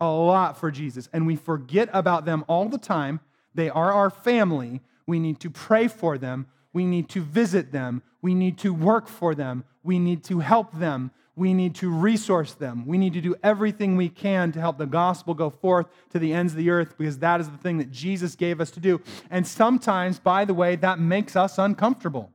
A 0.00 0.06
lot 0.06 0.58
for 0.58 0.70
Jesus. 0.70 1.08
And 1.12 1.26
we 1.26 1.36
forget 1.36 1.88
about 1.92 2.24
them 2.24 2.44
all 2.48 2.68
the 2.68 2.78
time. 2.78 3.20
They 3.54 3.68
are 3.70 3.92
our 3.92 4.10
family. 4.10 4.80
We 5.06 5.18
need 5.18 5.40
to 5.40 5.50
pray 5.50 5.88
for 5.88 6.18
them. 6.18 6.46
We 6.72 6.84
need 6.84 7.08
to 7.10 7.22
visit 7.22 7.72
them. 7.72 8.02
We 8.22 8.34
need 8.34 8.58
to 8.58 8.72
work 8.74 9.08
for 9.08 9.34
them. 9.34 9.64
We 9.82 9.98
need 9.98 10.24
to 10.24 10.40
help 10.40 10.78
them 10.78 11.10
we 11.38 11.54
need 11.54 11.76
to 11.76 11.88
resource 11.88 12.52
them. 12.54 12.84
We 12.84 12.98
need 12.98 13.12
to 13.12 13.20
do 13.20 13.36
everything 13.44 13.96
we 13.96 14.08
can 14.08 14.50
to 14.52 14.60
help 14.60 14.76
the 14.76 14.86
gospel 14.86 15.34
go 15.34 15.50
forth 15.50 15.86
to 16.10 16.18
the 16.18 16.32
ends 16.32 16.52
of 16.52 16.56
the 16.56 16.68
earth 16.68 16.98
because 16.98 17.18
that 17.18 17.40
is 17.40 17.48
the 17.48 17.56
thing 17.56 17.78
that 17.78 17.92
Jesus 17.92 18.34
gave 18.34 18.60
us 18.60 18.72
to 18.72 18.80
do. 18.80 19.00
And 19.30 19.46
sometimes, 19.46 20.18
by 20.18 20.44
the 20.44 20.52
way, 20.52 20.74
that 20.76 20.98
makes 20.98 21.36
us 21.36 21.56
uncomfortable. 21.56 22.32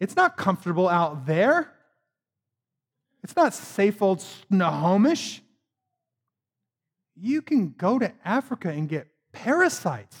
It's 0.00 0.16
not 0.16 0.38
comfortable 0.38 0.88
out 0.88 1.26
there. 1.26 1.70
It's 3.22 3.36
not 3.36 3.54
safe 3.54 4.02
old 4.02 4.20
Snohomish. 4.20 5.42
You 7.14 7.42
can 7.42 7.74
go 7.76 7.98
to 7.98 8.12
Africa 8.24 8.70
and 8.70 8.88
get 8.88 9.08
parasites. 9.32 10.18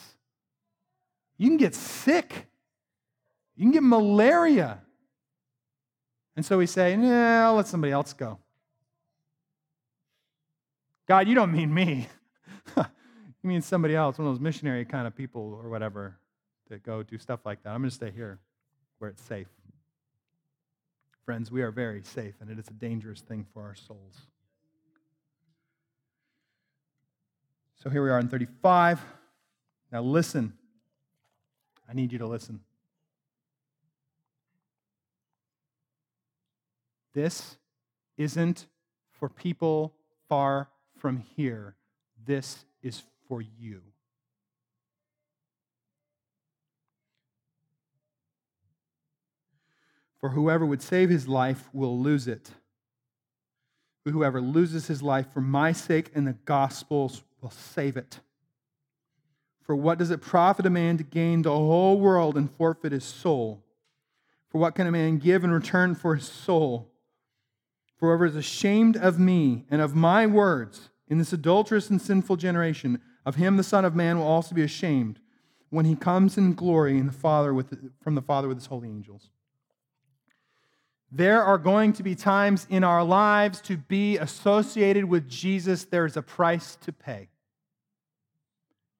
You 1.36 1.48
can 1.48 1.56
get 1.56 1.74
sick. 1.74 2.46
You 3.56 3.64
can 3.64 3.72
get 3.72 3.82
malaria. 3.82 4.80
And 6.36 6.44
so 6.44 6.58
we 6.58 6.66
say, 6.66 6.96
nah, 6.96 7.52
let 7.52 7.66
somebody 7.66 7.92
else 7.92 8.12
go. 8.12 8.38
God, 11.08 11.28
you 11.28 11.34
don't 11.34 11.52
mean 11.52 11.74
me. 11.74 12.08
you 12.76 12.84
mean 13.42 13.60
somebody 13.60 13.96
else, 13.96 14.18
one 14.18 14.28
of 14.28 14.34
those 14.34 14.40
missionary 14.40 14.84
kind 14.84 15.06
of 15.06 15.16
people 15.16 15.58
or 15.62 15.68
whatever 15.68 16.16
that 16.70 16.82
go 16.82 17.02
do 17.02 17.18
stuff 17.18 17.40
like 17.44 17.62
that. 17.64 17.70
I'm 17.70 17.80
going 17.80 17.90
to 17.90 17.94
stay 17.94 18.10
here 18.10 18.38
where 18.98 19.10
it's 19.10 19.22
safe. 19.22 19.48
Friends, 21.24 21.52
we 21.52 21.62
are 21.62 21.70
very 21.70 22.02
safe, 22.02 22.34
and 22.40 22.50
it 22.50 22.58
is 22.58 22.66
a 22.68 22.72
dangerous 22.72 23.20
thing 23.20 23.46
for 23.52 23.62
our 23.62 23.74
souls. 23.74 24.26
So 27.82 27.90
here 27.90 28.02
we 28.02 28.10
are 28.10 28.18
in 28.18 28.28
35. 28.28 29.00
Now 29.90 30.02
listen. 30.02 30.52
I 31.88 31.94
need 31.94 32.12
you 32.12 32.18
to 32.18 32.26
listen. 32.26 32.60
This 37.12 37.56
isn't 38.16 38.66
for 39.10 39.28
people 39.28 39.94
far 40.28 40.70
from 40.96 41.18
here. 41.36 41.76
This 42.24 42.64
is 42.82 43.02
for 43.28 43.42
you. 43.42 43.82
For 50.22 50.30
whoever 50.30 50.64
would 50.64 50.80
save 50.80 51.10
his 51.10 51.26
life 51.26 51.68
will 51.72 51.98
lose 51.98 52.28
it. 52.28 52.52
But 54.04 54.12
whoever 54.12 54.40
loses 54.40 54.86
his 54.86 55.02
life 55.02 55.26
for 55.34 55.40
my 55.40 55.72
sake 55.72 56.12
and 56.14 56.28
the 56.28 56.36
gospel's 56.44 57.24
will 57.40 57.50
save 57.50 57.96
it. 57.96 58.20
For 59.62 59.74
what 59.74 59.98
does 59.98 60.12
it 60.12 60.22
profit 60.22 60.64
a 60.64 60.70
man 60.70 60.96
to 60.98 61.02
gain 61.02 61.42
the 61.42 61.50
whole 61.50 61.98
world 61.98 62.36
and 62.36 62.48
forfeit 62.48 62.92
his 62.92 63.04
soul? 63.04 63.64
For 64.48 64.58
what 64.58 64.76
can 64.76 64.86
a 64.86 64.92
man 64.92 65.18
give 65.18 65.42
in 65.42 65.50
return 65.50 65.96
for 65.96 66.14
his 66.14 66.28
soul? 66.28 66.92
For 67.96 68.08
whoever 68.08 68.26
is 68.26 68.36
ashamed 68.36 68.96
of 68.96 69.18
me 69.18 69.64
and 69.72 69.82
of 69.82 69.96
my 69.96 70.24
words 70.24 70.90
in 71.08 71.18
this 71.18 71.32
adulterous 71.32 71.90
and 71.90 72.00
sinful 72.00 72.36
generation, 72.36 73.00
of 73.26 73.34
him 73.34 73.56
the 73.56 73.64
Son 73.64 73.84
of 73.84 73.96
Man 73.96 74.18
will 74.18 74.26
also 74.26 74.54
be 74.54 74.62
ashamed 74.62 75.18
when 75.70 75.84
he 75.84 75.96
comes 75.96 76.38
in 76.38 76.54
glory 76.54 76.96
in 76.96 77.06
the 77.06 77.12
Father 77.12 77.52
with, 77.52 77.92
from 78.00 78.14
the 78.14 78.22
Father 78.22 78.46
with 78.46 78.58
his 78.58 78.66
holy 78.66 78.88
angels. 78.88 79.30
There 81.14 81.44
are 81.44 81.58
going 81.58 81.92
to 81.94 82.02
be 82.02 82.14
times 82.14 82.66
in 82.70 82.82
our 82.84 83.04
lives 83.04 83.60
to 83.62 83.76
be 83.76 84.16
associated 84.16 85.04
with 85.04 85.28
Jesus, 85.28 85.84
there's 85.84 86.16
a 86.16 86.22
price 86.22 86.76
to 86.82 86.92
pay. 86.92 87.28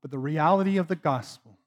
But 0.02 0.10
the 0.10 0.18
reality 0.18 0.76
of 0.76 0.88
the 0.88 0.96
gospel 0.96 1.58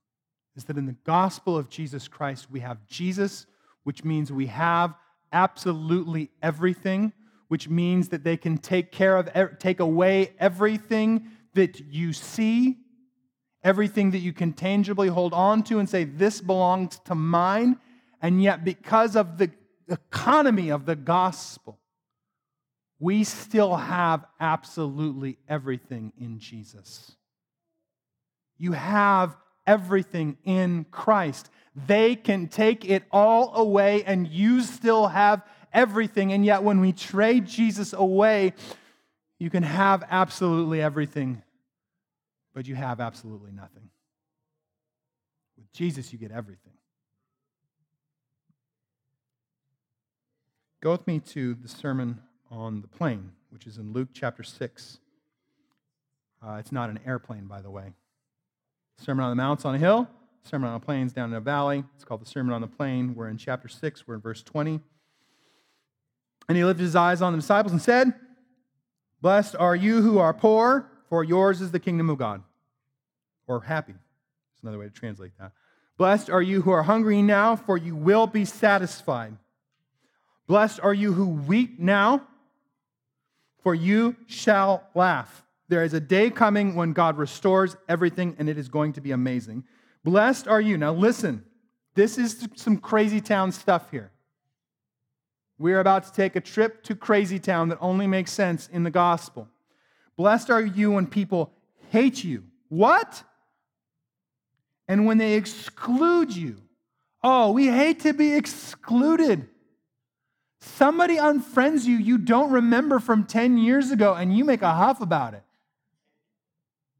is 0.55 0.65
that 0.65 0.77
in 0.77 0.85
the 0.85 0.95
gospel 1.03 1.57
of 1.57 1.69
Jesus 1.69 2.07
Christ, 2.07 2.51
we 2.51 2.59
have 2.59 2.85
Jesus 2.87 3.47
which 3.85 4.03
means 4.03 4.31
we 4.31 4.47
have 4.47 4.93
absolutely 5.31 6.29
everything, 6.41 7.13
which 7.47 7.69
means 7.69 8.09
that 8.09 8.23
they 8.23 8.35
can 8.35 8.57
take 8.57 8.91
care 8.91 9.15
of, 9.15 9.29
er, 9.35 9.55
take 9.59 9.79
away 9.79 10.33
everything 10.39 11.29
that 11.53 11.79
you 11.79 12.11
see, 12.11 12.77
everything 13.63 14.11
that 14.11 14.19
you 14.19 14.33
can 14.33 14.51
tangibly 14.51 15.07
hold 15.07 15.33
on 15.33 15.63
to 15.63 15.79
and 15.79 15.87
say, 15.87 16.03
This 16.03 16.41
belongs 16.41 16.99
to 17.05 17.15
mine. 17.15 17.77
And 18.21 18.41
yet, 18.41 18.65
because 18.65 19.15
of 19.15 19.37
the 19.37 19.51
economy 19.87 20.69
of 20.69 20.85
the 20.85 20.95
gospel, 20.95 21.79
we 22.99 23.23
still 23.23 23.75
have 23.75 24.25
absolutely 24.39 25.37
everything 25.47 26.13
in 26.19 26.39
Jesus. 26.39 27.11
You 28.57 28.71
have 28.71 29.35
everything 29.67 30.37
in 30.43 30.85
Christ. 30.91 31.49
They 31.75 32.15
can 32.15 32.47
take 32.47 32.85
it 32.85 33.03
all 33.11 33.55
away, 33.55 34.03
and 34.03 34.27
you 34.27 34.61
still 34.61 35.07
have 35.07 35.41
everything. 35.73 36.31
And 36.31 36.45
yet, 36.45 36.63
when 36.63 36.79
we 36.79 36.93
trade 36.93 37.45
Jesus 37.45 37.91
away, 37.91 38.53
you 39.39 39.49
can 39.49 39.63
have 39.63 40.03
absolutely 40.09 40.81
everything, 40.81 41.43
but 42.53 42.65
you 42.67 42.75
have 42.75 43.01
absolutely 43.01 43.51
nothing. 43.51 43.89
With 45.57 45.71
Jesus, 45.73 46.13
you 46.13 46.19
get 46.19 46.31
everything. 46.31 46.74
Go 50.85 50.91
with 50.91 51.07
me 51.07 51.19
to 51.19 51.55
the 51.55 51.67
Sermon 51.67 52.21
on 52.51 52.83
the 52.83 52.87
Plain, 52.87 53.31
which 53.49 53.65
is 53.65 53.79
in 53.79 53.91
Luke 53.91 54.09
chapter 54.13 54.43
6. 54.43 54.99
Uh, 56.45 56.57
it's 56.59 56.71
not 56.71 56.91
an 56.91 56.99
airplane, 57.07 57.47
by 57.47 57.59
the 57.59 57.71
way. 57.71 57.93
Sermon 58.99 59.25
on 59.25 59.31
the 59.31 59.35
Mount's 59.35 59.65
on 59.65 59.73
a 59.73 59.79
hill. 59.79 60.07
Sermon 60.43 60.69
on 60.69 60.79
the 60.79 60.85
Plains 60.85 61.11
down 61.11 61.31
in 61.31 61.37
a 61.37 61.41
valley. 61.41 61.83
It's 61.95 62.03
called 62.05 62.21
the 62.21 62.27
Sermon 62.27 62.53
on 62.53 62.61
the 62.61 62.67
Plain. 62.67 63.15
We're 63.15 63.29
in 63.29 63.37
chapter 63.39 63.67
6, 63.67 64.07
we're 64.07 64.13
in 64.13 64.21
verse 64.21 64.43
20. 64.43 64.79
And 66.49 66.55
he 66.55 66.63
lifted 66.63 66.83
his 66.83 66.95
eyes 66.95 67.19
on 67.19 67.33
the 67.33 67.39
disciples 67.39 67.71
and 67.71 67.81
said, 67.81 68.13
Blessed 69.21 69.55
are 69.55 69.75
you 69.75 70.03
who 70.03 70.19
are 70.19 70.35
poor, 70.35 70.91
for 71.09 71.23
yours 71.23 71.61
is 71.61 71.71
the 71.71 71.79
kingdom 71.79 72.11
of 72.11 72.19
God. 72.19 72.43
Or 73.47 73.61
happy. 73.61 73.93
That's 73.93 74.61
another 74.61 74.77
way 74.77 74.85
to 74.85 74.91
translate 74.91 75.31
that. 75.39 75.51
Blessed 75.97 76.29
are 76.29 76.43
you 76.43 76.61
who 76.61 76.69
are 76.69 76.83
hungry 76.83 77.23
now, 77.23 77.55
for 77.55 77.75
you 77.75 77.95
will 77.95 78.27
be 78.27 78.45
satisfied. 78.45 79.35
Blessed 80.47 80.79
are 80.81 80.93
you 80.93 81.13
who 81.13 81.27
weep 81.27 81.79
now, 81.79 82.27
for 83.63 83.73
you 83.73 84.15
shall 84.27 84.87
laugh. 84.93 85.43
There 85.67 85.83
is 85.83 85.93
a 85.93 85.99
day 85.99 86.29
coming 86.29 86.75
when 86.75 86.93
God 86.93 87.17
restores 87.17 87.75
everything, 87.89 88.35
and 88.37 88.47
it 88.47 88.57
is 88.57 88.69
going 88.69 88.93
to 88.93 89.01
be 89.01 89.11
amazing. 89.11 89.63
Blessed 90.03 90.47
are 90.47 90.61
you. 90.61 90.77
Now, 90.77 90.93
listen, 90.93 91.43
this 91.95 92.19
is 92.19 92.47
some 92.55 92.77
crazy 92.77 93.21
town 93.21 93.51
stuff 93.51 93.89
here. 93.89 94.11
We're 95.57 95.79
about 95.79 96.03
to 96.03 96.11
take 96.11 96.35
a 96.35 96.41
trip 96.41 96.83
to 96.83 96.95
crazy 96.95 97.39
town 97.39 97.69
that 97.69 97.79
only 97.81 98.05
makes 98.05 98.31
sense 98.31 98.67
in 98.67 98.83
the 98.83 98.91
gospel. 98.91 99.47
Blessed 100.17 100.49
are 100.49 100.61
you 100.61 100.91
when 100.91 101.07
people 101.07 101.51
hate 101.89 102.23
you. 102.23 102.43
What? 102.69 103.23
And 104.87 105.05
when 105.07 105.17
they 105.17 105.33
exclude 105.33 106.35
you. 106.35 106.61
Oh, 107.23 107.51
we 107.51 107.67
hate 107.67 108.01
to 108.01 108.13
be 108.13 108.33
excluded. 108.33 109.49
Somebody 110.73 111.17
unfriends 111.17 111.85
you 111.85 111.95
you 111.95 112.17
don't 112.17 112.51
remember 112.51 112.99
from 112.99 113.23
10 113.23 113.57
years 113.57 113.91
ago 113.91 114.13
and 114.13 114.35
you 114.35 114.43
make 114.43 114.61
a 114.61 114.73
huff 114.73 114.99
about 114.99 115.33
it. 115.33 115.43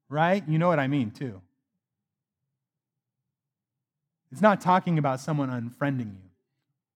Right? 0.07 0.47
You 0.47 0.59
know 0.59 0.67
what 0.67 0.79
I 0.79 0.87
mean, 0.87 1.11
too. 1.11 1.41
It's 4.31 4.41
not 4.41 4.61
talking 4.61 4.97
about 4.99 5.19
someone 5.19 5.49
unfriending 5.49 6.13
you. 6.13 6.29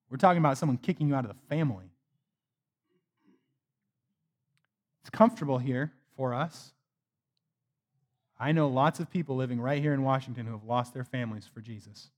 We're 0.10 0.18
talking 0.18 0.38
about 0.40 0.58
someone 0.58 0.78
kicking 0.78 1.08
you 1.08 1.16
out 1.16 1.26
of 1.26 1.30
the 1.30 1.56
family. 1.56 1.86
It's 5.02 5.10
comfortable 5.10 5.58
here 5.58 5.92
for 6.16 6.34
us. 6.34 6.72
I 8.40 8.52
know 8.52 8.68
lots 8.68 9.00
of 9.00 9.10
people 9.10 9.36
living 9.36 9.60
right 9.60 9.82
here 9.82 9.94
in 9.94 10.04
Washington 10.04 10.46
who 10.46 10.54
have 10.54 10.64
lost 10.64 10.94
their 10.94 11.04
families 11.04 11.50
for 11.52 11.62
Jesus. 11.62 12.10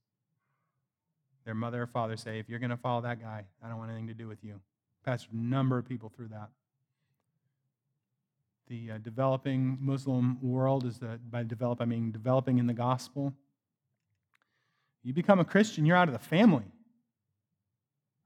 Their 1.45 1.55
mother 1.55 1.81
or 1.83 1.87
father 1.87 2.17
say, 2.17 2.39
if 2.39 2.47
you're 2.49 2.59
going 2.59 2.69
to 2.69 2.77
follow 2.77 3.01
that 3.01 3.19
guy, 3.19 3.45
I 3.63 3.67
don't 3.67 3.77
want 3.77 3.89
anything 3.89 4.07
to 4.07 4.13
do 4.13 4.27
with 4.27 4.43
you. 4.43 4.59
Passed 5.03 5.27
a 5.31 5.35
number 5.35 5.77
of 5.77 5.87
people 5.87 6.11
through 6.15 6.29
that. 6.29 6.49
The 8.67 8.91
uh, 8.91 8.97
developing 8.99 9.77
Muslim 9.81 10.37
world 10.41 10.85
is 10.85 10.99
the, 10.99 11.19
by 11.29 11.43
develop, 11.43 11.81
I 11.81 11.85
mean 11.85 12.11
developing 12.11 12.59
in 12.59 12.67
the 12.67 12.73
gospel. 12.73 13.33
You 15.03 15.13
become 15.13 15.39
a 15.39 15.45
Christian, 15.45 15.85
you're 15.85 15.97
out 15.97 16.07
of 16.07 16.13
the 16.13 16.19
family. 16.19 16.63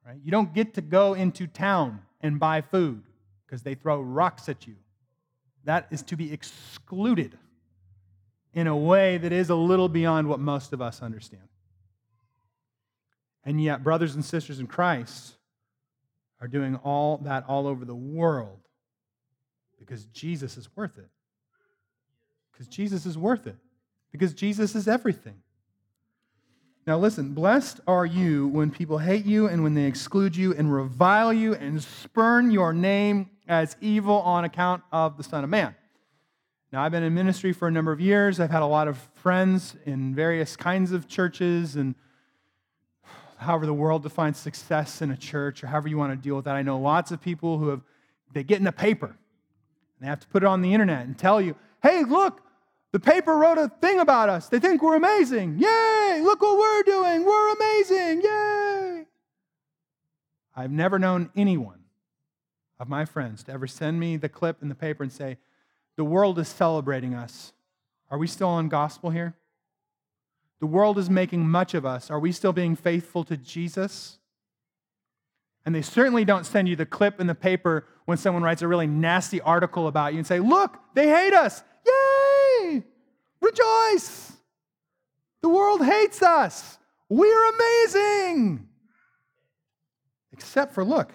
Right? 0.06 0.20
You 0.24 0.32
don't 0.32 0.54
get 0.54 0.74
to 0.76 0.82
go 0.82 1.14
into 1.14 1.48
town 1.48 2.02
and 2.22 2.40
buy 2.40 2.62
food 2.62 3.02
because 3.46 3.64
they 3.64 3.76
throw 3.76 4.02
rocks 4.02 4.50
at 4.50 4.68
you. 4.68 4.76
That 5.64 5.88
is 5.90 6.04
to 6.04 6.18
be 6.18 6.32
excluded 6.32 7.38
in 8.54 8.68
a 8.68 8.78
way 8.78 9.18
that 9.18 9.32
is 9.32 9.50
a 9.50 9.56
little 9.56 9.90
beyond 9.90 10.28
what 10.28 10.40
most 10.40 10.74
of 10.74 10.82
us 10.82 11.02
understand. 11.02 11.42
And 13.46 13.62
yet, 13.62 13.84
brothers 13.84 14.16
and 14.16 14.26
sisters 14.26 14.60
in 14.60 14.68
Christ 14.68 15.36
are 16.42 16.48
doing 16.48 16.76
all 16.78 17.18
that 17.20 17.46
all 17.48 17.68
over 17.68 17.86
the 17.86 17.96
world 17.96 18.60
because 19.80 20.06
Jesus 20.06 20.58
is 20.58 20.68
worth 20.76 20.98
it. 20.98 21.10
Because 22.52 22.68
Jesus 22.68 23.06
is 23.06 23.18
worth 23.18 23.46
it. 23.48 23.58
Because 24.12 24.34
Jesus 24.34 24.76
is 24.76 24.88
everything. 24.88 25.42
Now, 26.88 26.98
listen, 27.00 27.34
blessed 27.34 27.80
are 27.88 28.06
you 28.06 28.48
when 28.48 28.70
people 28.70 29.00
hate 29.00 29.26
you 29.26 29.48
and 29.48 29.64
when 29.64 29.74
they 29.74 29.86
exclude 29.86 30.36
you 30.36 30.54
and 30.54 30.72
revile 30.72 31.34
you 31.34 31.56
and 31.56 31.82
spurn 31.82 32.52
your 32.52 32.74
name 32.74 33.32
as 33.48 33.76
evil 33.82 34.16
on 34.22 34.44
account 34.44 34.84
of 34.92 35.18
the 35.18 35.24
Son 35.24 35.44
of 35.44 35.50
Man. 35.50 35.76
Now, 36.72 36.84
I've 36.84 36.92
been 36.92 37.04
in 37.04 37.14
ministry 37.14 37.54
for 37.54 37.68
a 37.68 37.72
number 37.72 37.92
of 37.92 38.00
years. 38.00 38.40
I've 38.40 38.52
had 38.52 38.62
a 38.62 38.68
lot 38.68 38.88
of 38.88 38.98
friends 39.16 39.76
in 39.86 40.14
various 40.14 40.56
kinds 40.56 40.92
of 40.92 41.08
churches 41.08 41.76
and 41.76 41.96
however 43.46 43.66
the 43.66 43.74
world 43.74 44.04
defines 44.04 44.38
success 44.38 45.02
in 45.02 45.12
a 45.12 45.18
church 45.18 45.64
or 45.64 45.68
however 45.68 45.88
you 45.88 45.98
want 45.98 46.12
to 46.12 46.18
deal 46.18 46.36
with 46.36 46.46
that. 46.46 46.56
I 46.56 46.62
know 46.62 46.80
lots 46.80 47.12
of 47.12 47.22
people 47.22 47.58
who 47.58 47.70
have, 47.70 47.82
they 48.34 48.44
get 48.44 48.58
in 48.58 48.66
the 48.66 48.72
paper 48.72 49.08
and 49.08 49.16
they 50.02 50.08
have 50.08 50.20
to 50.20 50.28
put 50.28 50.44
it 50.44 50.48
on 50.48 50.62
the 50.62 50.74
internet 50.74 51.06
and 51.06 51.18
tell 51.18 51.40
you, 51.40 51.56
hey, 51.82 52.04
look, 52.04 52.42
the 52.92 53.00
paper 53.00 53.36
wrote 53.36 53.58
a 53.58 53.70
thing 53.82 54.00
about 54.00 54.30
us. 54.30 54.48
They 54.48 54.60
think 54.60 54.82
we're 54.82 54.96
amazing. 54.96 55.60
Yay! 55.60 56.22
Look 56.24 56.42
what 56.42 56.58
we're 56.58 56.84
doing. 56.84 57.26
We're 57.26 57.54
amazing. 57.54 58.22
Yay! 58.22 59.06
I've 60.56 60.72
never 60.72 60.98
known 60.98 61.30
anyone 61.36 61.80
of 62.80 62.88
my 62.88 63.06
friends 63.06 63.44
to 63.44 63.52
ever 63.52 63.68
send 63.68 64.00
me 64.00 64.18
the 64.18 64.30
clip 64.30 64.62
in 64.62 64.70
the 64.70 64.76
paper 64.76 65.04
and 65.04 65.12
say, 65.12 65.38
The 65.98 66.06
world 66.06 66.40
is 66.40 66.48
celebrating 66.48 67.14
us. 67.14 67.54
Are 68.10 68.18
we 68.18 68.28
still 68.28 68.48
on 68.48 68.70
gospel 68.70 69.10
here? 69.10 69.36
The 70.66 70.72
world 70.72 70.98
is 70.98 71.12
making 71.12 71.48
much 71.48 71.76
of 71.76 71.86
us. 71.86 72.10
Are 72.10 72.20
we 72.20 72.32
still 72.32 72.52
being 72.52 72.76
faithful 72.76 73.24
to 73.26 73.38
Jesus? 73.38 74.18
And 75.64 75.76
they 75.76 75.84
certainly 75.84 76.26
don't 76.26 76.44
send 76.44 76.68
you 76.68 76.76
the 76.76 76.88
clip 76.88 77.20
in 77.22 77.28
the 77.28 77.36
paper 77.36 77.86
when 78.06 78.18
someone 78.18 78.42
writes 78.42 78.64
a 78.64 78.68
really 78.68 78.88
nasty 78.88 79.40
article 79.42 79.86
about 79.86 80.14
you 80.14 80.18
and 80.18 80.26
say, 80.26 80.40
Look, 80.40 80.80
they 80.96 81.08
hate 81.08 81.36
us. 81.36 81.62
Yay! 81.86 82.84
Rejoice! 83.40 84.32
The 85.44 85.50
world 85.50 85.86
hates 85.86 86.24
us. 86.24 86.80
We're 87.10 87.50
amazing. 87.54 88.68
Except 90.32 90.74
for, 90.74 90.84
look, 90.84 91.14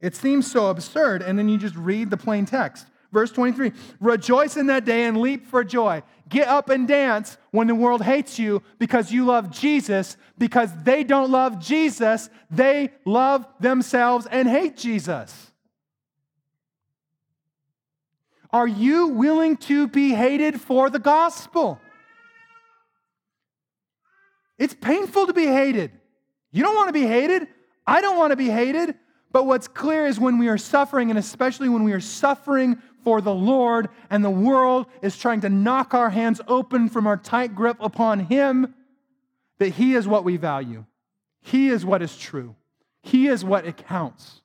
it 0.00 0.16
seems 0.16 0.50
so 0.50 0.68
absurd, 0.70 1.20
and 1.20 1.38
then 1.38 1.50
you 1.50 1.58
just 1.58 1.76
read 1.76 2.08
the 2.08 2.16
plain 2.16 2.46
text. 2.46 2.86
Verse 3.12 3.30
23 3.30 3.72
Rejoice 4.00 4.56
in 4.56 4.66
that 4.66 4.84
day 4.84 5.04
and 5.04 5.20
leap 5.20 5.46
for 5.46 5.62
joy. 5.62 6.02
Get 6.28 6.48
up 6.48 6.70
and 6.70 6.88
dance 6.88 7.36
when 7.50 7.66
the 7.66 7.74
world 7.74 8.02
hates 8.02 8.38
you 8.38 8.62
because 8.78 9.12
you 9.12 9.26
love 9.26 9.50
Jesus, 9.50 10.16
because 10.38 10.70
they 10.82 11.04
don't 11.04 11.30
love 11.30 11.60
Jesus, 11.60 12.30
they 12.50 12.90
love 13.04 13.46
themselves 13.60 14.26
and 14.26 14.48
hate 14.48 14.76
Jesus. 14.76 15.50
Are 18.50 18.68
you 18.68 19.08
willing 19.08 19.56
to 19.58 19.88
be 19.88 20.10
hated 20.10 20.60
for 20.60 20.90
the 20.90 20.98
gospel? 20.98 21.80
It's 24.58 24.74
painful 24.74 25.26
to 25.26 25.32
be 25.32 25.46
hated. 25.46 25.90
You 26.50 26.62
don't 26.62 26.76
want 26.76 26.88
to 26.88 26.92
be 26.92 27.06
hated. 27.06 27.48
I 27.86 28.00
don't 28.00 28.18
want 28.18 28.30
to 28.30 28.36
be 28.36 28.48
hated. 28.48 28.94
But 29.32 29.46
what's 29.46 29.66
clear 29.66 30.06
is 30.06 30.20
when 30.20 30.36
we 30.36 30.48
are 30.48 30.58
suffering, 30.58 31.08
and 31.08 31.18
especially 31.18 31.70
when 31.70 31.84
we 31.84 31.92
are 31.92 32.00
suffering 32.00 32.80
for 33.04 33.20
the 33.20 33.34
Lord 33.34 33.88
and 34.10 34.24
the 34.24 34.30
world 34.30 34.86
is 35.02 35.18
trying 35.18 35.40
to 35.42 35.48
knock 35.48 35.94
our 35.94 36.10
hands 36.10 36.40
open 36.46 36.88
from 36.88 37.06
our 37.06 37.16
tight 37.16 37.54
grip 37.54 37.76
upon 37.80 38.20
Him, 38.20 38.74
that 39.58 39.70
He 39.70 39.94
is 39.94 40.06
what 40.06 40.24
we 40.24 40.36
value. 40.36 40.84
He 41.40 41.68
is 41.68 41.84
what 41.84 42.02
is 42.02 42.16
true. 42.16 42.54
He 43.02 43.26
is 43.26 43.44
what 43.44 43.66
accounts 43.66 44.40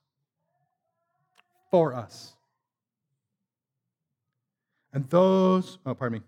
for 1.70 1.94
us. 1.94 2.34
And 4.94 5.08
those, 5.10 5.78
oh, 5.86 5.94
pardon 5.94 6.20
me. 6.20 6.26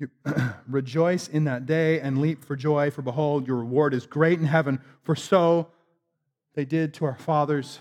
You 0.00 0.08
rejoice 0.68 1.28
in 1.28 1.44
that 1.44 1.66
day 1.66 2.00
and 2.00 2.18
leap 2.18 2.44
for 2.44 2.56
joy, 2.56 2.90
for 2.90 3.02
behold, 3.02 3.46
your 3.46 3.58
reward 3.58 3.94
is 3.94 4.06
great 4.06 4.38
in 4.40 4.46
heaven, 4.46 4.80
for 5.02 5.14
so 5.14 5.68
they 6.54 6.64
did 6.64 6.94
to 6.94 7.04
our 7.04 7.16
fathers, 7.16 7.80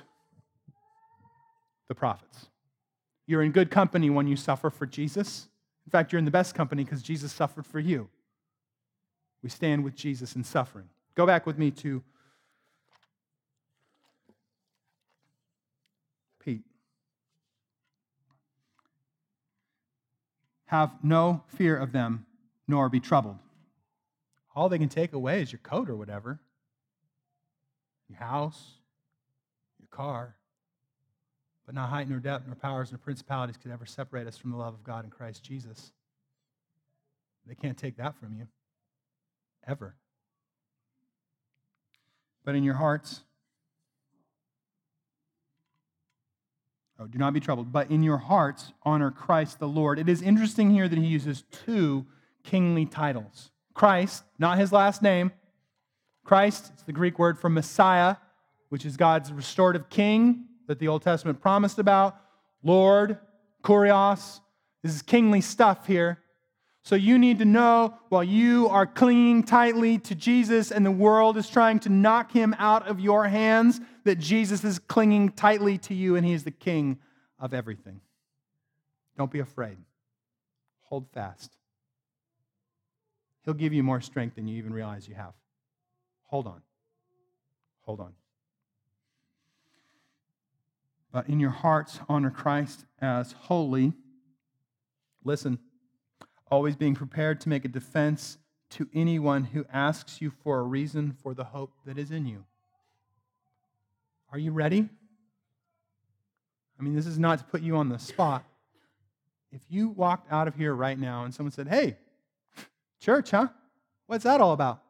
the 1.87 1.95
prophets. 1.95 2.48
You're 3.29 3.43
in 3.43 3.51
good 3.51 3.69
company 3.69 4.09
when 4.09 4.25
you 4.25 4.35
suffer 4.35 4.71
for 4.71 4.87
Jesus. 4.87 5.49
In 5.85 5.91
fact, 5.91 6.11
you're 6.11 6.17
in 6.17 6.25
the 6.25 6.31
best 6.31 6.55
company 6.55 6.83
because 6.83 7.03
Jesus 7.03 7.31
suffered 7.31 7.67
for 7.67 7.79
you. 7.79 8.09
We 9.43 9.49
stand 9.49 9.83
with 9.83 9.93
Jesus 9.93 10.35
in 10.35 10.43
suffering. 10.43 10.89
Go 11.13 11.27
back 11.27 11.45
with 11.45 11.55
me 11.55 11.69
to 11.69 12.01
Pete. 16.43 16.63
Have 20.65 20.93
no 21.03 21.43
fear 21.49 21.77
of 21.77 21.91
them, 21.91 22.25
nor 22.67 22.89
be 22.89 22.99
troubled. 22.99 23.37
All 24.55 24.69
they 24.69 24.79
can 24.79 24.89
take 24.89 25.13
away 25.13 25.43
is 25.43 25.51
your 25.51 25.59
coat 25.59 25.87
or 25.87 25.95
whatever 25.95 26.39
your 28.09 28.17
house, 28.17 28.71
your 29.79 29.87
car, 29.91 30.38
but 31.69 31.75
not 31.75 31.89
height 31.89 32.09
nor 32.09 32.17
depth 32.17 32.47
nor 32.47 32.55
powers 32.55 32.89
nor 32.89 32.97
principalities 32.97 33.55
could 33.55 33.69
ever 33.69 33.85
separate 33.85 34.25
us 34.25 34.35
from 34.35 34.49
the 34.49 34.57
love 34.57 34.73
of 34.73 34.83
God 34.83 35.05
in 35.05 35.11
Christ 35.11 35.43
Jesus. 35.43 35.91
They 37.45 37.53
can't 37.53 37.77
take 37.77 37.97
that 37.97 38.19
from 38.19 38.33
you, 38.33 38.47
ever. 39.67 39.93
But 42.43 42.55
in 42.55 42.63
your 42.63 42.73
hearts, 42.73 43.21
oh, 46.99 47.05
do 47.05 47.19
not 47.19 47.33
be 47.33 47.39
troubled, 47.39 47.71
but 47.71 47.91
in 47.91 48.01
your 48.01 48.17
hearts 48.17 48.73
honor 48.81 49.11
Christ 49.11 49.59
the 49.59 49.67
Lord. 49.67 49.99
It 49.99 50.09
is 50.09 50.23
interesting 50.23 50.71
here 50.71 50.87
that 50.87 50.97
he 50.97 51.05
uses 51.05 51.43
two 51.51 52.07
kingly 52.43 52.87
titles 52.87 53.51
Christ, 53.75 54.23
not 54.39 54.57
his 54.57 54.71
last 54.71 55.03
name, 55.03 55.31
Christ, 56.23 56.71
it's 56.73 56.81
the 56.81 56.93
Greek 56.93 57.19
word 57.19 57.37
for 57.37 57.47
Messiah, 57.47 58.15
which 58.69 58.87
is 58.87 58.97
God's 58.97 59.31
restorative 59.31 59.87
king 59.91 60.47
that 60.69 60.77
the 60.77 60.87
Old 60.87 61.01
Testament 61.01 61.41
promised 61.41 61.79
about. 61.79 62.15
Lord, 62.61 63.17
Kurios. 63.63 64.39
This 64.83 64.93
is 64.93 65.01
kingly 65.01 65.41
stuff 65.41 65.87
here. 65.87 66.19
So 66.83 66.95
you 66.95 67.17
need 67.17 67.39
to 67.39 67.45
know 67.45 67.97
while 68.09 68.23
you 68.23 68.69
are 68.69 68.85
clinging 68.85 69.43
tightly 69.43 69.97
to 69.97 70.13
Jesus 70.13 70.71
and 70.71 70.85
the 70.85 70.91
world 70.91 71.37
is 71.37 71.49
trying 71.49 71.79
to 71.79 71.89
knock 71.89 72.31
him 72.31 72.55
out 72.59 72.87
of 72.87 72.99
your 72.99 73.27
hands, 73.27 73.81
that 74.03 74.19
Jesus 74.19 74.63
is 74.63 74.77
clinging 74.77 75.31
tightly 75.31 75.79
to 75.79 75.95
you 75.95 76.15
and 76.15 76.25
he 76.25 76.33
is 76.33 76.43
the 76.43 76.51
king 76.51 76.99
of 77.39 77.51
everything. 77.51 77.99
Don't 79.17 79.31
be 79.31 79.39
afraid. 79.39 79.77
Hold 80.83 81.07
fast. 81.11 81.51
He'll 83.43 83.55
give 83.55 83.73
you 83.73 83.81
more 83.81 84.01
strength 84.01 84.35
than 84.35 84.47
you 84.47 84.57
even 84.57 84.71
realize 84.71 85.07
you 85.07 85.15
have. 85.15 85.33
Hold 86.27 86.45
on. 86.45 86.61
Hold 87.81 88.01
on. 88.01 88.13
But 91.11 91.27
in 91.27 91.39
your 91.39 91.49
hearts, 91.49 91.99
honor 92.07 92.29
Christ 92.29 92.85
as 93.01 93.31
holy. 93.31 93.93
Listen, 95.23 95.59
always 96.51 96.75
being 96.75 96.95
prepared 96.95 97.41
to 97.41 97.49
make 97.49 97.65
a 97.65 97.69
defense 97.69 98.37
to 98.71 98.87
anyone 98.93 99.45
who 99.45 99.65
asks 99.73 100.21
you 100.21 100.29
for 100.29 100.59
a 100.59 100.63
reason 100.63 101.15
for 101.23 101.33
the 101.33 101.45
hope 101.45 101.71
that 101.85 101.97
is 101.97 102.11
in 102.11 102.25
you. 102.27 102.45
Are 104.31 104.37
you 104.37 104.51
ready? 104.51 104.87
I 106.79 106.83
mean, 106.83 106.95
this 106.95 107.07
is 107.07 107.17
not 107.17 107.39
to 107.39 107.45
put 107.45 107.61
you 107.61 107.75
on 107.75 107.89
the 107.89 107.97
spot. 107.97 108.45
If 109.51 109.61
you 109.67 109.89
walked 109.89 110.31
out 110.31 110.47
of 110.47 110.55
here 110.55 110.73
right 110.73 110.97
now 110.97 111.23
and 111.23 111.33
someone 111.33 111.51
said, 111.51 111.67
Hey, 111.67 111.97
church, 112.99 113.31
huh? 113.31 113.47
What's 114.05 114.23
that 114.23 114.39
all 114.41 114.53
about? 114.53 114.81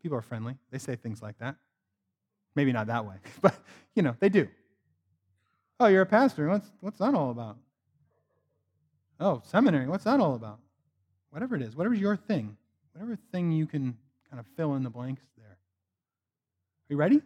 People 0.00 0.16
are 0.16 0.22
friendly. 0.22 0.56
They 0.70 0.78
say 0.78 0.96
things 0.96 1.20
like 1.20 1.38
that. 1.38 1.56
Maybe 2.54 2.72
not 2.72 2.88
that 2.88 3.04
way, 3.04 3.16
but 3.40 3.54
you 3.94 4.02
know, 4.02 4.16
they 4.18 4.28
do. 4.28 4.48
Oh, 5.78 5.86
you're 5.86 6.02
a 6.02 6.06
pastor. 6.06 6.48
What's, 6.48 6.70
what's 6.80 6.98
that 6.98 7.14
all 7.14 7.30
about? 7.30 7.56
Oh, 9.18 9.42
seminary. 9.46 9.86
What's 9.86 10.04
that 10.04 10.20
all 10.20 10.34
about? 10.34 10.58
Whatever 11.30 11.56
it 11.56 11.62
is, 11.62 11.76
whatever's 11.76 12.00
your 12.00 12.16
thing, 12.16 12.56
whatever 12.92 13.16
thing 13.32 13.50
you 13.50 13.66
can 13.66 13.96
kind 14.28 14.40
of 14.40 14.46
fill 14.56 14.74
in 14.74 14.82
the 14.82 14.90
blanks 14.90 15.22
there. 15.36 15.46
Are 15.46 16.88
you 16.88 16.96
ready? 16.96 17.20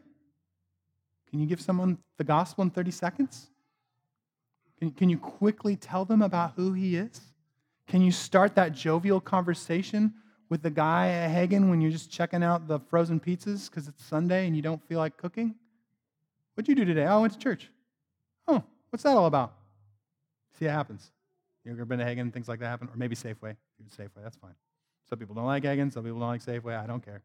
Can 1.30 1.40
you 1.40 1.46
give 1.46 1.60
someone 1.60 1.98
the 2.16 2.24
gospel 2.24 2.62
in 2.62 2.70
30 2.70 2.90
seconds? 2.90 3.48
Can, 4.78 4.90
can 4.90 5.08
you 5.08 5.18
quickly 5.18 5.76
tell 5.76 6.04
them 6.04 6.22
about 6.22 6.52
who 6.56 6.72
he 6.72 6.96
is? 6.96 7.20
Can 7.88 8.02
you 8.02 8.12
start 8.12 8.54
that 8.54 8.72
jovial 8.72 9.20
conversation 9.20 10.14
with 10.48 10.62
the 10.62 10.70
guy 10.70 11.09
at 11.09 11.30
Haggen 11.30 11.70
when 11.70 11.80
you're 11.80 11.90
just 11.90 12.11
checking 12.11 12.42
out 12.42 12.68
the 12.68 12.78
frozen 12.78 13.20
pizzas 13.20 13.68
because 13.68 13.88
it's 13.88 14.04
Sunday 14.04 14.46
and 14.46 14.54
you 14.54 14.62
don't 14.62 14.83
feel 14.87 14.98
like 14.98 15.16
cooking? 15.16 15.54
What'd 16.54 16.68
you 16.68 16.74
do 16.74 16.85
today? 16.85 17.07
Oh, 17.07 17.18
I 17.18 17.20
went 17.20 17.33
to 17.33 17.38
church. 17.38 17.70
Oh, 18.46 18.62
what's 18.90 19.02
that 19.02 19.16
all 19.16 19.26
about? 19.26 19.54
See, 20.59 20.66
it 20.66 20.70
happens. 20.70 21.11
You 21.64 21.72
ever 21.72 21.85
been 21.85 21.98
to 21.98 22.04
Haggen? 22.04 22.33
Things 22.33 22.48
like 22.48 22.61
that 22.61 22.68
happen? 22.68 22.88
Or 22.88 22.96
maybe 22.96 23.16
Safeway. 23.16 23.57
You're 23.78 23.88
Safeway, 23.96 24.22
that's 24.22 24.37
fine. 24.37 24.54
Some 25.09 25.18
people 25.18 25.35
don't 25.35 25.46
like 25.46 25.64
Haggen, 25.64 25.92
some 25.92 26.04
people 26.04 26.20
don't 26.20 26.28
like 26.28 26.44
Safeway. 26.44 26.78
I 26.78 26.87
don't 26.87 27.04
care. 27.04 27.22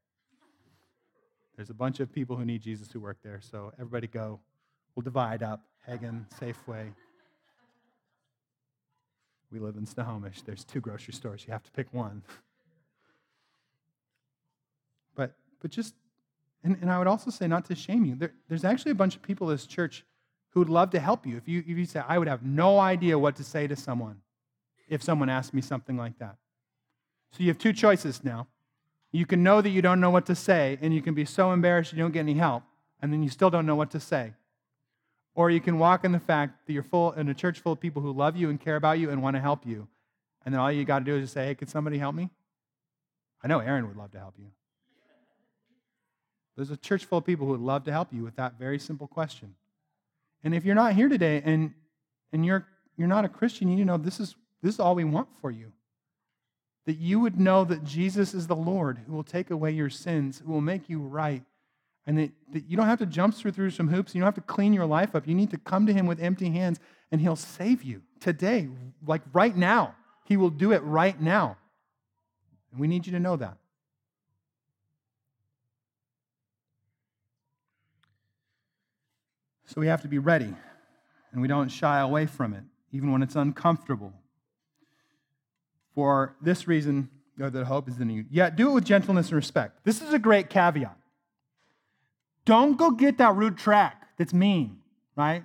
There's 1.56 1.70
a 1.70 1.74
bunch 1.74 2.00
of 2.00 2.12
people 2.12 2.38
who 2.38 2.46
need 2.46 2.62
Jesus 2.62 2.90
who 2.92 3.02
work 3.02 3.18
there, 3.22 3.40
so 3.42 3.74
everybody 3.74 4.08
go. 4.08 4.40
We'll 4.96 5.04
divide 5.04 5.44
up 5.44 5.62
Haggen, 5.88 6.26
Safeway. 6.40 6.92
We 9.52 9.60
live 9.60 9.76
in 9.76 9.86
Snohomish. 9.86 10.42
There's 10.44 10.64
two 10.64 10.80
grocery 10.80 11.14
stores. 11.14 11.44
You 11.46 11.54
have 11.54 11.64
to 11.64 11.72
pick 11.72 11.88
one. 11.92 12.24
But, 15.62 15.72
just, 15.72 15.94
and, 16.64 16.78
and 16.82 16.92
I 16.92 16.98
would 16.98 17.08
also 17.08 17.32
say, 17.32 17.48
not 17.48 17.66
to 17.66 17.76
shame 17.76 18.06
you, 18.06 18.16
there, 18.16 18.34
there's 18.48 18.64
actually 18.64 18.92
a 18.92 18.96
bunch 18.96 19.16
of 19.16 19.22
people 19.22 19.50
in 19.50 19.56
this 19.56 19.66
church 19.66 20.06
who 20.52 20.60
would 20.60 20.70
love 20.70 20.90
to 20.92 21.00
help 21.00 21.26
you. 21.26 21.38
If 21.38 21.48
you, 21.48 21.60
if 21.60 21.78
you 21.78 21.86
say, 21.86 22.02
I 22.08 22.18
would 22.18 22.28
have 22.28 22.44
no 22.44 22.80
idea 22.80 23.20
what 23.20 23.36
to 23.38 23.44
say 23.44 23.68
to 23.68 23.76
someone 23.76 24.22
if 24.88 25.04
someone 25.04 25.30
asked 25.30 25.54
me 25.54 25.62
something 25.62 25.96
like 25.98 26.18
that. 26.20 26.36
So 27.32 27.44
you 27.44 27.50
have 27.50 27.60
two 27.60 27.74
choices 27.74 28.24
now. 28.24 28.48
You 29.12 29.26
can 29.26 29.44
know 29.44 29.62
that 29.62 29.70
you 29.70 29.82
don't 29.82 30.02
know 30.02 30.10
what 30.10 30.26
to 30.28 30.36
say, 30.36 30.78
and 30.82 30.94
you 30.94 31.02
can 31.02 31.14
be 31.14 31.26
so 31.26 31.52
embarrassed 31.52 31.94
you 31.94 32.00
don't 32.00 32.12
get 32.12 32.22
any 32.22 32.34
help, 32.34 32.64
and 33.02 33.14
then 33.14 33.24
you 33.24 33.30
still 33.30 33.50
don't 33.50 33.66
know 33.66 33.76
what 33.76 33.92
to 33.92 34.00
say. 34.00 34.34
Or 35.36 35.50
you 35.50 35.62
can 35.62 35.80
walk 35.80 36.04
in 36.04 36.12
the 36.12 36.20
fact 36.20 36.66
that 36.66 36.74
you're 36.74 36.84
full 36.84 37.12
in 37.14 37.30
a 37.30 37.34
church 37.34 37.60
full 37.60 37.74
of 37.74 37.80
people 37.80 38.02
who 38.02 38.12
love 38.12 38.36
you 38.36 38.50
and 38.50 38.60
care 38.60 38.76
about 38.76 39.00
you 39.00 39.10
and 39.10 39.22
want 39.22 39.36
to 39.36 39.42
help 39.42 39.66
you. 39.66 39.88
And 40.44 40.54
then 40.54 40.60
all 40.60 40.72
you 40.72 40.86
got 40.86 41.00
to 41.00 41.06
do 41.06 41.16
is 41.16 41.24
just 41.24 41.34
say, 41.34 41.46
hey, 41.46 41.56
could 41.56 41.70
somebody 41.70 41.98
help 41.98 42.16
me? 42.16 42.30
I 43.44 43.48
know 43.48 43.60
Aaron 43.60 43.88
would 43.88 43.96
love 43.96 44.12
to 44.12 44.20
help 44.20 44.36
you. 44.38 44.48
There's 46.60 46.72
a 46.72 46.78
church 46.78 47.06
full 47.06 47.20
of 47.20 47.26
people 47.26 47.46
who 47.46 47.54
would 47.54 47.62
love 47.62 47.86
to 47.86 47.92
help 47.94 48.12
you 48.12 48.22
with 48.22 48.36
that 48.36 48.60
very 48.60 48.80
simple 48.80 49.08
question. 49.08 49.56
And 50.44 50.54
if 50.54 50.66
you're 50.66 50.76
not 50.76 50.94
here 50.94 51.08
today 51.08 51.42
and, 51.46 51.74
and 52.34 52.46
you're, 52.46 52.68
you're 52.98 53.08
not 53.08 53.24
a 53.24 53.30
Christian, 53.30 53.70
you 53.70 53.78
need 53.78 53.84
to 53.84 53.88
know 53.88 53.96
this 53.96 54.20
is, 54.20 54.36
this 54.62 54.74
is 54.74 54.80
all 54.82 54.94
we 54.94 55.06
want 55.06 55.30
for 55.40 55.52
you. 55.52 55.72
That 56.86 56.98
you 56.98 57.22
would 57.22 57.40
know 57.40 57.64
that 57.64 57.86
Jesus 57.86 58.34
is 58.34 58.48
the 58.48 58.58
Lord 58.58 59.00
who 59.08 59.14
will 59.14 59.24
take 59.24 59.52
away 59.52 59.72
your 59.72 59.90
sins, 59.90 60.42
who 60.46 60.52
will 60.52 60.60
make 60.60 60.90
you 60.90 61.00
right, 61.00 61.44
and 62.06 62.18
that, 62.18 62.32
that 62.52 62.66
you 62.66 62.76
don't 62.76 62.88
have 62.88 63.00
to 63.00 63.06
jump 63.06 63.36
through, 63.36 63.52
through 63.52 63.70
some 63.70 63.88
hoops. 63.88 64.14
You 64.14 64.20
don't 64.20 64.28
have 64.28 64.36
to 64.36 64.42
clean 64.42 64.74
your 64.74 64.86
life 64.86 65.16
up. 65.16 65.30
You 65.30 65.36
need 65.36 65.52
to 65.52 65.58
come 65.58 65.86
to 65.86 65.94
Him 65.94 66.08
with 66.08 66.22
empty 66.22 66.50
hands, 66.50 66.82
and 67.10 67.22
He'll 67.22 67.38
save 67.38 67.84
you 67.84 68.02
today, 68.20 68.68
like 69.08 69.22
right 69.32 69.56
now. 69.56 69.96
He 70.26 70.36
will 70.36 70.50
do 70.50 70.74
it 70.74 70.84
right 70.84 71.22
now. 71.22 71.56
And 72.72 72.82
we 72.82 72.88
need 72.88 73.06
you 73.06 73.14
to 73.14 73.20
know 73.20 73.38
that. 73.38 73.56
So 79.70 79.80
we 79.80 79.86
have 79.86 80.02
to 80.02 80.08
be 80.08 80.18
ready, 80.18 80.52
and 81.32 81.42
we 81.44 81.48
don't 81.48 81.70
shy 81.70 82.00
away 82.00 82.26
from 82.26 82.56
it, 82.56 82.64
even 82.92 83.12
when 83.12 83.22
it's 83.22 83.36
uncomfortable. 83.36 84.12
For 85.94 86.36
this 86.42 86.68
reason, 86.68 87.08
that 87.38 87.66
hope 87.66 87.88
is 87.88 88.00
in 88.00 88.10
you. 88.10 88.26
Yet 88.32 88.56
do 88.56 88.72
it 88.72 88.74
with 88.74 88.84
gentleness 88.84 89.28
and 89.28 89.36
respect. 89.36 89.86
This 89.86 90.02
is 90.02 90.12
a 90.12 90.18
great 90.18 90.50
caveat. 90.50 90.98
Don't 92.46 92.80
go 92.80 92.90
get 92.90 93.20
that 93.20 93.36
rude 93.36 93.60
tract 93.60 94.18
that's 94.18 94.34
mean, 94.34 94.80
right? 95.16 95.44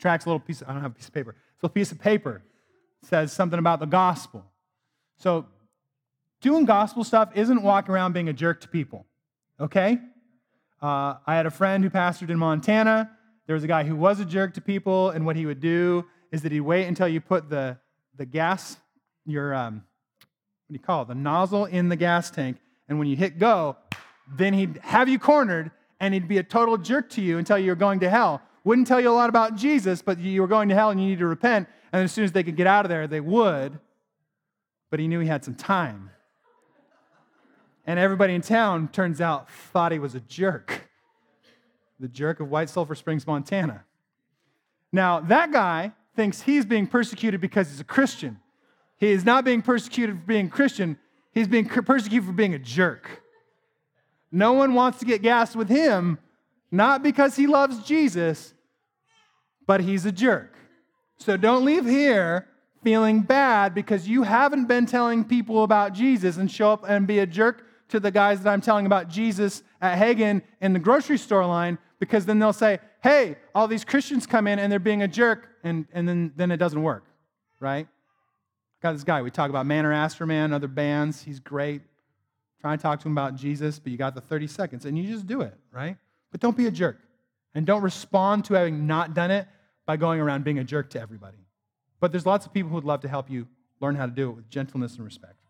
Tract's 0.00 0.26
a 0.26 0.30
little 0.30 0.40
piece, 0.40 0.60
of, 0.60 0.68
I 0.68 0.72
don't 0.72 0.82
have 0.82 0.90
a 0.90 0.94
piece 0.96 1.06
of 1.06 1.14
paper. 1.14 1.36
It's 1.54 1.62
a 1.62 1.68
piece 1.68 1.92
of 1.92 2.00
paper. 2.00 2.42
Says 3.02 3.32
something 3.32 3.60
about 3.60 3.78
the 3.78 3.86
gospel. 3.86 4.44
So 5.16 5.46
doing 6.40 6.64
gospel 6.64 7.04
stuff 7.04 7.30
isn't 7.36 7.62
walking 7.62 7.94
around 7.94 8.14
being 8.14 8.28
a 8.28 8.32
jerk 8.32 8.62
to 8.62 8.68
people, 8.68 9.06
okay? 9.60 10.00
Uh, 10.82 11.14
I 11.24 11.36
had 11.36 11.46
a 11.46 11.52
friend 11.52 11.84
who 11.84 11.90
pastored 11.90 12.30
in 12.30 12.38
Montana. 12.38 13.13
There 13.46 13.54
was 13.54 13.64
a 13.64 13.68
guy 13.68 13.84
who 13.84 13.94
was 13.94 14.20
a 14.20 14.24
jerk 14.24 14.54
to 14.54 14.60
people, 14.60 15.10
and 15.10 15.26
what 15.26 15.36
he 15.36 15.44
would 15.44 15.60
do 15.60 16.06
is 16.32 16.42
that 16.42 16.52
he'd 16.52 16.60
wait 16.60 16.86
until 16.86 17.06
you 17.06 17.20
put 17.20 17.50
the, 17.50 17.78
the 18.16 18.24
gas, 18.24 18.78
your, 19.26 19.54
um, 19.54 19.84
what 20.66 20.68
do 20.70 20.74
you 20.74 20.78
call 20.78 21.02
it, 21.02 21.08
the 21.08 21.14
nozzle 21.14 21.66
in 21.66 21.88
the 21.88 21.96
gas 21.96 22.30
tank, 22.30 22.56
and 22.88 22.98
when 22.98 23.06
you 23.06 23.16
hit 23.16 23.38
go, 23.38 23.76
then 24.36 24.54
he'd 24.54 24.78
have 24.82 25.08
you 25.08 25.18
cornered, 25.18 25.70
and 26.00 26.14
he'd 26.14 26.26
be 26.28 26.38
a 26.38 26.42
total 26.42 26.78
jerk 26.78 27.10
to 27.10 27.20
you 27.20 27.38
until 27.38 27.58
you 27.58 27.70
were 27.70 27.76
going 27.76 28.00
to 28.00 28.08
hell. 28.08 28.40
Wouldn't 28.64 28.86
tell 28.86 29.00
you 29.00 29.10
a 29.10 29.12
lot 29.12 29.28
about 29.28 29.56
Jesus, 29.56 30.00
but 30.00 30.18
you 30.18 30.40
were 30.40 30.48
going 30.48 30.70
to 30.70 30.74
hell 30.74 30.90
and 30.90 31.00
you 31.00 31.08
need 31.08 31.18
to 31.18 31.26
repent, 31.26 31.68
and 31.92 32.02
as 32.02 32.12
soon 32.12 32.24
as 32.24 32.32
they 32.32 32.42
could 32.42 32.56
get 32.56 32.66
out 32.66 32.86
of 32.86 32.88
there, 32.88 33.06
they 33.06 33.20
would, 33.20 33.78
but 34.90 35.00
he 35.00 35.06
knew 35.06 35.20
he 35.20 35.28
had 35.28 35.44
some 35.44 35.54
time. 35.54 36.10
And 37.86 37.98
everybody 37.98 38.34
in 38.34 38.40
town, 38.40 38.88
turns 38.88 39.20
out, 39.20 39.50
thought 39.50 39.92
he 39.92 39.98
was 39.98 40.14
a 40.14 40.20
jerk. 40.20 40.88
The 42.00 42.08
jerk 42.08 42.40
of 42.40 42.50
White 42.50 42.70
Sulphur 42.70 42.94
Springs, 42.94 43.26
Montana. 43.26 43.84
Now, 44.92 45.20
that 45.20 45.52
guy 45.52 45.92
thinks 46.14 46.42
he's 46.42 46.64
being 46.64 46.86
persecuted 46.86 47.40
because 47.40 47.68
he's 47.70 47.80
a 47.80 47.84
Christian. 47.84 48.40
He 48.96 49.10
is 49.10 49.24
not 49.24 49.44
being 49.44 49.62
persecuted 49.62 50.16
for 50.16 50.22
being 50.22 50.48
Christian, 50.48 50.98
he's 51.32 51.48
being 51.48 51.68
persecuted 51.68 52.26
for 52.26 52.32
being 52.32 52.54
a 52.54 52.58
jerk. 52.58 53.22
No 54.30 54.52
one 54.52 54.74
wants 54.74 54.98
to 54.98 55.04
get 55.04 55.22
gassed 55.22 55.54
with 55.54 55.68
him, 55.68 56.18
not 56.70 57.02
because 57.02 57.36
he 57.36 57.46
loves 57.46 57.84
Jesus, 57.84 58.54
but 59.66 59.80
he's 59.80 60.04
a 60.04 60.12
jerk. 60.12 60.56
So 61.18 61.36
don't 61.36 61.64
leave 61.64 61.86
here 61.86 62.48
feeling 62.82 63.20
bad 63.20 63.74
because 63.74 64.08
you 64.08 64.24
haven't 64.24 64.66
been 64.66 64.86
telling 64.86 65.24
people 65.24 65.64
about 65.64 65.92
Jesus 65.92 66.36
and 66.36 66.50
show 66.50 66.72
up 66.72 66.84
and 66.86 67.06
be 67.06 67.18
a 67.18 67.26
jerk 67.26 67.64
to 67.94 68.00
the 68.00 68.10
guys 68.10 68.42
that 68.42 68.52
I'm 68.52 68.60
telling 68.60 68.86
about 68.86 69.08
Jesus 69.08 69.62
at 69.80 69.96
Haggen 69.96 70.42
in 70.60 70.72
the 70.72 70.80
grocery 70.80 71.16
store 71.16 71.46
line 71.46 71.78
because 72.00 72.26
then 72.26 72.40
they'll 72.40 72.52
say, 72.52 72.80
hey, 73.04 73.36
all 73.54 73.68
these 73.68 73.84
Christians 73.84 74.26
come 74.26 74.48
in 74.48 74.58
and 74.58 74.70
they're 74.70 74.80
being 74.80 75.02
a 75.02 75.06
jerk, 75.08 75.48
and, 75.62 75.86
and 75.92 76.08
then, 76.08 76.32
then 76.34 76.50
it 76.50 76.56
doesn't 76.56 76.82
work, 76.82 77.04
right? 77.60 77.86
Got 78.82 78.94
this 78.94 79.04
guy, 79.04 79.22
we 79.22 79.30
talk 79.30 79.48
about 79.48 79.64
Man 79.64 79.86
or 79.86 80.26
Man, 80.26 80.52
other 80.52 80.66
bands, 80.66 81.22
he's 81.22 81.38
great. 81.38 81.82
Try 82.60 82.74
to 82.74 82.82
talk 82.82 82.98
to 83.00 83.06
him 83.06 83.12
about 83.12 83.36
Jesus, 83.36 83.78
but 83.78 83.92
you 83.92 83.96
got 83.96 84.16
the 84.16 84.20
30 84.20 84.48
seconds, 84.48 84.86
and 84.86 84.98
you 84.98 85.06
just 85.06 85.28
do 85.28 85.42
it, 85.42 85.54
right? 85.70 85.96
But 86.32 86.40
don't 86.40 86.56
be 86.56 86.66
a 86.66 86.72
jerk. 86.72 86.98
And 87.54 87.64
don't 87.64 87.82
respond 87.82 88.44
to 88.46 88.54
having 88.54 88.88
not 88.88 89.14
done 89.14 89.30
it 89.30 89.46
by 89.86 89.96
going 89.98 90.18
around 90.18 90.42
being 90.42 90.58
a 90.58 90.64
jerk 90.64 90.90
to 90.90 91.00
everybody. 91.00 91.38
But 92.00 92.10
there's 92.10 92.26
lots 92.26 92.44
of 92.44 92.52
people 92.52 92.70
who 92.70 92.74
would 92.74 92.84
love 92.84 93.02
to 93.02 93.08
help 93.08 93.30
you 93.30 93.46
learn 93.80 93.94
how 93.94 94.06
to 94.06 94.12
do 94.12 94.30
it 94.30 94.32
with 94.32 94.50
gentleness 94.50 94.96
and 94.96 95.04
respect 95.04 95.43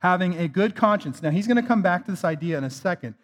having 0.00 0.36
a 0.38 0.48
good 0.48 0.76
conscience. 0.76 1.22
Now, 1.22 1.30
he's 1.30 1.46
going 1.46 1.60
to 1.60 1.66
come 1.66 1.82
back 1.82 2.04
to 2.04 2.10
this 2.10 2.24
idea 2.24 2.58
in 2.58 2.64
a 2.64 2.70
second. 2.70 3.14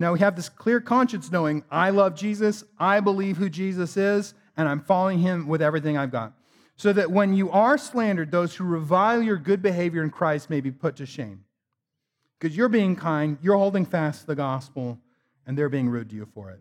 Now, 0.00 0.12
we 0.12 0.18
have 0.18 0.36
this 0.36 0.48
clear 0.48 0.80
conscience 0.80 1.30
knowing 1.30 1.64
I 1.70 1.90
love 1.90 2.16
Jesus, 2.16 2.64
I 2.78 3.00
believe 3.00 3.36
who 3.36 3.48
Jesus 3.48 3.96
is, 3.96 4.34
and 4.56 4.68
I'm 4.68 4.80
following 4.80 5.20
him 5.20 5.46
with 5.46 5.62
everything 5.62 5.96
I've 5.96 6.10
got. 6.10 6.32
So 6.76 6.92
that 6.92 7.10
when 7.10 7.34
you 7.34 7.50
are 7.50 7.78
slandered, 7.78 8.32
those 8.32 8.56
who 8.56 8.64
revile 8.64 9.22
your 9.22 9.36
good 9.36 9.62
behavior 9.62 10.02
in 10.02 10.10
Christ 10.10 10.50
may 10.50 10.60
be 10.60 10.72
put 10.72 10.96
to 10.96 11.06
shame. 11.06 11.44
Because 12.38 12.56
you're 12.56 12.68
being 12.68 12.96
kind, 12.96 13.38
you're 13.40 13.56
holding 13.56 13.86
fast 13.86 14.22
to 14.22 14.26
the 14.26 14.34
gospel, 14.34 14.98
and 15.46 15.56
they're 15.56 15.68
being 15.68 15.88
rude 15.88 16.10
to 16.10 16.16
you 16.16 16.26
for 16.34 16.50
it. 16.50 16.58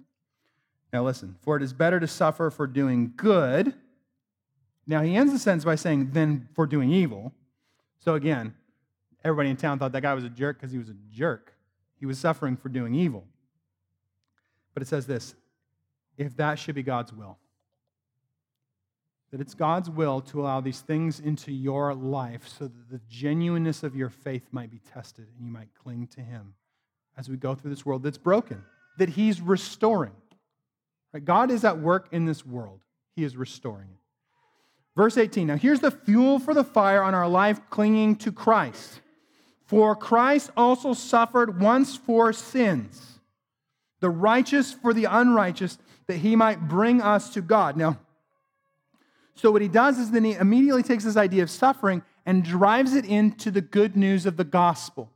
Now, 0.92 1.04
listen, 1.04 1.36
for 1.42 1.58
it 1.58 1.64
is 1.64 1.74
better 1.74 2.00
to 2.00 2.08
suffer 2.08 2.52
for 2.52 2.68
doing 2.68 3.14
good. 3.16 3.74
Now, 4.86 5.02
he 5.02 5.16
ends 5.16 5.34
the 5.34 5.40
sentence 5.40 5.66
by 5.66 5.76
saying, 5.76 6.12
than 6.12 6.48
for 6.54 6.68
doing 6.68 6.92
evil. 6.92 7.34
So, 7.98 8.14
again, 8.14 8.54
Everybody 9.24 9.50
in 9.50 9.58
town 9.58 9.80
thought 9.80 9.94
that 9.94 10.02
guy 10.02 10.14
was 10.14 10.24
a 10.24 10.30
jerk 10.30 10.58
because 10.58 10.72
he 10.72 10.78
was 10.78 10.90
a 10.90 10.96
jerk. 11.12 11.54
He 12.00 12.06
was 12.06 12.20
suffering 12.20 12.58
for 12.58 12.70
doing 12.70 12.94
evil. 12.94 13.26
But 14.74 14.84
it 14.84 14.88
says 14.88 15.06
this 15.06 15.36
if 16.18 16.36
that 16.38 16.60
should 16.60 16.76
be 16.76 16.84
God's 16.84 17.14
will, 17.14 17.38
that 19.32 19.42
it's 19.42 19.54
God's 19.54 19.90
will 19.90 20.22
to 20.22 20.42
allow 20.42 20.62
these 20.62 20.82
things 20.82 21.20
into 21.20 21.52
your 21.52 21.94
life 21.94 22.48
so 22.48 22.66
that 22.66 22.90
the 22.92 23.02
genuineness 23.10 23.84
of 23.84 23.96
your 23.96 24.10
faith 24.10 24.48
might 24.52 24.70
be 24.70 24.80
tested 24.94 25.28
and 25.36 25.46
you 25.46 25.52
might 25.52 25.70
cling 25.82 26.08
to 26.08 26.22
Him 26.22 26.54
as 27.18 27.30
we 27.30 27.38
go 27.38 27.56
through 27.56 27.70
this 27.70 27.86
world 27.86 28.04
that's 28.04 28.18
broken, 28.18 28.64
that 28.98 29.10
He's 29.10 29.42
restoring. 29.42 30.14
Right? 31.14 31.24
God 31.24 31.50
is 31.50 31.64
at 31.64 31.80
work 31.80 32.10
in 32.12 32.26
this 32.26 32.46
world, 32.46 32.82
He 33.16 33.24
is 33.24 33.38
restoring 33.38 33.90
it. 33.90 34.00
Verse 34.96 35.18
18 35.18 35.48
now 35.48 35.56
here's 35.56 35.80
the 35.80 35.92
fuel 35.92 36.38
for 36.38 36.54
the 36.54 36.64
fire 36.64 37.02
on 37.02 37.16
our 37.16 37.28
life 37.28 37.60
clinging 37.70 38.18
to 38.18 38.32
Christ. 38.32 39.02
For 39.66 39.96
Christ 39.96 40.52
also 40.58 40.94
suffered 40.94 41.60
once 41.60 41.96
for 41.96 42.34
sins, 42.34 43.20
the 44.02 44.10
righteous 44.10 44.74
for 44.74 44.94
the 44.94 45.06
unrighteous, 45.06 45.78
that 46.08 46.18
he 46.18 46.36
might 46.36 46.68
bring 46.68 47.02
us 47.02 47.34
to 47.34 47.42
God. 47.42 47.78
Now, 47.78 47.98
so 49.36 49.52
what 49.52 49.62
he 49.62 49.68
does 49.68 49.98
is 49.98 50.12
then 50.12 50.26
he 50.26 50.34
immediately 50.34 50.84
takes 50.84 51.06
this 51.06 51.18
idea 51.18 51.44
of 51.44 51.50
suffering 51.50 52.04
and 52.26 52.44
drives 52.44 52.94
it 52.94 53.06
into 53.06 53.52
the 53.52 53.62
good 53.62 53.96
news 53.96 54.26
of 54.26 54.38
the 54.38 54.44
gospel. 54.44 55.10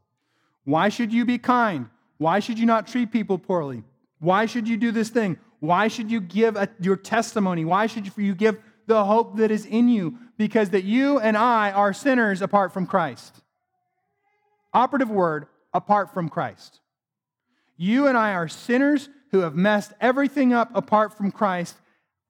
Why 0.64 0.90
should 0.90 1.14
you 1.14 1.26
be 1.26 1.38
kind? 1.38 1.90
Why 2.18 2.40
should 2.40 2.58
you 2.58 2.66
not 2.66 2.88
treat 2.88 3.12
people 3.12 3.38
poorly? 3.38 3.84
Why 4.20 4.46
should 4.46 4.68
you 4.68 4.78
do 4.78 4.92
this 4.92 5.10
thing? 5.10 5.38
Why 5.60 5.88
should 5.88 6.10
you 6.10 6.20
give 6.20 6.56
a, 6.56 6.70
your 6.80 6.96
testimony? 6.96 7.66
Why 7.66 7.88
should 7.88 8.12
you 8.18 8.34
give 8.34 8.60
the 8.88 9.06
hope 9.06 9.38
that 9.38 9.52
is 9.52 9.66
in 9.66 9.90
you? 9.90 10.18
Because 10.38 10.72
that 10.72 10.84
you 10.84 11.20
and 11.20 11.38
I 11.38 11.72
are 11.72 11.94
sinners 11.94 12.42
apart 12.42 12.74
from 12.74 12.88
Christ 12.88 13.44
operative 14.74 15.10
word, 15.10 15.48
apart 15.74 16.14
from 16.14 16.30
Christ. 16.30 16.80
You 17.78 18.08
and 18.08 18.18
I 18.18 18.34
are 18.34 18.48
sinners 18.48 19.10
who 19.32 19.40
have 19.40 19.56
messed 19.56 19.94
everything 20.02 20.54
up 20.54 20.72
apart 20.74 21.16
from 21.16 21.32
Christ, 21.32 21.76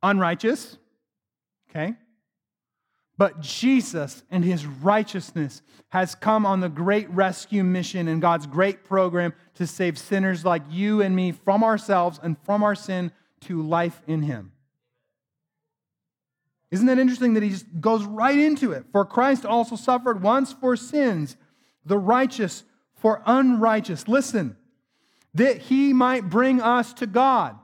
unrighteous, 0.03 0.77
okay? 1.69 1.95
But 3.17 3.39
Jesus 3.41 4.23
and 4.29 4.43
his 4.43 4.65
righteousness 4.65 5.61
has 5.89 6.13
come 6.13 6.45
on 6.45 6.59
the 6.59 6.69
great 6.69 7.09
rescue 7.09 7.63
mission 7.63 8.07
and 8.07 8.21
God's 8.21 8.45
great 8.45 8.83
program 8.83 9.33
to 9.55 9.65
save 9.65 9.97
sinners 9.97 10.45
like 10.45 10.61
you 10.69 11.01
and 11.01 11.15
me 11.15 11.31
from 11.31 11.63
ourselves 11.63 12.19
and 12.21 12.37
from 12.43 12.63
our 12.63 12.75
sin 12.75 13.11
to 13.41 13.61
life 13.61 14.01
in 14.05 14.21
him. 14.21 14.51
Isn't 16.69 16.87
that 16.87 16.99
interesting 16.99 17.33
that 17.35 17.43
he 17.43 17.49
just 17.49 17.65
goes 17.79 18.03
right 18.03 18.37
into 18.37 18.73
it? 18.73 18.85
For 18.91 19.05
Christ 19.05 19.45
also 19.45 19.75
suffered 19.75 20.21
once 20.21 20.51
for 20.51 20.75
sins 20.75 21.37
the 21.87 21.97
righteous 21.97 22.63
for 22.95 23.21
unrighteous. 23.25 24.07
Listen, 24.07 24.57
that 25.33 25.57
he 25.59 25.93
might 25.93 26.29
bring 26.29 26.61
us 26.61 26.93
to 26.93 27.07
God, 27.07 27.57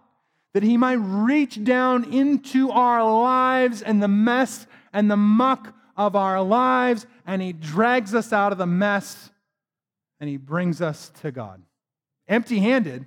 that 0.53 0.63
he 0.63 0.77
might 0.77 0.93
reach 0.93 1.63
down 1.63 2.13
into 2.13 2.69
our 2.71 3.03
lives 3.21 3.81
and 3.81 4.01
the 4.01 4.07
mess 4.07 4.67
and 4.91 5.09
the 5.09 5.17
muck 5.17 5.75
of 5.97 6.15
our 6.15 6.41
lives, 6.41 7.05
and 7.25 7.41
he 7.41 7.53
drags 7.53 8.13
us 8.15 8.33
out 8.33 8.51
of 8.51 8.57
the 8.57 8.65
mess 8.65 9.29
and 10.19 10.29
he 10.29 10.37
brings 10.37 10.81
us 10.81 11.11
to 11.21 11.31
God. 11.31 11.61
Empty 12.27 12.59
handed, 12.59 13.05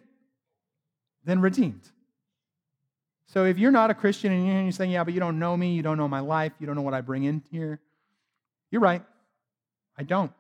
then 1.25 1.41
redeemed. 1.41 1.91
So 3.27 3.45
if 3.45 3.59
you're 3.59 3.73
not 3.73 3.91
a 3.91 3.95
Christian 3.95 4.33
and 4.33 4.65
you're 4.65 4.73
saying, 4.73 4.91
yeah, 4.91 5.03
but 5.03 5.15
you 5.15 5.21
don't 5.21 5.39
know 5.39 5.57
me, 5.57 5.75
you 5.75 5.83
don't 5.83 5.97
know 5.97 6.09
my 6.09 6.21
life, 6.21 6.53
you 6.61 6.67
don't 6.67 6.77
know 6.77 6.83
what 6.83 6.95
I 6.95 7.01
bring 7.01 7.25
in 7.25 7.43
here, 7.51 7.81
you're 8.71 8.81
right. 8.81 9.03
I 9.97 10.03
don't. 10.03 10.33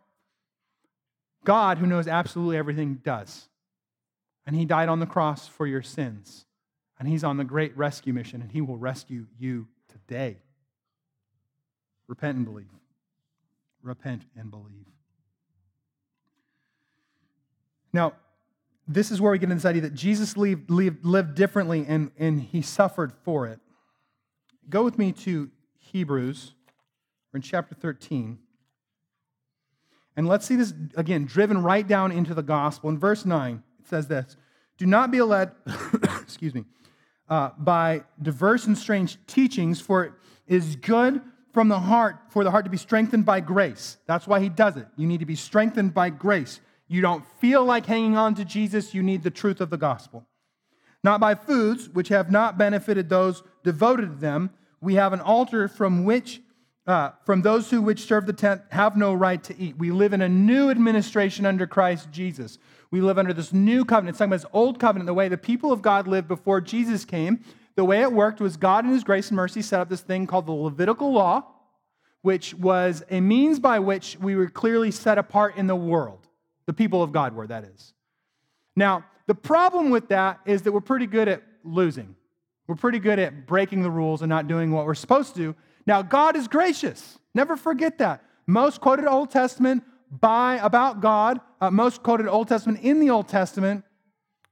God, 1.46 1.78
who 1.78 1.86
knows 1.86 2.08
absolutely 2.08 2.58
everything, 2.58 3.00
does. 3.02 3.48
And 4.46 4.54
He 4.54 4.66
died 4.66 4.90
on 4.90 5.00
the 5.00 5.06
cross 5.06 5.48
for 5.48 5.66
your 5.66 5.82
sins. 5.82 6.44
And 6.98 7.08
He's 7.08 7.24
on 7.24 7.36
the 7.36 7.44
great 7.44 7.74
rescue 7.76 8.12
mission, 8.12 8.42
and 8.42 8.50
He 8.50 8.60
will 8.60 8.76
rescue 8.76 9.26
you 9.38 9.68
today. 9.88 10.38
Repent 12.08 12.36
and 12.36 12.44
believe. 12.44 12.66
Repent 13.80 14.22
and 14.36 14.50
believe. 14.50 14.86
Now, 17.92 18.12
this 18.88 19.10
is 19.10 19.20
where 19.20 19.32
we 19.32 19.38
get 19.38 19.44
into 19.44 19.56
this 19.56 19.64
idea 19.64 19.82
that 19.82 19.94
Jesus 19.94 20.36
lived, 20.36 20.70
lived, 20.70 21.04
lived 21.04 21.34
differently 21.34 21.84
and, 21.88 22.10
and 22.18 22.40
he 22.40 22.62
suffered 22.62 23.12
for 23.24 23.46
it. 23.46 23.58
Go 24.68 24.84
with 24.84 24.98
me 24.98 25.12
to 25.12 25.50
Hebrews. 25.78 26.52
We're 27.32 27.38
in 27.38 27.42
chapter 27.42 27.74
13. 27.74 28.38
And 30.16 30.26
let's 30.26 30.46
see 30.46 30.56
this 30.56 30.72
again, 30.96 31.26
driven 31.26 31.62
right 31.62 31.86
down 31.86 32.10
into 32.10 32.34
the 32.34 32.42
gospel. 32.42 32.88
In 32.88 32.98
verse 32.98 33.26
9, 33.26 33.62
it 33.80 33.88
says 33.88 34.08
this 34.08 34.36
Do 34.78 34.86
not 34.86 35.10
be 35.10 35.20
led, 35.20 35.52
excuse 36.22 36.54
me, 36.54 36.64
uh, 37.28 37.50
by 37.58 38.02
diverse 38.20 38.66
and 38.66 38.76
strange 38.76 39.18
teachings, 39.26 39.80
for 39.80 40.04
it 40.04 40.12
is 40.46 40.76
good 40.76 41.20
from 41.52 41.68
the 41.68 41.78
heart, 41.78 42.16
for 42.28 42.44
the 42.44 42.50
heart 42.50 42.64
to 42.64 42.70
be 42.70 42.76
strengthened 42.76 43.24
by 43.24 43.40
grace. 43.40 43.98
That's 44.06 44.26
why 44.26 44.40
he 44.40 44.48
does 44.48 44.76
it. 44.76 44.86
You 44.96 45.06
need 45.06 45.20
to 45.20 45.26
be 45.26 45.36
strengthened 45.36 45.94
by 45.94 46.10
grace. 46.10 46.60
You 46.88 47.00
don't 47.00 47.24
feel 47.38 47.64
like 47.64 47.86
hanging 47.86 48.16
on 48.16 48.34
to 48.36 48.44
Jesus, 48.44 48.94
you 48.94 49.02
need 49.02 49.22
the 49.22 49.30
truth 49.30 49.60
of 49.60 49.70
the 49.70 49.76
gospel. 49.76 50.26
Not 51.02 51.20
by 51.20 51.34
foods 51.34 51.88
which 51.88 52.08
have 52.08 52.30
not 52.30 52.58
benefited 52.58 53.08
those 53.08 53.42
devoted 53.64 54.06
to 54.06 54.16
them. 54.16 54.50
We 54.80 54.94
have 54.94 55.12
an 55.12 55.20
altar 55.20 55.68
from 55.68 56.04
which 56.04 56.40
uh, 56.86 57.10
from 57.24 57.42
those 57.42 57.70
who 57.70 57.82
which 57.82 58.06
serve 58.06 58.26
the 58.26 58.32
tent 58.32 58.62
have 58.70 58.96
no 58.96 59.12
right 59.12 59.42
to 59.44 59.58
eat. 59.58 59.76
We 59.76 59.90
live 59.90 60.12
in 60.12 60.22
a 60.22 60.28
new 60.28 60.70
administration 60.70 61.44
under 61.44 61.66
Christ 61.66 62.10
Jesus. 62.12 62.58
We 62.90 63.00
live 63.00 63.18
under 63.18 63.32
this 63.32 63.52
new 63.52 63.84
covenant. 63.84 64.14
It's 64.14 64.18
talking 64.18 64.30
about 64.30 64.42
this 64.42 64.50
old 64.52 64.78
covenant, 64.78 65.06
the 65.06 65.14
way 65.14 65.28
the 65.28 65.36
people 65.36 65.72
of 65.72 65.82
God 65.82 66.06
lived 66.06 66.28
before 66.28 66.60
Jesus 66.60 67.04
came. 67.04 67.44
The 67.74 67.84
way 67.84 68.02
it 68.02 68.12
worked 68.12 68.40
was 68.40 68.56
God, 68.56 68.84
in 68.84 68.92
His 68.92 69.04
grace 69.04 69.28
and 69.28 69.36
mercy, 69.36 69.62
set 69.62 69.80
up 69.80 69.88
this 69.88 70.00
thing 70.00 70.26
called 70.26 70.46
the 70.46 70.52
Levitical 70.52 71.12
law, 71.12 71.44
which 72.22 72.54
was 72.54 73.02
a 73.10 73.20
means 73.20 73.58
by 73.58 73.80
which 73.80 74.16
we 74.20 74.36
were 74.36 74.48
clearly 74.48 74.90
set 74.90 75.18
apart 75.18 75.56
in 75.56 75.66
the 75.66 75.76
world. 75.76 76.26
The 76.66 76.72
people 76.72 77.02
of 77.02 77.12
God 77.12 77.34
were, 77.34 77.46
that 77.46 77.64
is. 77.64 77.92
Now, 78.76 79.04
the 79.26 79.34
problem 79.34 79.90
with 79.90 80.08
that 80.08 80.40
is 80.46 80.62
that 80.62 80.72
we're 80.72 80.80
pretty 80.80 81.06
good 81.06 81.28
at 81.28 81.42
losing. 81.64 82.14
We're 82.66 82.76
pretty 82.76 82.98
good 82.98 83.18
at 83.18 83.46
breaking 83.46 83.82
the 83.82 83.90
rules 83.90 84.22
and 84.22 84.28
not 84.28 84.48
doing 84.48 84.72
what 84.72 84.86
we're 84.86 84.94
supposed 84.94 85.34
to 85.34 85.40
do. 85.40 85.54
Now, 85.86 86.02
God 86.02 86.36
is 86.36 86.48
gracious. 86.48 87.18
Never 87.34 87.56
forget 87.56 87.98
that. 87.98 88.22
Most 88.46 88.80
quoted 88.80 89.06
Old 89.06 89.30
Testament 89.30 89.84
by 90.10 90.56
about 90.62 91.00
God, 91.00 91.40
uh, 91.60 91.70
most 91.70 92.02
quoted 92.02 92.28
Old 92.28 92.48
Testament 92.48 92.80
in 92.82 93.00
the 93.00 93.10
Old 93.10 93.28
Testament, 93.28 93.84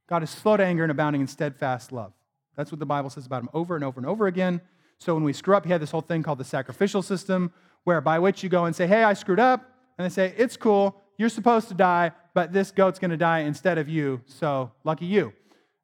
God 0.07 0.23
is 0.23 0.29
slow 0.29 0.57
to 0.57 0.63
anger 0.63 0.83
and 0.83 0.91
abounding 0.91 1.21
in 1.21 1.27
steadfast 1.27 1.91
love. 1.91 2.13
That's 2.55 2.71
what 2.71 2.79
the 2.79 2.85
Bible 2.85 3.09
says 3.09 3.25
about 3.25 3.43
him 3.43 3.49
over 3.53 3.75
and 3.75 3.83
over 3.83 3.99
and 3.99 4.07
over 4.07 4.27
again. 4.27 4.61
So 4.97 5.13
when 5.13 5.23
we 5.23 5.33
screw 5.33 5.55
up, 5.55 5.65
he 5.65 5.71
had 5.71 5.81
this 5.81 5.91
whole 5.91 6.01
thing 6.01 6.23
called 6.23 6.37
the 6.37 6.45
sacrificial 6.45 7.01
system, 7.01 7.51
where 7.83 8.01
by 8.01 8.19
which 8.19 8.43
you 8.43 8.49
go 8.49 8.65
and 8.65 8.75
say, 8.75 8.87
Hey, 8.87 9.03
I 9.03 9.13
screwed 9.13 9.39
up. 9.39 9.69
And 9.97 10.05
they 10.05 10.13
say, 10.13 10.33
It's 10.37 10.55
cool. 10.57 11.01
You're 11.17 11.29
supposed 11.29 11.67
to 11.69 11.73
die, 11.73 12.11
but 12.33 12.51
this 12.51 12.71
goat's 12.71 12.99
going 12.99 13.11
to 13.11 13.17
die 13.17 13.39
instead 13.39 13.77
of 13.77 13.87
you. 13.89 14.21
So 14.25 14.71
lucky 14.83 15.05
you. 15.05 15.33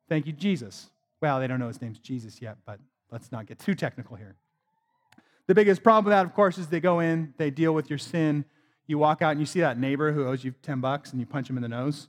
Thank 0.10 0.28
you, 0.28 0.34
Jesus. 0.34 0.90
Well, 1.22 1.40
they 1.40 1.48
don't 1.48 1.60
know 1.60 1.68
his 1.68 1.82
name's 1.82 2.00
Jesus 2.00 2.42
yet, 2.42 2.58
but 2.66 2.80
let's 3.12 3.32
not 3.32 3.46
get 3.46 3.60
too 3.60 3.74
technical 3.74 4.18
here. 4.18 4.36
The 5.48 5.56
biggest 5.56 5.84
problem 5.84 6.06
with 6.06 6.12
that, 6.12 6.26
of 6.26 6.34
course, 6.34 6.58
is 6.58 6.68
they 6.68 6.80
go 6.80 7.00
in, 7.00 7.34
they 7.38 7.50
deal 7.50 7.74
with 7.74 7.90
your 7.90 8.00
sin. 8.00 8.46
You 8.88 8.98
walk 8.98 9.22
out 9.22 9.32
and 9.32 9.40
you 9.40 9.46
see 9.46 9.62
that 9.62 9.78
neighbor 9.78 10.12
who 10.12 10.28
owes 10.28 10.44
you 10.44 10.54
10 10.62 10.82
bucks 10.82 11.12
and 11.12 11.20
you 11.20 11.26
punch 11.26 11.50
him 11.50 11.58
in 11.58 11.64
the 11.64 11.70
nose. 11.70 12.08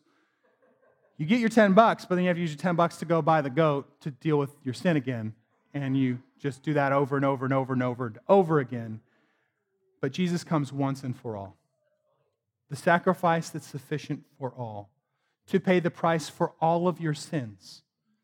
You 1.17 1.27
get 1.27 1.41
your 1.41 1.49
10 1.49 1.73
bucks, 1.73 2.05
but 2.05 2.17
then 2.17 2.25
you 2.25 2.29
have 2.29 2.37
to 2.37 2.41
use 2.41 2.51
your 2.51 2.59
10 2.59 2.75
bucks 2.75 2.97
to 2.99 3.05
go 3.05 3.23
buy 3.23 3.41
the 3.43 3.51
goat 3.51 4.01
to 4.01 4.11
deal 4.11 4.39
with 4.39 4.51
your 4.65 4.75
sin 4.75 4.97
again. 4.97 5.35
And 5.75 5.97
you 5.97 6.19
just 6.39 6.63
do 6.63 6.75
that 6.75 6.93
over 6.93 7.17
and 7.17 7.25
over 7.25 7.45
and 7.45 7.55
over 7.55 7.73
and 7.73 7.83
over 7.83 8.07
and 8.07 8.19
over 8.29 8.59
again. 8.59 9.01
But 10.01 10.13
Jesus 10.13 10.43
comes 10.43 10.73
once 10.73 11.05
and 11.05 11.17
for 11.17 11.37
all. 11.37 11.57
The 12.71 12.77
sacrifice 12.77 13.51
that's 13.51 13.67
sufficient 13.67 14.25
for 14.39 14.51
all, 14.51 14.91
to 15.47 15.61
pay 15.61 15.79
the 15.79 15.91
price 15.91 16.29
for 16.29 16.53
all 16.61 16.89
of 16.89 17.01
your 17.01 17.15
sins. 17.15 17.83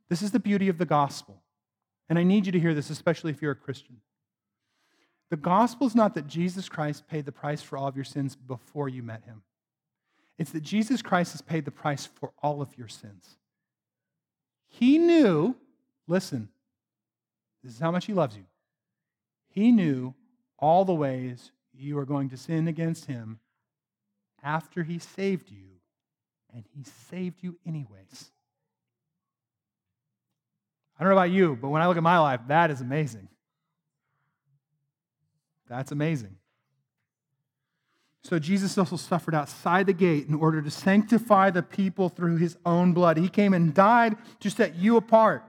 This 0.09 0.23
is 0.23 0.33
the 0.33 0.41
beauty 0.41 0.69
of 0.69 0.79
the 0.79 0.87
gospel. 0.87 1.43
And 2.09 2.19
I 2.19 2.23
need 2.23 2.47
you 2.47 2.53
to 2.53 2.61
hear 2.61 2.75
this, 2.75 2.91
especially 2.91 3.31
if 3.31 3.43
you're 3.43 3.53
a 3.53 3.57
Christian. 3.57 3.99
The 5.31 5.37
gospel 5.37 5.87
is 5.87 5.95
not 5.95 6.15
that 6.15 6.27
Jesus 6.27 6.69
Christ 6.69 7.07
paid 7.07 7.27
the 7.27 7.33
price 7.33 7.61
for 7.61 7.77
all 7.77 7.87
of 7.87 7.97
your 7.97 8.05
sins 8.05 8.35
before 8.35 8.89
you 8.89 9.03
met 9.03 9.25
him. 9.25 9.43
It's 10.39 10.53
that 10.53 10.63
Jesus 10.63 11.03
Christ 11.03 11.33
has 11.33 11.43
paid 11.43 11.65
the 11.65 11.71
price 11.71 12.07
for 12.07 12.33
all 12.43 12.63
of 12.63 12.77
your 12.79 12.89
sins. 12.89 13.37
He 14.69 14.97
knew, 14.99 15.57
listen, 16.07 16.49
this 17.63 17.75
is 17.75 17.81
how 17.81 17.91
much 17.91 18.07
he 18.07 18.15
loves 18.15 18.37
you. 18.37 18.45
He 19.49 19.73
knew 19.73 20.15
all 20.59 20.85
the 20.85 20.95
ways 20.95 21.51
you 21.75 21.99
are 21.99 22.05
going 22.05 22.31
to 22.31 22.37
sin 22.37 22.69
against 22.69 23.07
him 23.07 23.41
after 24.43 24.85
he 24.85 24.99
saved 24.99 25.51
you, 25.51 25.81
and 26.55 26.65
he 26.75 26.85
saved 27.11 27.43
you 27.43 27.59
anyways. 27.67 28.31
I 30.99 31.03
don't 31.03 31.11
know 31.13 31.19
about 31.19 31.31
you, 31.31 31.59
but 31.61 31.69
when 31.69 31.83
I 31.83 31.87
look 31.89 31.97
at 31.97 32.03
my 32.03 32.19
life, 32.19 32.41
that 32.49 32.71
is 32.71 32.81
amazing. 32.81 33.29
That's 35.69 35.93
amazing. 35.93 36.37
So 38.25 38.39
Jesus 38.39 38.77
also 38.77 38.97
suffered 38.97 39.35
outside 39.35 39.87
the 39.87 39.93
gate 39.93 40.29
in 40.29 40.35
order 40.35 40.61
to 40.61 40.71
sanctify 40.71 41.51
the 41.51 41.63
people 41.63 42.09
through 42.09 42.37
his 42.37 42.57
own 42.67 42.93
blood. 42.93 43.17
He 43.17 43.29
came 43.29 43.55
and 43.55 43.73
died 43.73 44.17
to 44.41 44.51
set 44.51 44.75
you 44.75 44.97
apart. 44.97 45.45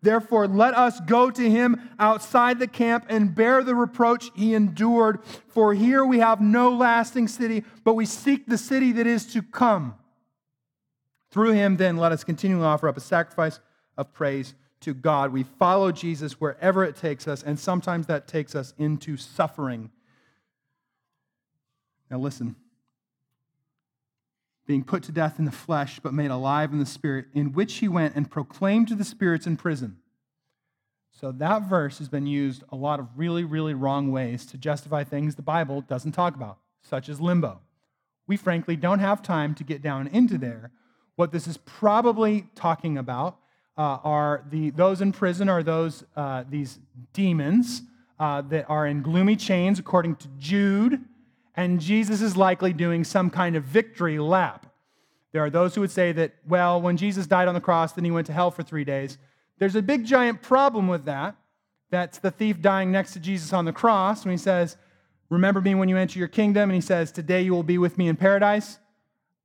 Therefore, 0.00 0.48
let 0.48 0.74
us 0.74 0.98
go 1.00 1.30
to 1.30 1.50
him 1.50 1.90
outside 2.00 2.58
the 2.58 2.66
camp 2.66 3.06
and 3.08 3.34
bear 3.34 3.62
the 3.62 3.76
reproach 3.76 4.30
he 4.34 4.52
endured. 4.52 5.20
For 5.46 5.74
here 5.74 6.04
we 6.04 6.18
have 6.18 6.40
no 6.40 6.70
lasting 6.70 7.28
city, 7.28 7.62
but 7.84 7.94
we 7.94 8.04
seek 8.04 8.46
the 8.46 8.58
city 8.58 8.90
that 8.92 9.06
is 9.06 9.32
to 9.32 9.42
come. 9.42 9.94
Through 11.30 11.52
him, 11.52 11.76
then, 11.76 11.98
let 11.98 12.10
us 12.10 12.24
continually 12.24 12.64
offer 12.64 12.88
up 12.88 12.96
a 12.96 13.00
sacrifice 13.00 13.60
of 13.96 14.12
praise 14.12 14.54
to 14.82 14.94
God. 14.94 15.32
We 15.32 15.42
follow 15.42 15.92
Jesus 15.92 16.40
wherever 16.40 16.84
it 16.84 16.96
takes 16.96 17.26
us, 17.26 17.42
and 17.42 17.58
sometimes 17.58 18.06
that 18.06 18.28
takes 18.28 18.54
us 18.54 18.74
into 18.78 19.16
suffering. 19.16 19.90
Now, 22.10 22.18
listen. 22.18 22.56
Being 24.66 24.84
put 24.84 25.02
to 25.04 25.12
death 25.12 25.38
in 25.38 25.44
the 25.44 25.50
flesh, 25.50 25.98
but 26.00 26.14
made 26.14 26.30
alive 26.30 26.72
in 26.72 26.78
the 26.78 26.86
spirit, 26.86 27.26
in 27.34 27.52
which 27.52 27.74
he 27.74 27.88
went 27.88 28.14
and 28.14 28.30
proclaimed 28.30 28.88
to 28.88 28.94
the 28.94 29.04
spirits 29.04 29.46
in 29.46 29.56
prison. 29.56 29.98
So, 31.10 31.32
that 31.32 31.68
verse 31.68 31.98
has 31.98 32.08
been 32.08 32.26
used 32.26 32.62
a 32.70 32.76
lot 32.76 33.00
of 33.00 33.08
really, 33.16 33.44
really 33.44 33.74
wrong 33.74 34.10
ways 34.12 34.46
to 34.46 34.58
justify 34.58 35.04
things 35.04 35.34
the 35.34 35.42
Bible 35.42 35.80
doesn't 35.80 36.12
talk 36.12 36.34
about, 36.34 36.58
such 36.82 37.08
as 37.08 37.20
limbo. 37.20 37.60
We 38.26 38.36
frankly 38.36 38.76
don't 38.76 39.00
have 39.00 39.22
time 39.22 39.54
to 39.56 39.64
get 39.64 39.82
down 39.82 40.06
into 40.06 40.38
there. 40.38 40.70
What 41.16 41.32
this 41.32 41.46
is 41.46 41.58
probably 41.58 42.46
talking 42.54 42.96
about 42.96 43.38
uh, 43.76 43.98
are 44.04 44.44
the, 44.50 44.70
those 44.70 45.00
in 45.00 45.12
prison 45.12 45.48
are 45.48 45.62
those, 45.62 46.04
uh, 46.16 46.44
these 46.48 46.78
demons 47.12 47.82
uh, 48.18 48.42
that 48.42 48.68
are 48.68 48.86
in 48.86 49.02
gloomy 49.02 49.36
chains, 49.36 49.78
according 49.78 50.16
to 50.16 50.28
Jude, 50.38 51.00
and 51.56 51.80
Jesus 51.80 52.22
is 52.22 52.36
likely 52.36 52.72
doing 52.72 53.04
some 53.04 53.30
kind 53.30 53.56
of 53.56 53.64
victory 53.64 54.18
lap. 54.18 54.66
There 55.32 55.44
are 55.44 55.50
those 55.50 55.74
who 55.74 55.80
would 55.80 55.90
say 55.90 56.12
that, 56.12 56.34
well, 56.46 56.80
when 56.80 56.96
Jesus 56.96 57.26
died 57.26 57.48
on 57.48 57.54
the 57.54 57.60
cross, 57.60 57.92
then 57.92 58.04
he 58.04 58.10
went 58.10 58.26
to 58.26 58.32
hell 58.32 58.50
for 58.50 58.62
three 58.62 58.84
days. 58.84 59.18
There's 59.58 59.76
a 59.76 59.82
big 59.82 60.04
giant 60.04 60.42
problem 60.42 60.88
with 60.88 61.04
that. 61.06 61.36
That's 61.90 62.18
the 62.18 62.30
thief 62.30 62.60
dying 62.60 62.90
next 62.90 63.12
to 63.14 63.20
Jesus 63.20 63.52
on 63.52 63.64
the 63.64 63.72
cross 63.72 64.24
when 64.24 64.32
he 64.32 64.38
says, 64.38 64.76
Remember 65.28 65.62
me 65.62 65.74
when 65.74 65.88
you 65.88 65.96
enter 65.96 66.18
your 66.18 66.28
kingdom. 66.28 66.68
And 66.68 66.74
he 66.74 66.80
says, 66.80 67.10
Today 67.10 67.42
you 67.42 67.52
will 67.52 67.62
be 67.62 67.78
with 67.78 67.96
me 67.96 68.08
in 68.08 68.16
paradise. 68.16 68.78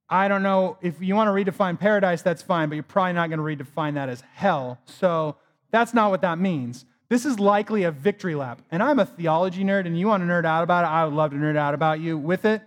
I 0.10 0.28
don't 0.28 0.43
know 0.43 0.78
if 0.82 1.01
you 1.01 1.16
want 1.16 1.28
to 1.28 1.51
redefine 1.51 1.80
paradise, 1.80 2.22
that's 2.22 2.41
fine, 2.41 2.70
but 2.70 2.76
you're 2.76 2.84
probably 2.84 3.14
not 3.14 3.30
going 3.30 3.39
to 3.58 3.64
redefine 3.66 3.95
that 3.95 4.08
as 4.08 4.24
hell. 4.34 4.80
So 4.86 5.36
that's 5.72 5.93
not 5.93 6.12
what 6.12 6.22
that 6.22 6.39
means. 6.39 6.86
This 7.10 7.26
is 7.26 7.39
likely 7.39 7.84
a 7.84 7.91
victory 7.91 8.36
lap. 8.36 8.62
And 8.72 8.82
I'm 8.82 8.99
a 8.99 9.05
theology 9.05 9.64
nerd, 9.64 9.86
and 9.86 9.99
you 9.99 10.08
want 10.08 10.24
to 10.24 10.28
nerd 10.28 10.45
out 10.45 10.64
about 10.64 10.86
it, 10.86 10.88
I 10.88 11.03
would 11.05 11.14
love 11.14 11.32
to 11.32 11.38
nerd 11.38 11.58
out 11.58 11.74
about 11.74 11.99
you 11.99 12.18
with 12.18 12.45
it, 12.45 12.62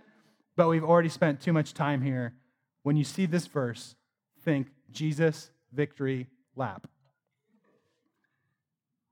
but 0.55 0.69
we've 0.69 0.83
already 0.83 1.09
spent 1.09 1.41
too 1.41 1.53
much 1.53 1.73
time 1.73 2.01
here. 2.01 2.33
When 2.83 2.95
you 2.95 3.03
see 3.03 3.25
this 3.25 3.47
verse, 3.47 3.95
think 4.43 4.67
Jesus, 4.91 5.49
victory 5.73 6.27
lap. 6.55 6.87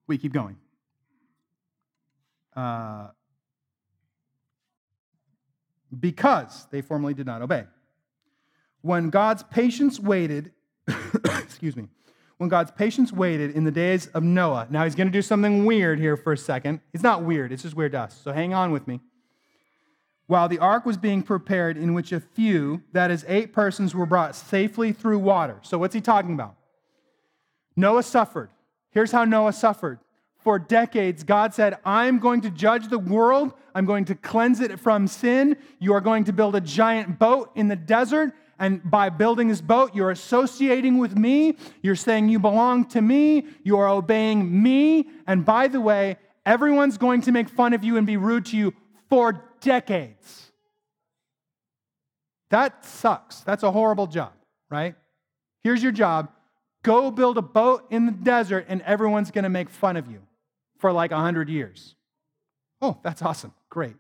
We 0.08 0.18
keep 0.18 0.34
going. 0.34 0.58
Uh, 2.56 3.08
because 5.98 6.68
they 6.72 6.82
formerly 6.82 7.14
did 7.14 7.26
not 7.26 7.42
obey 7.42 7.66
when 8.82 9.10
God's 9.10 9.44
patience 9.44 10.00
waited, 10.00 10.52
excuse 11.26 11.76
me, 11.76 11.88
when 12.38 12.50
God's 12.50 12.72
patience 12.72 13.12
waited 13.12 13.52
in 13.52 13.66
the 13.66 13.72
days 13.72 14.08
of 14.08 14.24
Noah. 14.24 14.68
Now 14.70 14.86
he's 14.86 14.96
going 14.96 15.08
to 15.08 15.14
do 15.14 15.22
something 15.22 15.66
weird 15.66 16.00
here 16.00 16.16
for 16.16 16.34
a 16.34 16.38
second. 16.38 16.80
It's 16.94 17.04
not 17.04 17.24
weird, 17.24 17.52
it's 17.52 17.64
just 17.64 17.76
weird 17.76 17.92
to 17.92 18.00
us. 18.00 18.20
So 18.24 18.32
hang 18.32 18.54
on 18.54 18.72
with 18.72 18.88
me. 18.88 19.02
While 20.28 20.48
the 20.48 20.60
ark 20.60 20.86
was 20.86 20.96
being 20.96 21.24
prepared, 21.24 21.76
in 21.76 21.96
which 21.96 22.12
a 22.12 22.20
few, 22.20 22.84
that 22.94 23.10
is, 23.10 23.26
eight 23.28 23.52
persons, 23.52 23.96
were 23.96 24.06
brought 24.06 24.36
safely 24.36 24.92
through 24.92 25.20
water. 25.20 25.58
So 25.64 25.80
what's 25.80 25.96
he 25.96 26.02
talking 26.02 26.34
about? 26.34 26.56
Noah 27.76 28.04
suffered. 28.04 28.52
Here's 28.92 29.12
how 29.12 29.26
Noah 29.26 29.54
suffered. 29.54 30.00
For 30.38 30.60
decades, 30.60 31.24
God 31.24 31.54
said, 31.54 31.80
I'm 31.84 32.20
going 32.20 32.42
to 32.42 32.50
judge 32.50 32.88
the 32.88 33.00
world. 33.00 33.54
I'm 33.76 33.86
going 33.86 34.06
to 34.06 34.16
cleanse 34.16 34.62
it 34.62 34.80
from 34.80 35.08
sin. 35.08 35.58
You 35.80 35.94
are 35.94 36.02
going 36.02 36.24
to 36.26 36.34
build 36.34 36.56
a 36.56 36.62
giant 36.62 37.20
boat 37.20 37.52
in 37.56 37.68
the 37.68 37.76
desert, 37.76 38.34
and 38.60 38.90
by 38.90 39.10
building 39.10 39.48
this 39.48 39.62
boat, 39.62 39.96
you're 39.96 40.12
associating 40.12 40.98
with 40.98 41.18
me. 41.18 41.56
You're 41.82 41.96
saying 41.96 42.28
you 42.28 42.40
belong 42.40 42.86
to 42.90 43.02
me. 43.02 43.48
You 43.64 43.78
are 43.78 43.88
obeying 43.88 44.62
me. 44.62 45.08
And 45.26 45.46
by 45.46 45.70
the 45.70 45.80
way, 45.80 46.18
everyone's 46.46 46.98
going 46.98 47.22
to 47.22 47.32
make 47.32 47.48
fun 47.48 47.74
of 47.74 47.84
you 47.84 47.96
and 47.96 48.06
be 48.06 48.18
rude 48.18 48.46
to 48.48 48.58
you 48.58 48.74
for 49.10 49.42
decades. 49.62 50.52
That 52.50 52.84
sucks. 52.84 53.42
That's 53.42 53.64
a 53.64 53.72
horrible 53.72 54.08
job, 54.08 54.34
right? 54.70 54.96
Here's 55.64 55.82
your 55.82 55.92
job 55.92 56.30
go 56.84 57.12
build 57.12 57.38
a 57.38 57.42
boat 57.42 57.86
in 57.90 58.06
the 58.06 58.12
desert, 58.12 58.66
and 58.70 58.82
everyone's 58.84 59.32
going 59.32 59.44
to 59.44 59.50
make 59.50 59.70
fun 59.70 59.98
of 59.98 60.10
you 60.10 60.22
for 60.78 60.92
like 60.92 61.12
100 61.12 61.50
years. 61.50 61.96
Oh, 62.82 62.98
that's 63.04 63.22
awesome. 63.22 63.54
Great. 63.70 63.96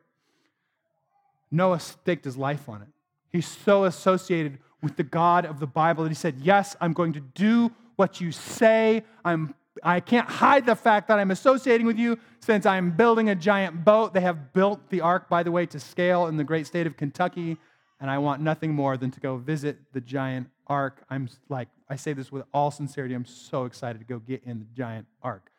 Noah 1.51 1.79
staked 1.79 2.25
his 2.25 2.37
life 2.37 2.69
on 2.69 2.81
it. 2.81 2.87
He's 3.31 3.47
so 3.47 3.85
associated 3.85 4.59
with 4.81 4.95
the 4.95 5.03
God 5.03 5.45
of 5.45 5.59
the 5.59 5.67
Bible 5.67 6.03
that 6.03 6.09
he 6.09 6.15
said, 6.15 6.39
Yes, 6.41 6.75
I'm 6.79 6.93
going 6.93 7.13
to 7.13 7.19
do 7.19 7.71
what 7.95 8.21
you 8.21 8.31
say. 8.31 9.03
I'm 9.25 9.53
I 9.83 9.99
can't 9.99 10.27
hide 10.27 10.65
the 10.65 10.75
fact 10.75 11.07
that 11.07 11.19
I'm 11.19 11.31
associating 11.31 11.85
with 11.85 11.97
you 11.97 12.17
since 12.39 12.65
I'm 12.65 12.91
building 12.91 13.29
a 13.29 13.35
giant 13.35 13.85
boat. 13.85 14.13
They 14.13 14.21
have 14.21 14.53
built 14.53 14.89
the 14.89 15.01
ark, 15.01 15.29
by 15.29 15.43
the 15.43 15.51
way, 15.51 15.65
to 15.67 15.79
scale 15.79 16.27
in 16.27 16.37
the 16.37 16.43
great 16.43 16.67
state 16.67 16.87
of 16.87 16.97
Kentucky, 16.97 17.57
and 17.99 18.09
I 18.09 18.17
want 18.17 18.41
nothing 18.41 18.73
more 18.73 18.97
than 18.97 19.11
to 19.11 19.19
go 19.19 19.37
visit 19.37 19.77
the 19.93 20.01
giant 20.01 20.49
ark. 20.67 21.03
I'm 21.09 21.29
like, 21.49 21.67
I 21.89 21.95
say 21.95 22.13
this 22.13 22.31
with 22.31 22.43
all 22.53 22.71
sincerity. 22.71 23.13
I'm 23.13 23.25
so 23.25 23.65
excited 23.65 23.99
to 23.99 24.05
go 24.05 24.19
get 24.19 24.43
in 24.43 24.59
the 24.59 24.65
giant 24.75 25.07
ark. 25.21 25.51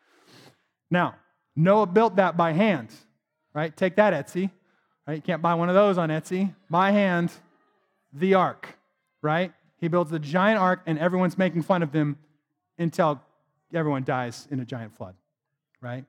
Now, 0.89 1.15
Noah 1.55 1.87
built 1.87 2.15
that 2.15 2.37
by 2.37 2.53
hand, 2.53 2.89
right? 3.53 3.75
Take 3.75 3.95
that, 3.95 4.13
Etsy. 4.13 4.49
Right? 5.07 5.15
You 5.15 5.21
can't 5.21 5.41
buy 5.41 5.55
one 5.55 5.69
of 5.69 5.75
those 5.75 5.97
on 5.97 6.09
Etsy. 6.09 6.53
By 6.69 6.91
hand, 6.91 7.31
the 8.13 8.33
ark, 8.33 8.77
right? 9.21 9.53
He 9.77 9.87
builds 9.87 10.11
the 10.11 10.19
giant 10.19 10.59
ark, 10.59 10.81
and 10.85 10.99
everyone's 10.99 11.37
making 11.37 11.63
fun 11.63 11.83
of 11.83 11.93
him 11.93 12.17
until 12.77 13.21
everyone 13.73 14.03
dies 14.03 14.47
in 14.51 14.59
a 14.59 14.65
giant 14.65 14.95
flood, 14.95 15.15
right? 15.81 16.05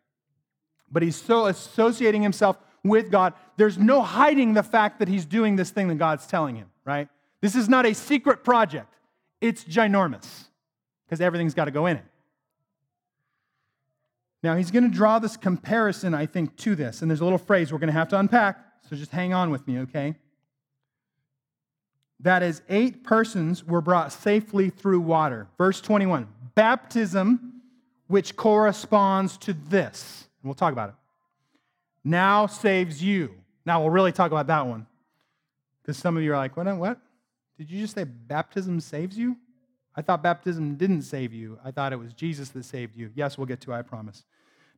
But 0.91 1.03
he's 1.03 1.17
so 1.17 1.47
associating 1.47 2.23
himself 2.23 2.59
with 2.85 3.11
God. 3.11 3.35
There's 3.57 3.79
no 3.79 4.03
hiding 4.03 4.55
the 4.55 4.63
fact 4.63 4.99
that 4.99 5.09
he's 5.09 5.25
doing 5.25 5.57
this 5.57 5.71
thing 5.71 5.89
that 5.89 5.97
God's 5.97 6.27
telling 6.27 6.57
him, 6.57 6.71
right? 6.85 7.09
This 7.41 7.55
is 7.55 7.69
not 7.69 7.87
a 7.87 7.95
secret 7.95 8.45
project, 8.45 8.95
it's 9.41 9.65
ginormous 9.65 10.45
because 11.07 11.21
everything's 11.21 11.55
got 11.55 11.67
to 11.67 11.71
go 11.71 11.87
in 11.87 11.97
it. 11.97 12.05
Now, 14.43 14.57
he's 14.57 14.71
going 14.71 14.91
to 14.91 14.95
draw 14.95 15.19
this 15.19 15.37
comparison, 15.37 16.15
I 16.15 16.27
think, 16.27 16.57
to 16.59 16.75
this. 16.75 17.01
And 17.01 17.11
there's 17.11 17.21
a 17.21 17.25
little 17.25 17.39
phrase 17.39 17.73
we're 17.73 17.79
going 17.79 17.89
to 17.89 17.93
have 17.93 18.09
to 18.09 18.19
unpack, 18.19 18.59
so 18.89 18.97
just 18.97 19.13
hang 19.13 19.33
on 19.33 19.51
with 19.51 19.67
me, 19.69 19.79
okay? 19.81 20.17
That 22.23 22.43
is, 22.43 22.63
eight 22.69 23.05
persons 23.05 23.65
were 23.65 23.81
brought 23.81 24.13
safely 24.13 24.71
through 24.71 25.01
water. 25.01 25.49
Verse 25.59 25.81
21 25.81 26.29
baptism, 26.55 27.63
which 28.07 28.37
corresponds 28.37 29.37
to 29.39 29.53
this. 29.53 30.29
And 30.43 30.49
we'll 30.49 30.55
talk 30.55 30.73
about 30.73 30.91
it. 30.91 30.95
Now 32.05 32.47
saves 32.47 33.03
you. 33.03 33.35
Now 33.65 33.81
we'll 33.81 33.91
really 33.91 34.13
talk 34.13 34.31
about 34.31 34.49
that 34.49 34.67
one. 34.67 34.87
Because 35.83 35.97
some 35.97 36.17
of 36.17 36.23
you 36.23 36.33
are 36.33 36.37
like, 36.37 36.57
what? 36.57 36.67
What? 36.77 37.01
Did 37.59 37.71
you 37.71 37.81
just 37.81 37.95
say 37.95 38.05
baptism 38.05 38.81
saves 38.81 39.17
you? 39.17 39.37
I 39.95 40.03
thought 40.03 40.23
baptism 40.23 40.77
didn't 40.77 41.03
save 41.03 41.33
you. 41.33 41.59
I 41.65 41.71
thought 41.71 41.93
it 41.93 41.99
was 41.99 42.13
Jesus 42.13 42.49
that 42.51 42.65
saved 42.65 42.97
you. 42.97 43.11
Yes, 43.15 43.37
we'll 43.37 43.47
get 43.47 43.61
to 43.63 43.73
it, 43.73 43.77
I 43.77 43.83
promise. 43.83 44.25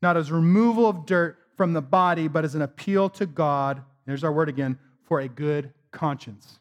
Not 0.02 0.16
as 0.16 0.32
removal 0.32 0.88
of 0.88 1.06
dirt 1.06 1.38
from 1.56 1.72
the 1.72 1.82
body, 1.82 2.26
but 2.26 2.44
as 2.44 2.54
an 2.54 2.62
appeal 2.62 3.08
to 3.10 3.26
God, 3.26 3.82
there's 4.06 4.24
our 4.24 4.32
word 4.32 4.48
again, 4.48 4.78
for 5.04 5.20
a 5.20 5.28
good 5.28 5.72
conscience. 5.92 6.58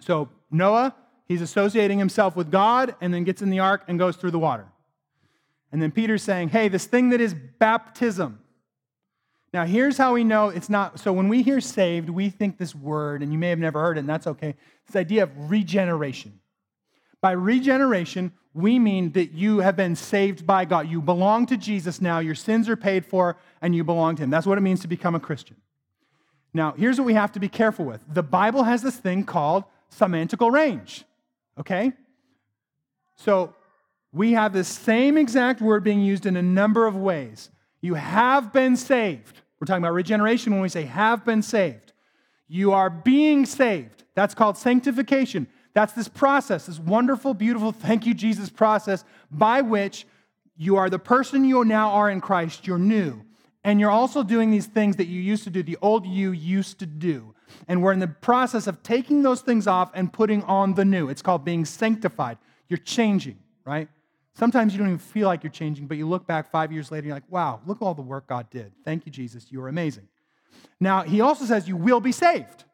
So 0.00 0.28
Noah, 0.50 0.94
he's 1.26 1.42
associating 1.42 1.98
himself 1.98 2.36
with 2.36 2.50
God 2.50 2.94
and 3.00 3.12
then 3.12 3.24
gets 3.24 3.42
in 3.42 3.50
the 3.50 3.60
ark 3.60 3.84
and 3.88 3.98
goes 3.98 4.16
through 4.16 4.32
the 4.32 4.38
water. 4.38 4.66
And 5.72 5.82
then 5.82 5.90
Peter's 5.90 6.22
saying, 6.22 6.50
hey, 6.50 6.68
this 6.68 6.86
thing 6.86 7.10
that 7.10 7.20
is 7.20 7.34
baptism. 7.34 8.40
Now, 9.52 9.64
here's 9.64 9.96
how 9.96 10.14
we 10.14 10.24
know 10.24 10.48
it's 10.48 10.68
not. 10.68 10.98
So, 10.98 11.12
when 11.12 11.28
we 11.28 11.42
hear 11.42 11.60
saved, 11.60 12.10
we 12.10 12.28
think 12.28 12.58
this 12.58 12.74
word, 12.74 13.22
and 13.22 13.32
you 13.32 13.38
may 13.38 13.50
have 13.50 13.58
never 13.60 13.80
heard 13.80 13.96
it, 13.96 14.00
and 14.00 14.08
that's 14.08 14.26
okay. 14.26 14.56
This 14.86 14.96
idea 14.96 15.22
of 15.22 15.30
regeneration. 15.50 16.40
By 17.20 17.32
regeneration, 17.32 18.32
we 18.52 18.80
mean 18.80 19.12
that 19.12 19.32
you 19.32 19.58
have 19.60 19.76
been 19.76 19.94
saved 19.94 20.44
by 20.44 20.64
God. 20.64 20.88
You 20.88 21.00
belong 21.00 21.46
to 21.46 21.56
Jesus 21.56 22.00
now, 22.00 22.18
your 22.18 22.34
sins 22.34 22.68
are 22.68 22.76
paid 22.76 23.06
for, 23.06 23.36
and 23.62 23.74
you 23.74 23.84
belong 23.84 24.16
to 24.16 24.24
Him. 24.24 24.30
That's 24.30 24.46
what 24.46 24.58
it 24.58 24.62
means 24.62 24.80
to 24.80 24.88
become 24.88 25.14
a 25.14 25.20
Christian. 25.20 25.56
Now, 26.52 26.72
here's 26.76 26.98
what 26.98 27.04
we 27.04 27.14
have 27.14 27.32
to 27.32 27.40
be 27.40 27.48
careful 27.48 27.84
with 27.84 28.00
the 28.12 28.22
Bible 28.22 28.64
has 28.64 28.82
this 28.82 28.96
thing 28.96 29.24
called 29.24 29.64
semantical 29.98 30.50
range. 30.50 31.04
Okay? 31.58 31.92
So 33.16 33.54
we 34.12 34.32
have 34.32 34.52
the 34.52 34.64
same 34.64 35.16
exact 35.18 35.60
word 35.60 35.84
being 35.84 36.00
used 36.00 36.26
in 36.26 36.36
a 36.36 36.42
number 36.42 36.86
of 36.86 36.96
ways. 36.96 37.50
You 37.80 37.94
have 37.94 38.52
been 38.52 38.76
saved. 38.76 39.40
We're 39.60 39.66
talking 39.66 39.82
about 39.82 39.94
regeneration 39.94 40.52
when 40.52 40.62
we 40.62 40.68
say 40.68 40.84
have 40.84 41.24
been 41.24 41.42
saved. 41.42 41.92
You 42.48 42.72
are 42.72 42.90
being 42.90 43.46
saved. 43.46 44.04
That's 44.14 44.34
called 44.34 44.56
sanctification. 44.56 45.46
That's 45.74 45.92
this 45.92 46.08
process, 46.08 46.66
this 46.66 46.78
wonderful, 46.78 47.34
beautiful, 47.34 47.72
thank 47.72 48.06
you, 48.06 48.14
Jesus 48.14 48.48
process 48.48 49.04
by 49.30 49.60
which 49.60 50.06
you 50.56 50.76
are 50.76 50.88
the 50.88 51.00
person 51.00 51.44
you 51.44 51.64
now 51.64 51.90
are 51.90 52.08
in 52.10 52.20
Christ. 52.20 52.66
You're 52.66 52.78
new. 52.78 53.22
And 53.64 53.80
you're 53.80 53.90
also 53.90 54.22
doing 54.22 54.50
these 54.50 54.66
things 54.66 54.96
that 54.96 55.06
you 55.06 55.20
used 55.20 55.44
to 55.44 55.50
do, 55.50 55.62
the 55.62 55.78
old 55.82 56.06
you 56.06 56.32
used 56.32 56.78
to 56.80 56.86
do. 56.86 57.34
And 57.68 57.82
we're 57.82 57.92
in 57.92 57.98
the 57.98 58.08
process 58.08 58.66
of 58.66 58.82
taking 58.82 59.22
those 59.22 59.40
things 59.40 59.66
off 59.66 59.90
and 59.94 60.12
putting 60.12 60.42
on 60.44 60.74
the 60.74 60.84
new. 60.84 61.08
It's 61.08 61.22
called 61.22 61.44
being 61.44 61.64
sanctified. 61.64 62.38
You're 62.68 62.78
changing, 62.78 63.38
right? 63.64 63.88
Sometimes 64.34 64.72
you 64.72 64.78
don't 64.78 64.88
even 64.88 64.98
feel 64.98 65.28
like 65.28 65.42
you're 65.42 65.52
changing, 65.52 65.86
but 65.86 65.96
you 65.96 66.08
look 66.08 66.26
back 66.26 66.50
five 66.50 66.72
years 66.72 66.90
later 66.90 67.00
and 67.00 67.06
you're 67.06 67.16
like, 67.16 67.30
wow, 67.30 67.60
look 67.66 67.80
all 67.80 67.94
the 67.94 68.02
work 68.02 68.26
God 68.26 68.50
did. 68.50 68.72
Thank 68.84 69.06
you, 69.06 69.12
Jesus. 69.12 69.46
You 69.50 69.62
are 69.62 69.68
amazing. 69.68 70.08
Now, 70.80 71.02
he 71.02 71.20
also 71.20 71.44
says 71.44 71.68
you 71.68 71.76
will 71.76 72.00
be 72.00 72.12
saved. 72.12 72.64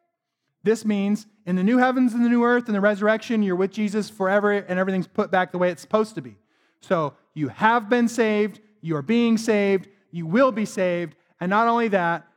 This 0.63 0.85
means 0.85 1.27
in 1.45 1.55
the 1.55 1.63
new 1.63 1.77
heavens 1.77 2.13
and 2.13 2.23
the 2.23 2.29
new 2.29 2.43
earth 2.43 2.65
and 2.67 2.75
the 2.75 2.81
resurrection, 2.81 3.43
you're 3.43 3.55
with 3.55 3.71
Jesus 3.71 4.09
forever 4.09 4.51
and 4.51 4.79
everything's 4.79 5.07
put 5.07 5.31
back 5.31 5.51
the 5.51 5.57
way 5.57 5.71
it's 5.71 5.81
supposed 5.81 6.15
to 6.15 6.21
be. 6.21 6.35
So 6.81 7.13
you 7.33 7.49
have 7.49 7.89
been 7.89 8.07
saved, 8.07 8.59
you 8.81 8.95
are 8.95 9.01
being 9.01 9.37
saved, 9.37 9.87
you 10.11 10.25
will 10.25 10.51
be 10.51 10.65
saved. 10.65 11.15
And 11.39 11.49
not 11.49 11.67
only 11.67 11.87
that, 11.89 12.27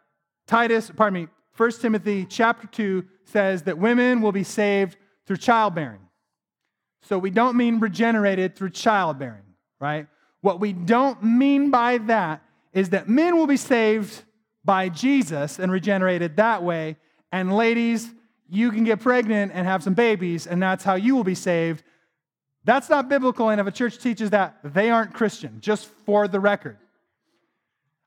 Titus, 0.47 0.91
pardon 0.95 1.23
me, 1.23 1.29
1 1.57 1.73
Timothy 1.73 2.27
chapter 2.29 2.67
2 2.67 3.05
says 3.25 3.63
that 3.63 3.79
women 3.79 4.21
will 4.21 4.33
be 4.33 4.45
saved 4.45 4.97
through 5.27 5.37
childbearing. 5.37 6.01
So 7.03 7.19
we 7.19 7.31
don't 7.31 7.57
mean 7.57 7.81
regenerated 7.81 8.57
through 8.57 8.71
childbearing, 8.71 9.45
right? 9.79 10.07
What 10.41 10.61
we 10.61 10.73
don't 10.73 11.23
mean 11.23 11.71
by 11.71 11.99
that 11.99 12.43
is 12.73 12.91
that 12.91 13.09
men 13.09 13.37
will 13.37 13.47
be 13.47 13.57
saved 13.57 14.23
by 14.65 14.89
Jesus 14.89 15.59
and 15.59 15.71
regenerated 15.71 16.37
that 16.37 16.63
way. 16.63 16.97
And 17.31 17.55
ladies, 17.55 18.11
you 18.49 18.71
can 18.71 18.85
get 18.85 19.01
pregnant 19.01 19.53
and 19.55 19.67
have 19.67 19.83
some 19.83 19.95
babies, 19.95 20.47
and 20.47 20.63
that's 20.63 20.85
how 20.85 20.95
you 20.95 21.15
will 21.15 21.25
be 21.25 21.35
saved. 21.35 21.83
That's 22.65 22.89
not 22.89 23.09
biblical, 23.09 23.51
and 23.51 23.61
if 23.61 23.67
a 23.67 23.71
church 23.71 23.99
teaches 23.99 24.31
that, 24.31 24.59
they 24.65 24.91
aren't 24.91 25.13
Christian, 25.13 25.61
just 25.61 25.87
for 26.07 26.27
the 26.27 26.41
record. 26.41 26.79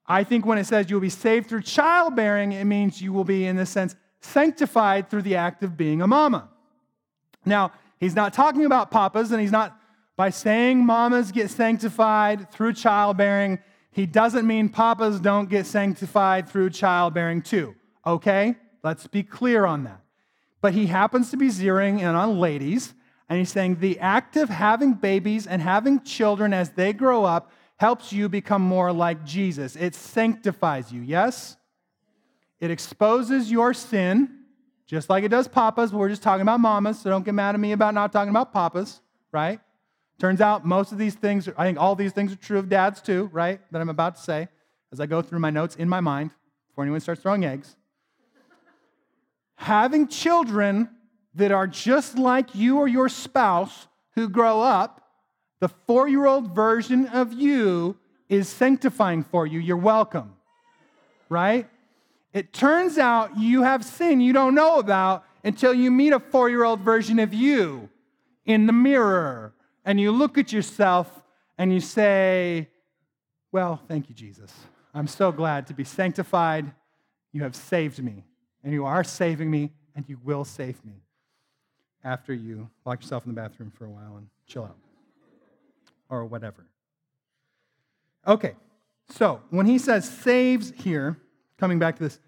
I 0.07 0.23
think 0.23 0.45
when 0.45 0.57
it 0.57 0.65
says 0.65 0.89
you 0.89 0.95
will 0.95 1.01
be 1.01 1.09
saved 1.09 1.49
through 1.49 1.63
childbearing, 1.63 2.53
it 2.53 2.65
means 2.65 3.01
you 3.01 3.11
will 3.11 3.25
be, 3.25 3.45
in 3.45 3.57
this 3.57 3.69
sense, 3.69 3.95
sanctified 4.21 5.09
through 5.09 5.23
the 5.23 5.35
act 5.35 5.63
of 5.63 5.75
being 5.75 6.01
a 6.01 6.07
mama. 6.07 6.49
Now, 7.45 7.73
he's 7.99 8.15
not 8.15 8.33
talking 8.33 8.65
about 8.65 8.89
papas, 8.89 9.31
and 9.31 9.41
he's 9.41 9.51
not, 9.51 9.77
by 10.15 10.29
saying 10.29 10.85
mamas 10.85 11.31
get 11.31 11.49
sanctified 11.49 12.51
through 12.51 12.73
childbearing, 12.73 13.59
he 13.91 14.05
doesn't 14.05 14.47
mean 14.47 14.69
papas 14.69 15.19
don't 15.19 15.49
get 15.49 15.65
sanctified 15.65 16.47
through 16.47 16.69
childbearing 16.69 17.41
too. 17.41 17.75
Okay? 18.05 18.55
Let's 18.83 19.07
be 19.07 19.23
clear 19.23 19.65
on 19.65 19.83
that. 19.83 20.01
But 20.61 20.73
he 20.73 20.87
happens 20.87 21.31
to 21.31 21.37
be 21.37 21.47
zeroing 21.47 21.99
in 21.99 22.05
on 22.07 22.39
ladies, 22.39 22.93
and 23.27 23.39
he's 23.39 23.51
saying 23.51 23.79
the 23.79 23.99
act 23.99 24.37
of 24.37 24.49
having 24.49 24.93
babies 24.93 25.47
and 25.47 25.61
having 25.61 26.01
children 26.01 26.53
as 26.53 26.71
they 26.71 26.93
grow 26.93 27.25
up 27.25 27.51
helps 27.77 28.11
you 28.11 28.27
become 28.27 28.61
more 28.61 28.91
like 28.91 29.23
Jesus. 29.23 29.75
It 29.75 29.95
sanctifies 29.95 30.91
you, 30.91 31.01
yes? 31.01 31.55
It 32.59 32.71
exposes 32.71 33.51
your 33.51 33.73
sin, 33.73 34.29
just 34.87 35.09
like 35.09 35.23
it 35.23 35.29
does 35.29 35.47
papas, 35.47 35.93
we're 35.93 36.09
just 36.09 36.23
talking 36.23 36.41
about 36.41 36.59
mamas, 36.59 36.99
so 36.99 37.09
don't 37.09 37.23
get 37.23 37.33
mad 37.33 37.55
at 37.55 37.61
me 37.61 37.71
about 37.71 37.93
not 37.93 38.11
talking 38.11 38.29
about 38.29 38.51
papas, 38.51 39.01
right? 39.31 39.59
Turns 40.19 40.41
out 40.41 40.65
most 40.65 40.91
of 40.91 40.97
these 40.97 41.13
things, 41.13 41.47
I 41.55 41.65
think 41.65 41.79
all 41.79 41.95
these 41.95 42.13
things 42.13 42.33
are 42.33 42.37
true 42.37 42.57
of 42.57 42.67
dads 42.67 43.01
too, 43.01 43.29
right? 43.31 43.61
That 43.71 43.81
I'm 43.81 43.89
about 43.89 44.15
to 44.15 44.21
say 44.21 44.47
as 44.91 44.99
I 44.99 45.05
go 45.05 45.21
through 45.21 45.39
my 45.39 45.51
notes 45.51 45.75
in 45.75 45.87
my 45.87 45.99
mind 45.99 46.31
before 46.69 46.83
anyone 46.83 46.99
starts 46.99 47.21
throwing 47.21 47.45
eggs. 47.45 47.75
Having 49.55 50.07
children 50.07 50.89
that 51.35 51.51
are 51.51 51.67
just 51.67 52.17
like 52.17 52.55
you 52.55 52.77
or 52.79 52.87
your 52.87 53.09
spouse 53.09 53.87
who 54.15 54.29
grow 54.29 54.61
up 54.61 55.06
the 55.59 55.69
four 55.69 56.07
year 56.07 56.25
old 56.25 56.53
version 56.53 57.07
of 57.07 57.33
you 57.33 57.97
is 58.29 58.47
sanctifying 58.47 59.23
for 59.23 59.47
you. 59.47 59.59
You're 59.59 59.77
welcome, 59.77 60.35
right? 61.29 61.67
It 62.33 62.53
turns 62.53 62.97
out 62.97 63.37
you 63.37 63.63
have 63.63 63.83
sin 63.83 64.21
you 64.21 64.33
don't 64.33 64.53
know 64.53 64.79
about 64.79 65.23
until 65.43 65.73
you 65.73 65.89
meet 65.89 66.13
a 66.13 66.19
four 66.19 66.49
year 66.49 66.63
old 66.63 66.81
version 66.81 67.19
of 67.19 67.33
you 67.33 67.89
in 68.45 68.67
the 68.67 68.73
mirror 68.73 69.53
and 69.85 69.99
you 69.99 70.11
look 70.11 70.37
at 70.37 70.51
yourself 70.51 71.23
and 71.57 71.73
you 71.73 71.79
say, 71.79 72.69
Well, 73.51 73.81
thank 73.87 74.09
you, 74.09 74.15
Jesus. 74.15 74.53
I'm 74.93 75.07
so 75.07 75.31
glad 75.31 75.67
to 75.67 75.73
be 75.73 75.83
sanctified. 75.83 76.71
You 77.31 77.43
have 77.43 77.55
saved 77.55 78.03
me, 78.03 78.23
and 78.63 78.73
you 78.73 78.85
are 78.85 79.03
saving 79.03 79.51
me, 79.51 79.71
and 79.95 80.05
you 80.07 80.17
will 80.23 80.43
save 80.43 80.83
me 80.83 81.03
after 82.03 82.33
you 82.33 82.69
lock 82.85 83.01
yourself 83.01 83.25
in 83.25 83.33
the 83.33 83.39
bathroom 83.39 83.71
for 83.77 83.85
a 83.85 83.89
while 83.89 84.17
and 84.17 84.27
chill 84.47 84.63
out 84.63 84.77
or 86.09 86.25
whatever. 86.25 86.65
Okay, 88.25 88.55
so 89.09 89.41
when 89.49 89.65
he 89.65 89.77
says 89.77 90.07
saves 90.07 90.73
here, 90.75 91.17
coming 91.57 91.79
back 91.79 91.97
to 91.97 92.03
this, 92.03 92.19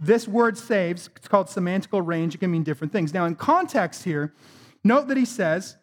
this 0.00 0.26
word 0.26 0.56
saves, 0.56 1.10
it's 1.16 1.28
called 1.28 1.48
semantical 1.48 2.04
range. 2.04 2.34
It 2.34 2.38
can 2.38 2.50
mean 2.50 2.62
different 2.62 2.92
things. 2.92 3.12
Now, 3.12 3.26
in 3.26 3.34
context 3.36 4.02
here, 4.02 4.32
note 4.82 5.08
that 5.08 5.16
he 5.16 5.26
says, 5.26 5.76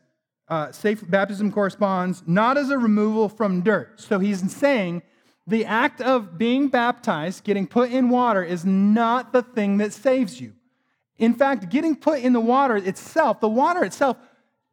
uh, 0.50 0.72
safe 0.72 1.08
baptism 1.10 1.52
corresponds 1.52 2.24
not 2.26 2.58
as 2.58 2.70
a 2.70 2.78
removal 2.78 3.30
from 3.30 3.62
dirt. 3.62 4.00
So 4.00 4.18
he's 4.18 4.52
saying 4.52 5.04
the 5.46 5.66
act 5.66 6.02
of 6.02 6.38
being 6.38 6.68
baptized, 6.68 7.44
getting 7.44 7.68
put 7.68 7.92
in 7.92 8.10
water, 8.10 8.44
is 8.44 8.66
not 8.66 9.34
the 9.34 9.42
thing 9.42 9.78
that 9.78 9.94
saves 9.94 10.42
you. 10.42 10.54
In 11.18 11.34
fact, 11.34 11.70
getting 11.70 11.96
put 11.96 12.20
in 12.20 12.34
the 12.34 12.40
water 12.40 12.76
itself, 12.76 13.40
the 13.40 13.50
water 13.50 13.84
itself 13.84 14.18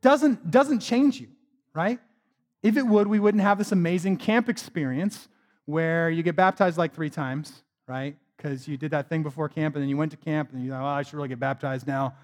doesn't, 0.03 0.51
doesn't 0.51 0.81
change 0.81 1.21
you, 1.21 1.29
right? 1.75 1.99
If 2.65 2.79
it 2.79 2.87
would, 2.87 3.07
we 3.07 3.21
wouldn't 3.21 3.43
have 3.43 3.59
this 3.59 3.73
amazing 3.73 4.17
camp 4.17 4.49
experience 4.49 5.29
where 5.67 6.09
you 6.09 6.23
get 6.23 6.35
baptized 6.35 6.79
like 6.79 6.95
three 6.95 7.11
times, 7.11 7.63
right? 7.87 8.17
Because 8.39 8.67
you 8.67 8.79
did 8.79 8.91
that 8.93 9.11
thing 9.11 9.23
before 9.23 9.51
camp 9.51 9.77
and 9.77 9.83
then 9.83 9.91
you 9.91 9.99
went 9.99 10.13
to 10.13 10.17
camp 10.17 10.51
and 10.51 10.65
you 10.65 10.71
thought, 10.71 10.83
oh, 10.83 10.87
I 10.87 11.03
should 11.03 11.13
really 11.13 11.29
get 11.29 11.39
baptized 11.39 11.87
now. 11.87 12.15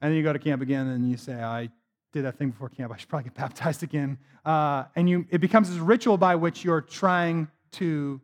And 0.00 0.12
then 0.12 0.16
you 0.16 0.22
go 0.22 0.32
to 0.32 0.38
camp 0.38 0.62
again 0.62 0.86
and 0.86 1.10
you 1.10 1.16
say, 1.16 1.34
I 1.34 1.68
did 2.12 2.24
that 2.24 2.38
thing 2.38 2.50
before 2.50 2.68
camp. 2.68 2.92
I 2.92 2.96
should 2.96 3.08
probably 3.08 3.24
get 3.24 3.34
baptized 3.44 3.82
again. 3.82 4.18
Uh, 4.44 4.84
and 4.94 5.10
you, 5.10 5.26
it 5.30 5.40
becomes 5.40 5.68
this 5.68 5.78
ritual 5.78 6.16
by 6.16 6.36
which 6.36 6.64
you're 6.64 6.80
trying 6.80 7.48
to 7.72 8.20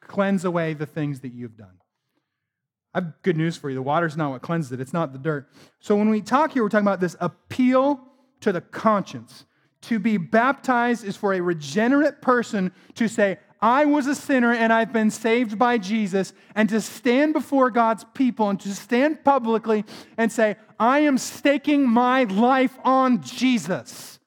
cleanse 0.00 0.44
away 0.44 0.74
the 0.74 0.86
things 0.86 1.18
that 1.20 1.32
you've 1.32 1.56
done. 1.56 1.74
I 2.94 2.98
have 2.98 3.20
good 3.22 3.36
news 3.36 3.56
for 3.56 3.68
you. 3.68 3.74
The 3.74 3.82
water's 3.82 4.16
not 4.16 4.30
what 4.30 4.42
cleansed 4.42 4.70
it, 4.70 4.80
it's 4.80 4.92
not 4.92 5.12
the 5.12 5.18
dirt. 5.18 5.48
So 5.80 5.96
when 5.96 6.08
we 6.08 6.20
talk 6.20 6.52
here, 6.52 6.62
we're 6.62 6.68
talking 6.68 6.86
about 6.86 7.00
this 7.00 7.16
appeal 7.18 8.00
to 8.42 8.52
the 8.52 8.60
conscience. 8.60 9.44
To 9.82 9.98
be 9.98 10.16
baptized 10.16 11.04
is 11.04 11.16
for 11.16 11.32
a 11.32 11.40
regenerate 11.40 12.20
person 12.20 12.72
to 12.94 13.08
say, 13.08 13.38
I 13.62 13.84
was 13.84 14.06
a 14.06 14.14
sinner 14.14 14.52
and 14.52 14.72
I've 14.72 14.92
been 14.92 15.10
saved 15.10 15.58
by 15.58 15.78
Jesus, 15.78 16.32
and 16.54 16.68
to 16.70 16.80
stand 16.80 17.34
before 17.34 17.70
God's 17.70 18.04
people 18.14 18.48
and 18.48 18.58
to 18.60 18.74
stand 18.74 19.24
publicly 19.24 19.84
and 20.16 20.32
say, 20.32 20.56
I 20.78 21.00
am 21.00 21.18
staking 21.18 21.88
my 21.88 22.24
life 22.24 22.78
on 22.84 23.22
Jesus. 23.22 24.18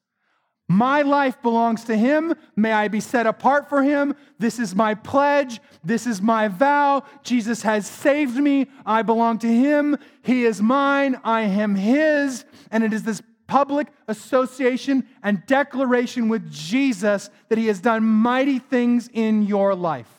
My 0.69 1.01
life 1.01 1.41
belongs 1.41 1.83
to 1.85 1.95
Him. 1.95 2.35
May 2.55 2.71
I 2.71 2.87
be 2.87 2.99
set 2.99 3.27
apart 3.27 3.69
for 3.69 3.83
Him. 3.83 4.15
This 4.39 4.59
is 4.59 4.75
my 4.75 4.95
pledge. 4.95 5.59
This 5.83 6.07
is 6.07 6.21
my 6.21 6.47
vow. 6.47 7.03
Jesus 7.21 7.63
has 7.63 7.85
saved 7.85 8.37
me. 8.37 8.67
I 8.85 9.01
belong 9.01 9.39
to 9.39 9.47
Him. 9.47 9.97
He 10.21 10.45
is 10.45 10.61
mine. 10.61 11.19
I 11.23 11.41
am 11.41 11.75
His. 11.75 12.45
And 12.71 12.83
it 12.83 12.93
is 12.93 13.03
this 13.03 13.21
public 13.47 13.87
association 14.07 15.07
and 15.21 15.45
declaration 15.45 16.29
with 16.29 16.51
Jesus 16.51 17.29
that 17.49 17.57
he 17.57 17.67
has 17.67 17.79
done 17.79 18.03
mighty 18.03 18.59
things 18.59 19.09
in 19.13 19.43
your 19.43 19.75
life. 19.75 20.09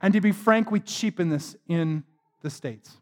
And 0.00 0.12
to 0.14 0.20
be 0.20 0.32
frank, 0.32 0.70
we 0.70 0.80
cheapen 0.80 1.28
this 1.28 1.56
in 1.68 2.04
the 2.42 2.50
States. 2.50 2.96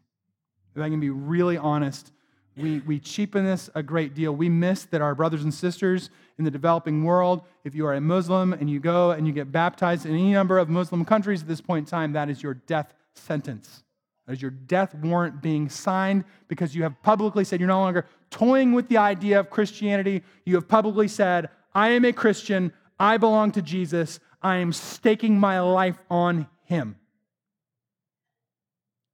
If 0.75 0.81
I 0.81 0.89
can 0.89 0.99
be 0.99 1.09
really 1.09 1.57
honest, 1.57 2.11
we, 2.57 2.79
we 2.79 2.99
cheapen 2.99 3.45
this 3.45 3.69
a 3.73 3.81
great 3.81 4.13
deal. 4.13 4.35
We 4.35 4.49
miss 4.49 4.85
that 4.85 5.01
our 5.01 5.15
brothers 5.15 5.43
and 5.43 5.53
sisters 5.53 6.09
in 6.37 6.43
the 6.43 6.51
developing 6.51 7.03
world, 7.03 7.43
if 7.63 7.73
you 7.73 7.85
are 7.85 7.93
a 7.93 8.01
Muslim 8.01 8.53
and 8.53 8.69
you 8.69 8.79
go 8.79 9.11
and 9.11 9.25
you 9.25 9.33
get 9.33 9.51
baptized 9.51 10.05
in 10.05 10.13
any 10.13 10.33
number 10.33 10.57
of 10.57 10.69
Muslim 10.69 11.05
countries 11.05 11.41
at 11.41 11.47
this 11.47 11.61
point 11.61 11.87
in 11.87 11.89
time, 11.89 12.13
that 12.13 12.29
is 12.29 12.43
your 12.43 12.55
death 12.55 12.93
sentence. 13.13 13.83
That 14.27 14.33
is 14.33 14.41
your 14.41 14.51
death 14.51 14.93
warrant 14.93 15.41
being 15.41 15.69
signed 15.69 16.25
because 16.47 16.75
you 16.75 16.83
have 16.83 17.01
publicly 17.01 17.43
said 17.43 17.59
you're 17.59 17.67
no 17.67 17.79
longer 17.79 18.05
toying 18.29 18.73
with 18.73 18.87
the 18.87 18.97
idea 18.97 19.39
of 19.39 19.49
Christianity. 19.49 20.23
You 20.45 20.55
have 20.55 20.67
publicly 20.67 21.07
said, 21.07 21.49
I 21.73 21.89
am 21.89 22.05
a 22.05 22.13
Christian. 22.13 22.73
I 22.99 23.17
belong 23.17 23.51
to 23.53 23.61
Jesus. 23.61 24.19
I 24.41 24.57
am 24.57 24.73
staking 24.73 25.39
my 25.39 25.59
life 25.59 25.97
on 26.09 26.47
him. 26.63 26.95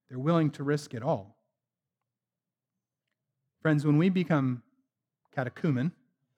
They're 0.10 0.20
willing 0.20 0.52
to 0.52 0.64
risk 0.64 0.94
it 0.94 1.04
all. 1.04 1.36
Friends, 3.62 3.86
when 3.86 3.98
we 3.98 4.10
become 4.10 4.62
catechumen, 5.34 5.92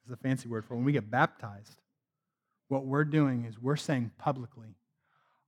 is 0.06 0.14
a 0.14 0.16
fancy 0.16 0.48
word 0.48 0.66
for 0.66 0.76
when 0.76 0.86
we 0.86 0.94
get 0.94 1.12
baptized, 1.12 1.82
what 2.70 2.86
we're 2.86 3.04
doing 3.04 3.46
is 3.46 3.60
we're 3.60 3.76
saying 3.76 4.12
publicly, 4.18 4.76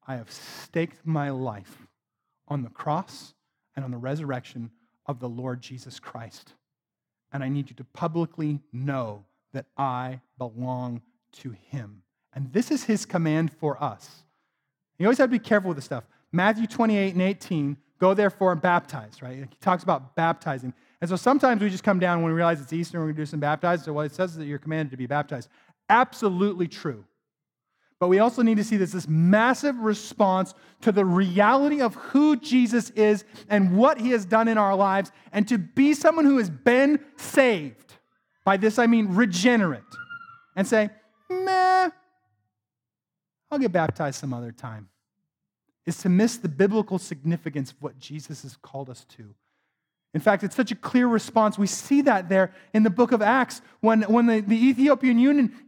I 0.06 0.16
have 0.16 0.32
staked 0.32 1.06
my 1.06 1.30
life 1.30 1.88
on 2.48 2.64
the 2.64 2.70
cross 2.70 3.34
and 3.76 3.86
on 3.86 3.92
the 3.92 3.98
resurrection 3.98 4.72
of 5.06 5.20
the 5.20 5.30
Lord 5.30 5.62
Jesus 5.62 6.00
Christ. 6.00 6.54
And 7.32 7.44
I 7.44 7.50
need 7.50 7.70
you 7.70 7.76
to 7.76 7.84
publicly 7.84 8.60
know 8.72 9.26
that 9.54 9.66
I 9.78 10.22
belong 10.38 11.02
to 11.32 11.52
him. 11.52 12.04
And 12.34 12.52
this 12.54 12.72
is 12.72 12.84
his 12.84 13.06
command 13.06 13.52
for 13.52 13.82
us. 13.82 14.24
You 14.98 15.06
always 15.06 15.18
have 15.18 15.30
to 15.30 15.32
be 15.32 15.40
careful 15.40 15.70
with 15.70 15.78
this 15.78 15.86
stuff. 15.86 16.04
Matthew 16.32 16.68
28 16.68 17.14
and 17.14 17.22
18, 17.22 17.78
go 18.00 18.14
therefore 18.14 18.52
and 18.52 18.62
baptize, 18.62 19.22
right? 19.22 19.38
He 19.38 19.58
talks 19.62 19.84
about 19.84 20.16
baptizing. 20.16 20.74
And 21.02 21.10
so 21.10 21.16
sometimes 21.16 21.62
we 21.62 21.70
just 21.70 21.84
come 21.84 22.00
down 22.00 22.22
when 22.22 22.32
we 22.32 22.36
realize 22.36 22.62
it's 22.62 22.74
Easter 22.74 22.98
and 22.98 23.04
we're 23.04 23.08
going 23.08 23.16
to 23.16 23.22
do 23.22 23.26
some 23.26 23.40
baptizing. 23.40 23.86
So 23.86 23.94
what 23.94 24.06
it 24.06 24.14
says 24.14 24.32
is 24.32 24.38
that 24.38 24.46
you're 24.46 24.60
commanded 24.60 24.92
to 24.92 24.98
be 24.98 25.08
baptized. 25.08 25.50
Absolutely 25.90 26.68
true. 26.68 27.06
But 28.00 28.08
we 28.08 28.20
also 28.20 28.41
need 28.41 28.58
to 28.58 28.64
see 28.64 28.78
this, 28.78 28.93
this 28.93 29.08
massive 29.08 29.78
response 29.78 30.54
to 30.82 30.91
the 30.91 31.04
reality 31.04 31.82
of 31.82 31.95
who 31.95 32.38
Jesus 32.38 32.91
is 32.91 33.26
and 33.50 33.76
what 33.76 34.00
he 34.00 34.12
has 34.12 34.26
done 34.26 34.47
in 34.47 34.58
our 34.58 34.76
lives, 34.76 35.12
and 35.34 35.45
to 35.50 35.58
be 35.58 35.93
someone 35.93 36.26
who 36.26 36.38
has 36.38 36.50
been 36.50 37.00
saved. 37.18 37.95
By 38.45 38.56
this 38.56 38.80
I 38.80 38.88
mean 38.88 39.14
regenerate. 39.16 39.84
And 40.56 40.66
say, 40.66 40.89
meh, 41.30 41.89
I'll 43.52 43.60
get 43.60 43.72
baptized 43.72 44.20
some 44.20 44.34
other 44.34 44.52
time. 44.52 44.89
Is 45.86 45.97
to 45.97 46.10
miss 46.10 46.38
the 46.38 46.50
biblical 46.50 47.00
significance 47.00 47.72
of 47.72 47.82
what 47.82 48.00
Jesus 48.00 48.43
has 48.43 48.56
called 48.56 48.89
us 48.89 49.06
to. 49.18 49.34
In 50.14 50.22
fact, 50.22 50.43
it's 50.43 50.55
such 50.55 50.72
a 50.72 50.76
clear 50.76 51.07
response. 51.07 51.57
We 51.57 51.68
see 51.68 52.01
that 52.01 52.30
there 52.30 52.51
in 52.74 52.82
the 52.82 52.89
book 52.89 53.12
of 53.12 53.22
Acts 53.22 53.62
when, 53.80 54.01
when 54.03 54.26
the, 54.26 54.41
the 54.41 54.55
Ethiopian 54.55 55.20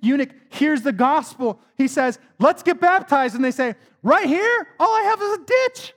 eunuch 0.01 0.29
hears 0.49 0.81
the 0.81 0.91
gospel. 0.91 1.59
He 1.77 1.87
says, 1.87 2.17
Let's 2.39 2.63
get 2.63 2.79
baptized. 2.79 3.35
And 3.35 3.45
they 3.45 3.51
say, 3.51 3.75
Right 4.01 4.25
here? 4.25 4.67
All 4.79 4.89
I 4.89 5.03
have 5.03 5.21
is 5.21 5.33
a 5.33 5.45
ditch. 5.45 5.93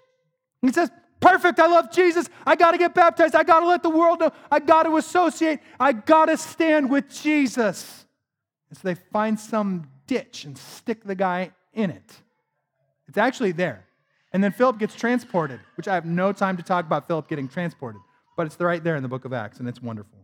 he 0.60 0.72
says, 0.72 0.90
Perfect. 1.20 1.58
I 1.58 1.66
love 1.66 1.90
Jesus. 1.90 2.28
I 2.44 2.54
got 2.54 2.72
to 2.72 2.78
get 2.78 2.92
baptized. 2.92 3.34
I 3.34 3.44
got 3.44 3.60
to 3.60 3.66
let 3.66 3.82
the 3.82 3.88
world 3.88 4.20
know. 4.20 4.30
I 4.50 4.60
got 4.60 4.82
to 4.82 4.98
associate. 4.98 5.60
I 5.80 5.92
got 5.92 6.26
to 6.26 6.36
stand 6.36 6.90
with 6.90 7.08
Jesus. 7.08 8.04
And 8.68 8.76
so 8.76 8.88
they 8.88 8.94
find 8.94 9.40
some 9.40 9.88
ditch 10.06 10.44
and 10.44 10.58
stick 10.58 11.02
the 11.02 11.14
guy 11.14 11.52
in 11.72 11.88
it. 11.88 12.12
It's 13.08 13.16
actually 13.16 13.52
there. 13.52 13.86
And 14.34 14.44
then 14.44 14.52
Philip 14.52 14.78
gets 14.78 14.94
transported, 14.94 15.60
which 15.78 15.88
I 15.88 15.94
have 15.94 16.04
no 16.04 16.32
time 16.32 16.58
to 16.58 16.62
talk 16.62 16.84
about 16.84 17.06
Philip 17.06 17.26
getting 17.26 17.48
transported 17.48 18.02
but 18.36 18.46
it's 18.46 18.58
right 18.60 18.82
there 18.82 18.96
in 18.96 19.02
the 19.02 19.08
book 19.08 19.24
of 19.24 19.32
Acts, 19.32 19.60
and 19.60 19.68
it's 19.68 19.82
wonderful. 19.82 20.18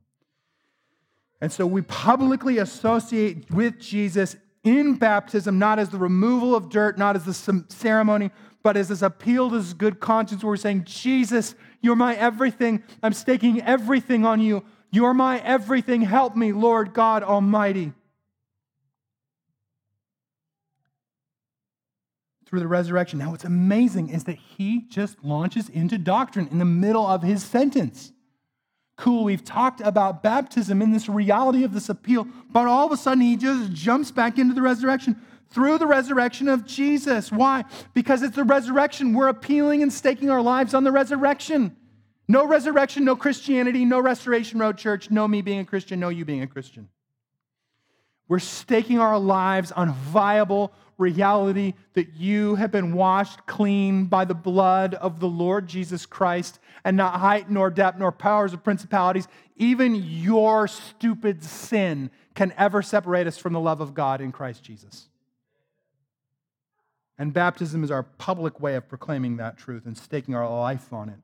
And 1.41 1.51
so 1.51 1.67
we 1.67 1.83
publicly 1.83 2.59
associate 2.59 3.51
with 3.51 3.79
Jesus 3.79 4.37
in 4.63 4.95
baptism, 4.95 5.59
not 5.59 5.79
as 5.79 5.89
the 5.89 5.99
removal 5.99 6.55
of 6.55 6.69
dirt, 6.69 6.99
not 6.99 7.17
as 7.17 7.25
the 7.25 7.65
ceremony, 7.69 8.31
but 8.63 8.77
as 8.77 8.89
this 8.89 9.01
appeal 9.01 9.49
to 9.49 9.59
this 9.59 9.73
good 9.73 10.01
conscience 10.01 10.43
where 10.43 10.51
we're 10.51 10.57
saying, 10.57 10.85
Jesus, 10.85 11.55
you're 11.81 11.97
my 11.97 12.15
everything. 12.15 12.83
I'm 13.03 13.15
staking 13.15 13.63
everything 13.63 14.27
on 14.27 14.41
you. 14.41 14.65
You're 14.91 15.15
my 15.15 15.39
everything. 15.39 16.03
Help 16.03 16.37
me, 16.37 16.53
Lord 16.53 16.93
God 16.93 17.23
Almighty. 17.23 17.95
Through 22.51 22.59
the 22.59 22.67
resurrection. 22.67 23.21
Now, 23.21 23.31
what's 23.31 23.45
amazing 23.45 24.11
is 24.11 24.25
that 24.25 24.37
he 24.37 24.85
just 24.89 25.23
launches 25.23 25.69
into 25.69 25.97
doctrine 25.97 26.49
in 26.49 26.59
the 26.59 26.65
middle 26.65 27.07
of 27.07 27.23
his 27.23 27.45
sentence. 27.45 28.11
Cool, 28.97 29.23
we've 29.23 29.45
talked 29.45 29.81
about 29.81 30.23
baptism 30.23 30.83
and 30.83 30.93
this 30.93 31.09
reality 31.09 31.63
of 31.63 31.73
this 31.73 31.89
appeal, 31.89 32.27
but 32.51 32.67
all 32.67 32.85
of 32.85 32.93
a 32.93 32.97
sudden 32.97 33.23
he 33.23 33.37
just 33.37 33.73
jumps 33.73 34.11
back 34.11 34.37
into 34.37 34.53
the 34.53 34.61
resurrection 34.61 35.17
through 35.49 35.79
the 35.79 35.87
resurrection 35.87 36.49
of 36.49 36.67
Jesus. 36.67 37.31
Why? 37.31 37.65
Because 37.95 38.23
it's 38.23 38.37
the 38.37 38.45
resurrection. 38.45 39.15
We're 39.15 39.29
appealing 39.29 39.83
and 39.83 39.93
staking 39.93 40.29
our 40.29 40.43
lives 40.43 40.75
on 40.75 40.83
the 40.83 40.93
resurrection. 40.93 41.77
No 42.27 42.47
resurrection, 42.47 43.05
no 43.05 43.15
Christianity, 43.15 43.85
no 43.85 44.01
Restoration 44.01 44.59
Road 44.59 44.77
Church, 44.77 45.11
no 45.11 45.27
me 45.29 45.41
being 45.41 45.61
a 45.61 45.65
Christian, 45.65 46.01
no 46.01 46.09
you 46.09 46.25
being 46.25 46.43
a 46.43 46.47
Christian. 46.47 46.89
We're 48.31 48.39
staking 48.39 49.01
our 49.01 49.19
lives 49.19 49.73
on 49.73 49.93
viable, 49.93 50.73
reality 50.99 51.75
that 51.95 52.15
you 52.15 52.55
have 52.55 52.71
been 52.71 52.93
washed 52.95 53.45
clean 53.47 54.05
by 54.05 54.25
the 54.25 54.37
blood 54.37 54.95
of 54.95 55.19
the 55.19 55.27
Lord 55.27 55.67
Jesus 55.67 56.07
Christ, 56.07 56.61
and 56.85 56.97
not 56.97 57.19
height, 57.19 57.51
nor 57.51 57.71
depth, 57.71 57.99
nor 57.99 58.13
powers 58.13 58.53
of 58.53 58.63
principalities, 58.63 59.27
even 59.57 59.97
your 59.97 60.69
stupid 60.69 61.43
sin 61.43 62.09
can 62.37 62.55
ever 62.57 62.83
separate 62.83 63.27
us 63.27 63.37
from 63.37 63.53
the 63.53 63.59
love 63.59 63.81
of 63.81 63.95
God 63.95 64.21
in 64.21 64.31
Christ 64.31 64.63
Jesus. 64.63 65.09
And 67.19 67.33
baptism 67.33 67.83
is 67.83 67.91
our 67.91 68.05
public 68.05 68.61
way 68.61 68.77
of 68.77 68.89
proclaiming 68.89 69.39
that 69.39 69.59
truth 69.59 69.87
and 69.87 69.99
staking 69.99 70.37
our 70.37 70.49
life 70.49 70.93
on 70.93 71.09
it. 71.09 71.19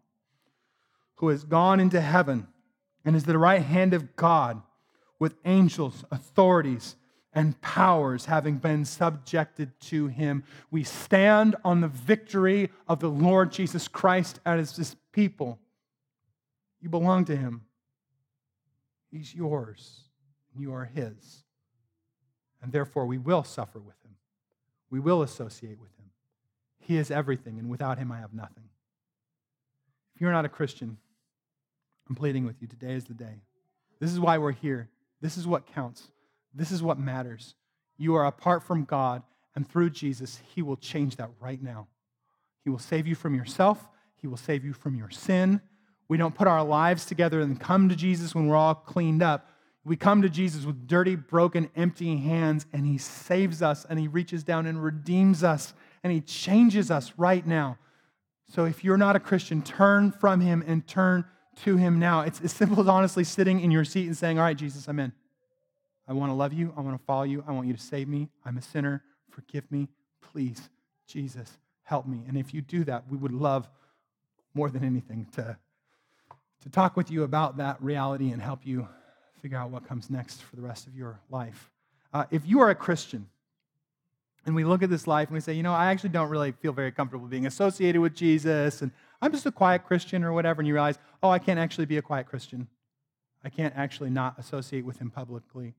Who 1.19 1.29
has 1.29 1.45
gone 1.45 1.79
into 1.79 2.01
heaven 2.01 2.49
and 3.05 3.15
is 3.15 3.23
the 3.23 3.39
right 3.39 3.63
hand 3.63 3.95
of 3.95 4.17
God 4.17 4.61
with 5.19 5.35
angels, 5.45 6.05
authorities, 6.11 6.97
and 7.33 7.61
powers 7.61 8.27
having 8.27 8.57
been 8.57 8.85
subjected 8.85 9.79
to 9.81 10.07
him. 10.07 10.45
We 10.71 10.85
stand 10.85 11.57
on 11.65 11.81
the 11.81 11.89
victory 11.89 12.71
of 12.89 13.01
the 13.01 13.11
Lord 13.11 13.53
Jesus 13.53 13.89
Christ 13.89 14.41
as 14.47 14.77
his 14.77 14.97
people. 15.13 15.59
You 16.81 16.89
belong 16.89 17.25
to 17.27 17.37
him, 17.37 17.63
he's 19.11 19.35
yours. 19.35 20.07
You 20.59 20.75
are 20.75 20.85
His. 20.85 21.45
And 22.63 22.73
therefore, 22.73 23.07
we 23.07 23.19
will 23.19 23.45
suffer 23.45 23.79
with 23.79 23.97
Him. 24.05 24.17
We 24.91 25.01
will 25.01 25.23
associate 25.23 25.81
with 25.81 25.95
Him. 25.99 26.11
He 26.79 26.97
is 26.97 27.11
everything, 27.11 27.59
and 27.59 27.69
without 27.69 27.99
Him, 27.99 28.11
I 28.11 28.19
have 28.19 28.33
nothing. 28.33 28.65
If 30.15 30.21
you're 30.21 30.33
not 30.33 30.45
a 30.45 30.51
Christian, 30.51 30.97
I'm 32.09 32.15
pleading 32.15 32.47
with 32.47 32.57
you. 32.61 32.69
Today 32.69 32.95
is 32.95 33.05
the 33.05 33.15
day. 33.15 33.43
This 34.01 34.13
is 34.13 34.21
why 34.21 34.39
we're 34.39 34.53
here. 34.53 34.89
This 35.21 35.37
is 35.37 35.47
what 35.47 35.67
counts. 35.67 36.09
This 36.55 36.71
is 36.71 36.83
what 36.83 36.99
matters. 36.99 37.55
You 37.99 38.15
are 38.15 38.27
apart 38.27 38.63
from 38.63 38.85
God, 38.85 39.23
and 39.55 39.69
through 39.69 39.91
Jesus, 39.91 40.41
He 40.55 40.63
will 40.63 40.77
change 40.77 41.17
that 41.17 41.31
right 41.41 41.63
now. 41.63 41.89
He 42.65 42.71
will 42.71 42.79
save 42.79 43.07
you 43.07 43.15
from 43.15 43.35
yourself, 43.35 43.89
He 44.17 44.27
will 44.27 44.37
save 44.37 44.65
you 44.65 44.73
from 44.73 44.95
your 44.97 45.11
sin. 45.11 45.61
We 46.09 46.17
don't 46.17 46.35
put 46.35 46.47
our 46.47 46.63
lives 46.63 47.05
together 47.05 47.41
and 47.41 47.59
come 47.59 47.89
to 47.89 47.97
Jesus 47.97 48.35
when 48.35 48.47
we're 48.47 48.57
all 48.57 48.75
cleaned 48.75 49.23
up. 49.23 49.49
We 49.85 49.97
come 49.97 50.23
to 50.23 50.29
Jesus 50.29 50.65
with 50.65 50.87
dirty, 50.87 51.17
broken, 51.17 51.71
empty 51.77 52.17
hands, 52.17 52.67
and 52.73 52.87
He 52.87 52.99
saves 52.99 53.63
us, 53.63 53.85
and 53.89 53.99
He 53.99 54.09
reaches 54.09 54.45
down 54.45 54.67
and 54.67 54.83
redeems 54.83 55.43
us, 55.43 55.75
and 56.03 56.13
He 56.13 56.21
changes 56.21 56.91
us 56.91 57.13
right 57.17 57.47
now. 57.47 57.79
So 58.49 58.65
if 58.65 58.85
you're 58.85 58.97
not 58.97 59.17
a 59.17 59.21
Christian, 59.21 59.63
turn 59.63 60.13
from 60.13 60.41
Him 60.41 60.63
and 60.67 60.87
turn 60.87 61.25
to 61.65 61.77
Him 61.77 61.99
now. 61.99 62.21
It's 62.21 62.41
as 62.41 62.53
simple 62.53 62.81
as 62.81 62.89
honestly 62.89 63.25
sitting 63.25 63.61
in 63.61 63.71
your 63.71 63.85
seat 63.85 64.07
and 64.07 64.17
saying, 64.17 64.39
All 64.39 64.45
right, 64.45 64.57
Jesus, 64.57 64.89
I'm 64.89 64.99
in. 64.99 65.13
I 66.09 66.13
want 66.13 66.31
to 66.31 66.35
love 66.35 66.53
you. 66.53 66.73
I 66.77 66.81
want 66.81 66.99
to 66.99 67.05
follow 67.05 67.25
you. 67.25 67.43
I 67.47 67.53
want 67.53 67.67
you 67.67 67.75
to 67.75 67.81
save 67.81 68.09
me. 68.09 68.29
I'm 68.45 68.57
a 68.57 68.63
sinner. 68.63 69.03
Forgive 69.31 69.71
me. 69.71 69.89
Please, 70.33 70.69
Jesus, 71.07 71.59
help 71.83 72.07
me. 72.07 72.23
And 72.29 72.37
if 72.37 72.55
you 72.55 72.61
do 72.61 72.85
that, 72.85 73.05
we 73.11 73.17
would 73.17 73.33
love 73.33 73.69
more 74.55 74.71
than 74.71 74.85
anything 74.85 75.27
to, 75.33 75.57
to 76.63 76.71
talk 76.71 76.97
with 76.97 77.11
you 77.11 77.25
about 77.25 77.57
that 77.57 77.83
reality 77.83 78.31
and 78.31 78.41
help 78.41 78.61
you 78.65 78.87
figure 79.43 79.59
out 79.59 79.71
what 79.71 79.87
comes 79.87 80.09
next 80.09 80.43
for 80.43 80.57
the 80.57 80.63
rest 80.63 80.87
of 80.87 80.95
your 80.95 81.21
life. 81.31 81.71
Uh, 82.13 82.25
if 82.31 82.47
you 82.47 82.61
are 82.61 82.71
a 82.71 82.75
Christian, 82.75 83.29
and 84.47 84.55
we 84.55 84.65
look 84.65 84.83
at 84.83 84.89
this 84.89 85.09
life 85.09 85.29
and 85.29 85.35
we 85.35 85.41
say, 85.41 85.53
you 85.55 85.65
know, 85.65 85.73
I 85.73 85.87
actually 85.91 86.11
don't 86.11 86.31
really 86.31 86.53
feel 86.53 86.73
very 86.73 86.93
comfortable 86.93 87.27
being 87.27 87.47
associated 87.47 88.01
with 88.01 88.15
Jesus, 88.15 88.81
and 88.81 88.93
I'm 89.21 89.33
just 89.33 89.47
a 89.47 89.53
quiet 89.53 89.85
Christian 89.85 90.25
or 90.25 90.33
whatever, 90.33 90.61
and 90.61 90.69
you 90.69 90.75
realize, 90.75 90.99
oh, 91.23 91.31
I 91.31 91.39
can't 91.39 91.59
actually 91.59 91.87
be 91.87 91.97
a 91.97 92.03
quiet 92.03 92.27
Christian. 92.27 92.69
I 93.45 93.49
can't 93.49 93.75
actually 93.77 94.11
not 94.11 94.39
associate 94.39 94.85
with 94.85 94.99
him 94.99 95.11
publicly. 95.11 95.75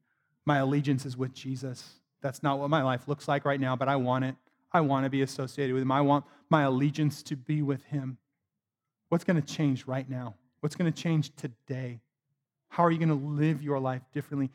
My 0.45 0.57
allegiance 0.57 1.05
is 1.05 1.17
with 1.17 1.33
Jesus. 1.33 1.99
That's 2.21 2.41
not 2.41 2.59
what 2.59 2.69
my 2.69 2.81
life 2.81 3.07
looks 3.07 3.27
like 3.27 3.45
right 3.45 3.59
now, 3.59 3.75
but 3.75 3.87
I 3.87 3.97
want 3.97 4.25
it. 4.25 4.35
I 4.71 4.81
want 4.81 5.05
to 5.05 5.09
be 5.09 5.21
associated 5.21 5.73
with 5.73 5.81
him. 5.83 5.91
I 5.91 6.01
want 6.01 6.25
my 6.49 6.63
allegiance 6.63 7.21
to 7.23 7.35
be 7.35 7.61
with 7.61 7.83
him. 7.85 8.17
What's 9.09 9.23
going 9.23 9.41
to 9.41 9.47
change 9.47 9.85
right 9.85 10.09
now? 10.09 10.35
What's 10.61 10.75
going 10.75 10.91
to 10.91 11.01
change 11.01 11.35
today? 11.35 11.99
How 12.69 12.83
are 12.83 12.91
you 12.91 12.97
going 12.97 13.09
to 13.09 13.15
live 13.15 13.61
your 13.61 13.79
life 13.79 14.01
differently? 14.13 14.49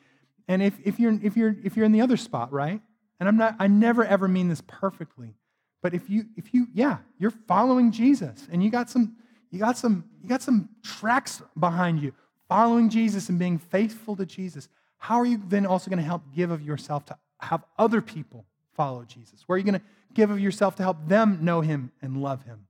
And 0.48 0.62
if, 0.62 0.74
if, 0.84 0.98
you're, 0.98 1.18
if, 1.22 1.36
you're, 1.36 1.56
if 1.64 1.76
you're 1.76 1.86
in 1.86 1.92
the 1.92 2.00
other 2.00 2.16
spot, 2.16 2.52
right? 2.52 2.80
And 3.20 3.28
I'm 3.28 3.36
not, 3.36 3.56
I 3.58 3.68
never 3.68 4.04
ever 4.04 4.28
mean 4.28 4.48
this 4.48 4.62
perfectly, 4.66 5.34
but 5.82 5.94
if 5.94 6.08
you, 6.08 6.26
if 6.36 6.54
you, 6.54 6.68
yeah, 6.72 6.98
you're 7.18 7.32
following 7.32 7.90
Jesus 7.90 8.48
and 8.50 8.62
you 8.62 8.70
got 8.70 8.88
some, 8.88 9.16
you 9.50 9.58
got 9.58 9.76
some, 9.76 10.04
you 10.22 10.28
got 10.28 10.40
some 10.40 10.68
tracks 10.82 11.42
behind 11.58 12.00
you, 12.00 12.14
following 12.48 12.88
Jesus 12.88 13.28
and 13.28 13.38
being 13.38 13.58
faithful 13.58 14.16
to 14.16 14.24
Jesus. 14.24 14.68
How 14.96 15.16
are 15.16 15.26
you 15.26 15.42
then 15.48 15.66
also 15.66 15.90
going 15.90 15.98
to 15.98 16.04
help 16.04 16.22
give 16.34 16.52
of 16.52 16.62
yourself 16.62 17.04
to 17.06 17.18
have 17.40 17.64
other 17.76 18.00
people 18.00 18.46
follow 18.74 19.04
Jesus? 19.04 19.42
Where 19.46 19.56
are 19.56 19.58
you 19.58 19.64
going 19.64 19.80
to 19.80 19.86
give 20.14 20.30
of 20.30 20.38
yourself 20.38 20.76
to 20.76 20.84
help 20.84 21.08
them 21.08 21.40
know 21.42 21.60
him 21.60 21.90
and 22.00 22.22
love 22.22 22.44
him? 22.44 22.68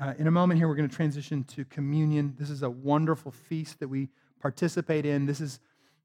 Uh, 0.00 0.14
in 0.18 0.26
a 0.26 0.30
moment 0.30 0.58
here, 0.58 0.68
we're 0.68 0.74
going 0.74 0.88
to 0.88 0.94
transition 0.94 1.44
to 1.44 1.64
communion. 1.66 2.34
This 2.38 2.50
is 2.50 2.62
a 2.62 2.70
wonderful 2.70 3.30
feast 3.30 3.78
that 3.80 3.88
we 3.88 4.08
participate 4.40 5.04
in. 5.04 5.26
This 5.26 5.40
is, 5.40 5.60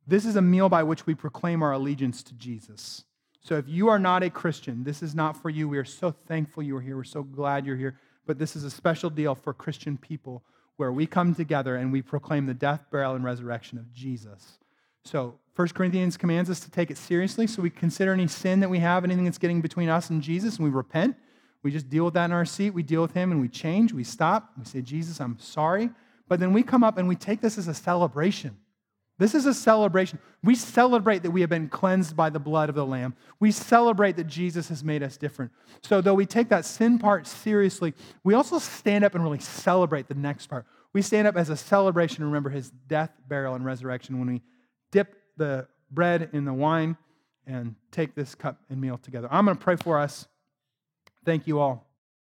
this 0.05 0.25
is 0.25 0.35
a 0.35 0.41
meal 0.41 0.67
by 0.67 0.83
which 0.83 1.05
we 1.05 1.15
proclaim 1.15 1.63
our 1.63 1.71
allegiance 1.71 2.21
to 2.23 2.33
Jesus. 2.33 3.05
So 3.41 3.57
if 3.57 3.67
you 3.67 3.89
are 3.89 3.99
not 3.99 4.23
a 4.23 4.29
Christian, 4.29 4.83
this 4.83 5.01
is 5.01 5.15
not 5.15 5.35
for 5.35 5.49
you. 5.49 5.67
We 5.67 5.79
are 5.79 5.85
so 5.85 6.11
thankful 6.11 6.61
you 6.61 6.77
are 6.77 6.81
here. 6.81 6.95
We're 6.95 7.03
so 7.03 7.23
glad 7.23 7.65
you're 7.65 7.75
here. 7.75 7.97
But 8.27 8.37
this 8.37 8.55
is 8.55 8.63
a 8.63 8.69
special 8.69 9.09
deal 9.09 9.33
for 9.33 9.53
Christian 9.53 9.97
people 9.97 10.43
where 10.77 10.91
we 10.91 11.07
come 11.07 11.33
together 11.33 11.75
and 11.75 11.91
we 11.91 12.01
proclaim 12.01 12.45
the 12.45 12.53
death, 12.53 12.85
burial, 12.91 13.15
and 13.15 13.23
resurrection 13.23 13.79
of 13.79 13.91
Jesus. 13.91 14.59
So 15.03 15.39
1 15.55 15.69
Corinthians 15.69 16.17
commands 16.17 16.49
us 16.49 16.59
to 16.61 16.71
take 16.71 16.91
it 16.91 16.97
seriously. 16.97 17.47
So 17.47 17.63
we 17.63 17.71
consider 17.71 18.13
any 18.13 18.27
sin 18.27 18.59
that 18.59 18.69
we 18.69 18.79
have, 18.79 19.03
anything 19.03 19.25
that's 19.25 19.39
getting 19.39 19.61
between 19.61 19.89
us 19.89 20.11
and 20.11 20.21
Jesus, 20.21 20.57
and 20.57 20.65
we 20.65 20.71
repent. 20.71 21.15
We 21.63 21.71
just 21.71 21.89
deal 21.89 22.05
with 22.05 22.13
that 22.13 22.25
in 22.25 22.31
our 22.31 22.45
seat. 22.45 22.71
We 22.71 22.83
deal 22.83 23.01
with 23.01 23.13
Him 23.13 23.31
and 23.31 23.41
we 23.41 23.47
change. 23.47 23.91
We 23.91 24.03
stop. 24.03 24.51
We 24.57 24.65
say, 24.65 24.81
Jesus, 24.81 25.19
I'm 25.19 25.39
sorry. 25.39 25.89
But 26.27 26.39
then 26.39 26.53
we 26.53 26.63
come 26.63 26.83
up 26.83 26.97
and 26.97 27.07
we 27.07 27.15
take 27.15 27.41
this 27.41 27.57
as 27.57 27.67
a 27.67 27.73
celebration. 27.73 28.57
This 29.21 29.35
is 29.35 29.45
a 29.45 29.53
celebration. 29.53 30.17
We 30.43 30.55
celebrate 30.55 31.21
that 31.21 31.29
we 31.29 31.41
have 31.41 31.49
been 31.51 31.69
cleansed 31.69 32.15
by 32.15 32.31
the 32.31 32.39
blood 32.39 32.69
of 32.69 32.75
the 32.75 32.83
Lamb. 32.87 33.13
We 33.39 33.51
celebrate 33.51 34.15
that 34.15 34.25
Jesus 34.25 34.67
has 34.69 34.83
made 34.83 35.03
us 35.03 35.15
different. 35.15 35.51
So, 35.83 36.01
though 36.01 36.15
we 36.15 36.25
take 36.25 36.49
that 36.49 36.65
sin 36.65 36.97
part 36.97 37.27
seriously, 37.27 37.93
we 38.23 38.33
also 38.33 38.57
stand 38.57 39.03
up 39.03 39.13
and 39.13 39.23
really 39.23 39.37
celebrate 39.37 40.07
the 40.07 40.15
next 40.15 40.47
part. 40.47 40.65
We 40.91 41.03
stand 41.03 41.27
up 41.27 41.37
as 41.37 41.51
a 41.51 41.55
celebration 41.55 42.23
and 42.23 42.31
remember 42.31 42.49
his 42.49 42.71
death, 42.87 43.11
burial, 43.27 43.53
and 43.53 43.63
resurrection 43.63 44.17
when 44.17 44.27
we 44.27 44.41
dip 44.91 45.15
the 45.37 45.67
bread 45.91 46.31
in 46.33 46.43
the 46.43 46.53
wine 46.53 46.97
and 47.45 47.75
take 47.91 48.15
this 48.15 48.33
cup 48.33 48.57
and 48.71 48.81
meal 48.81 48.97
together. 48.97 49.27
I'm 49.29 49.45
going 49.45 49.55
to 49.55 49.63
pray 49.63 49.75
for 49.75 49.99
us. 49.99 50.27
Thank 51.25 51.45
you 51.45 51.59
all. 51.59 51.90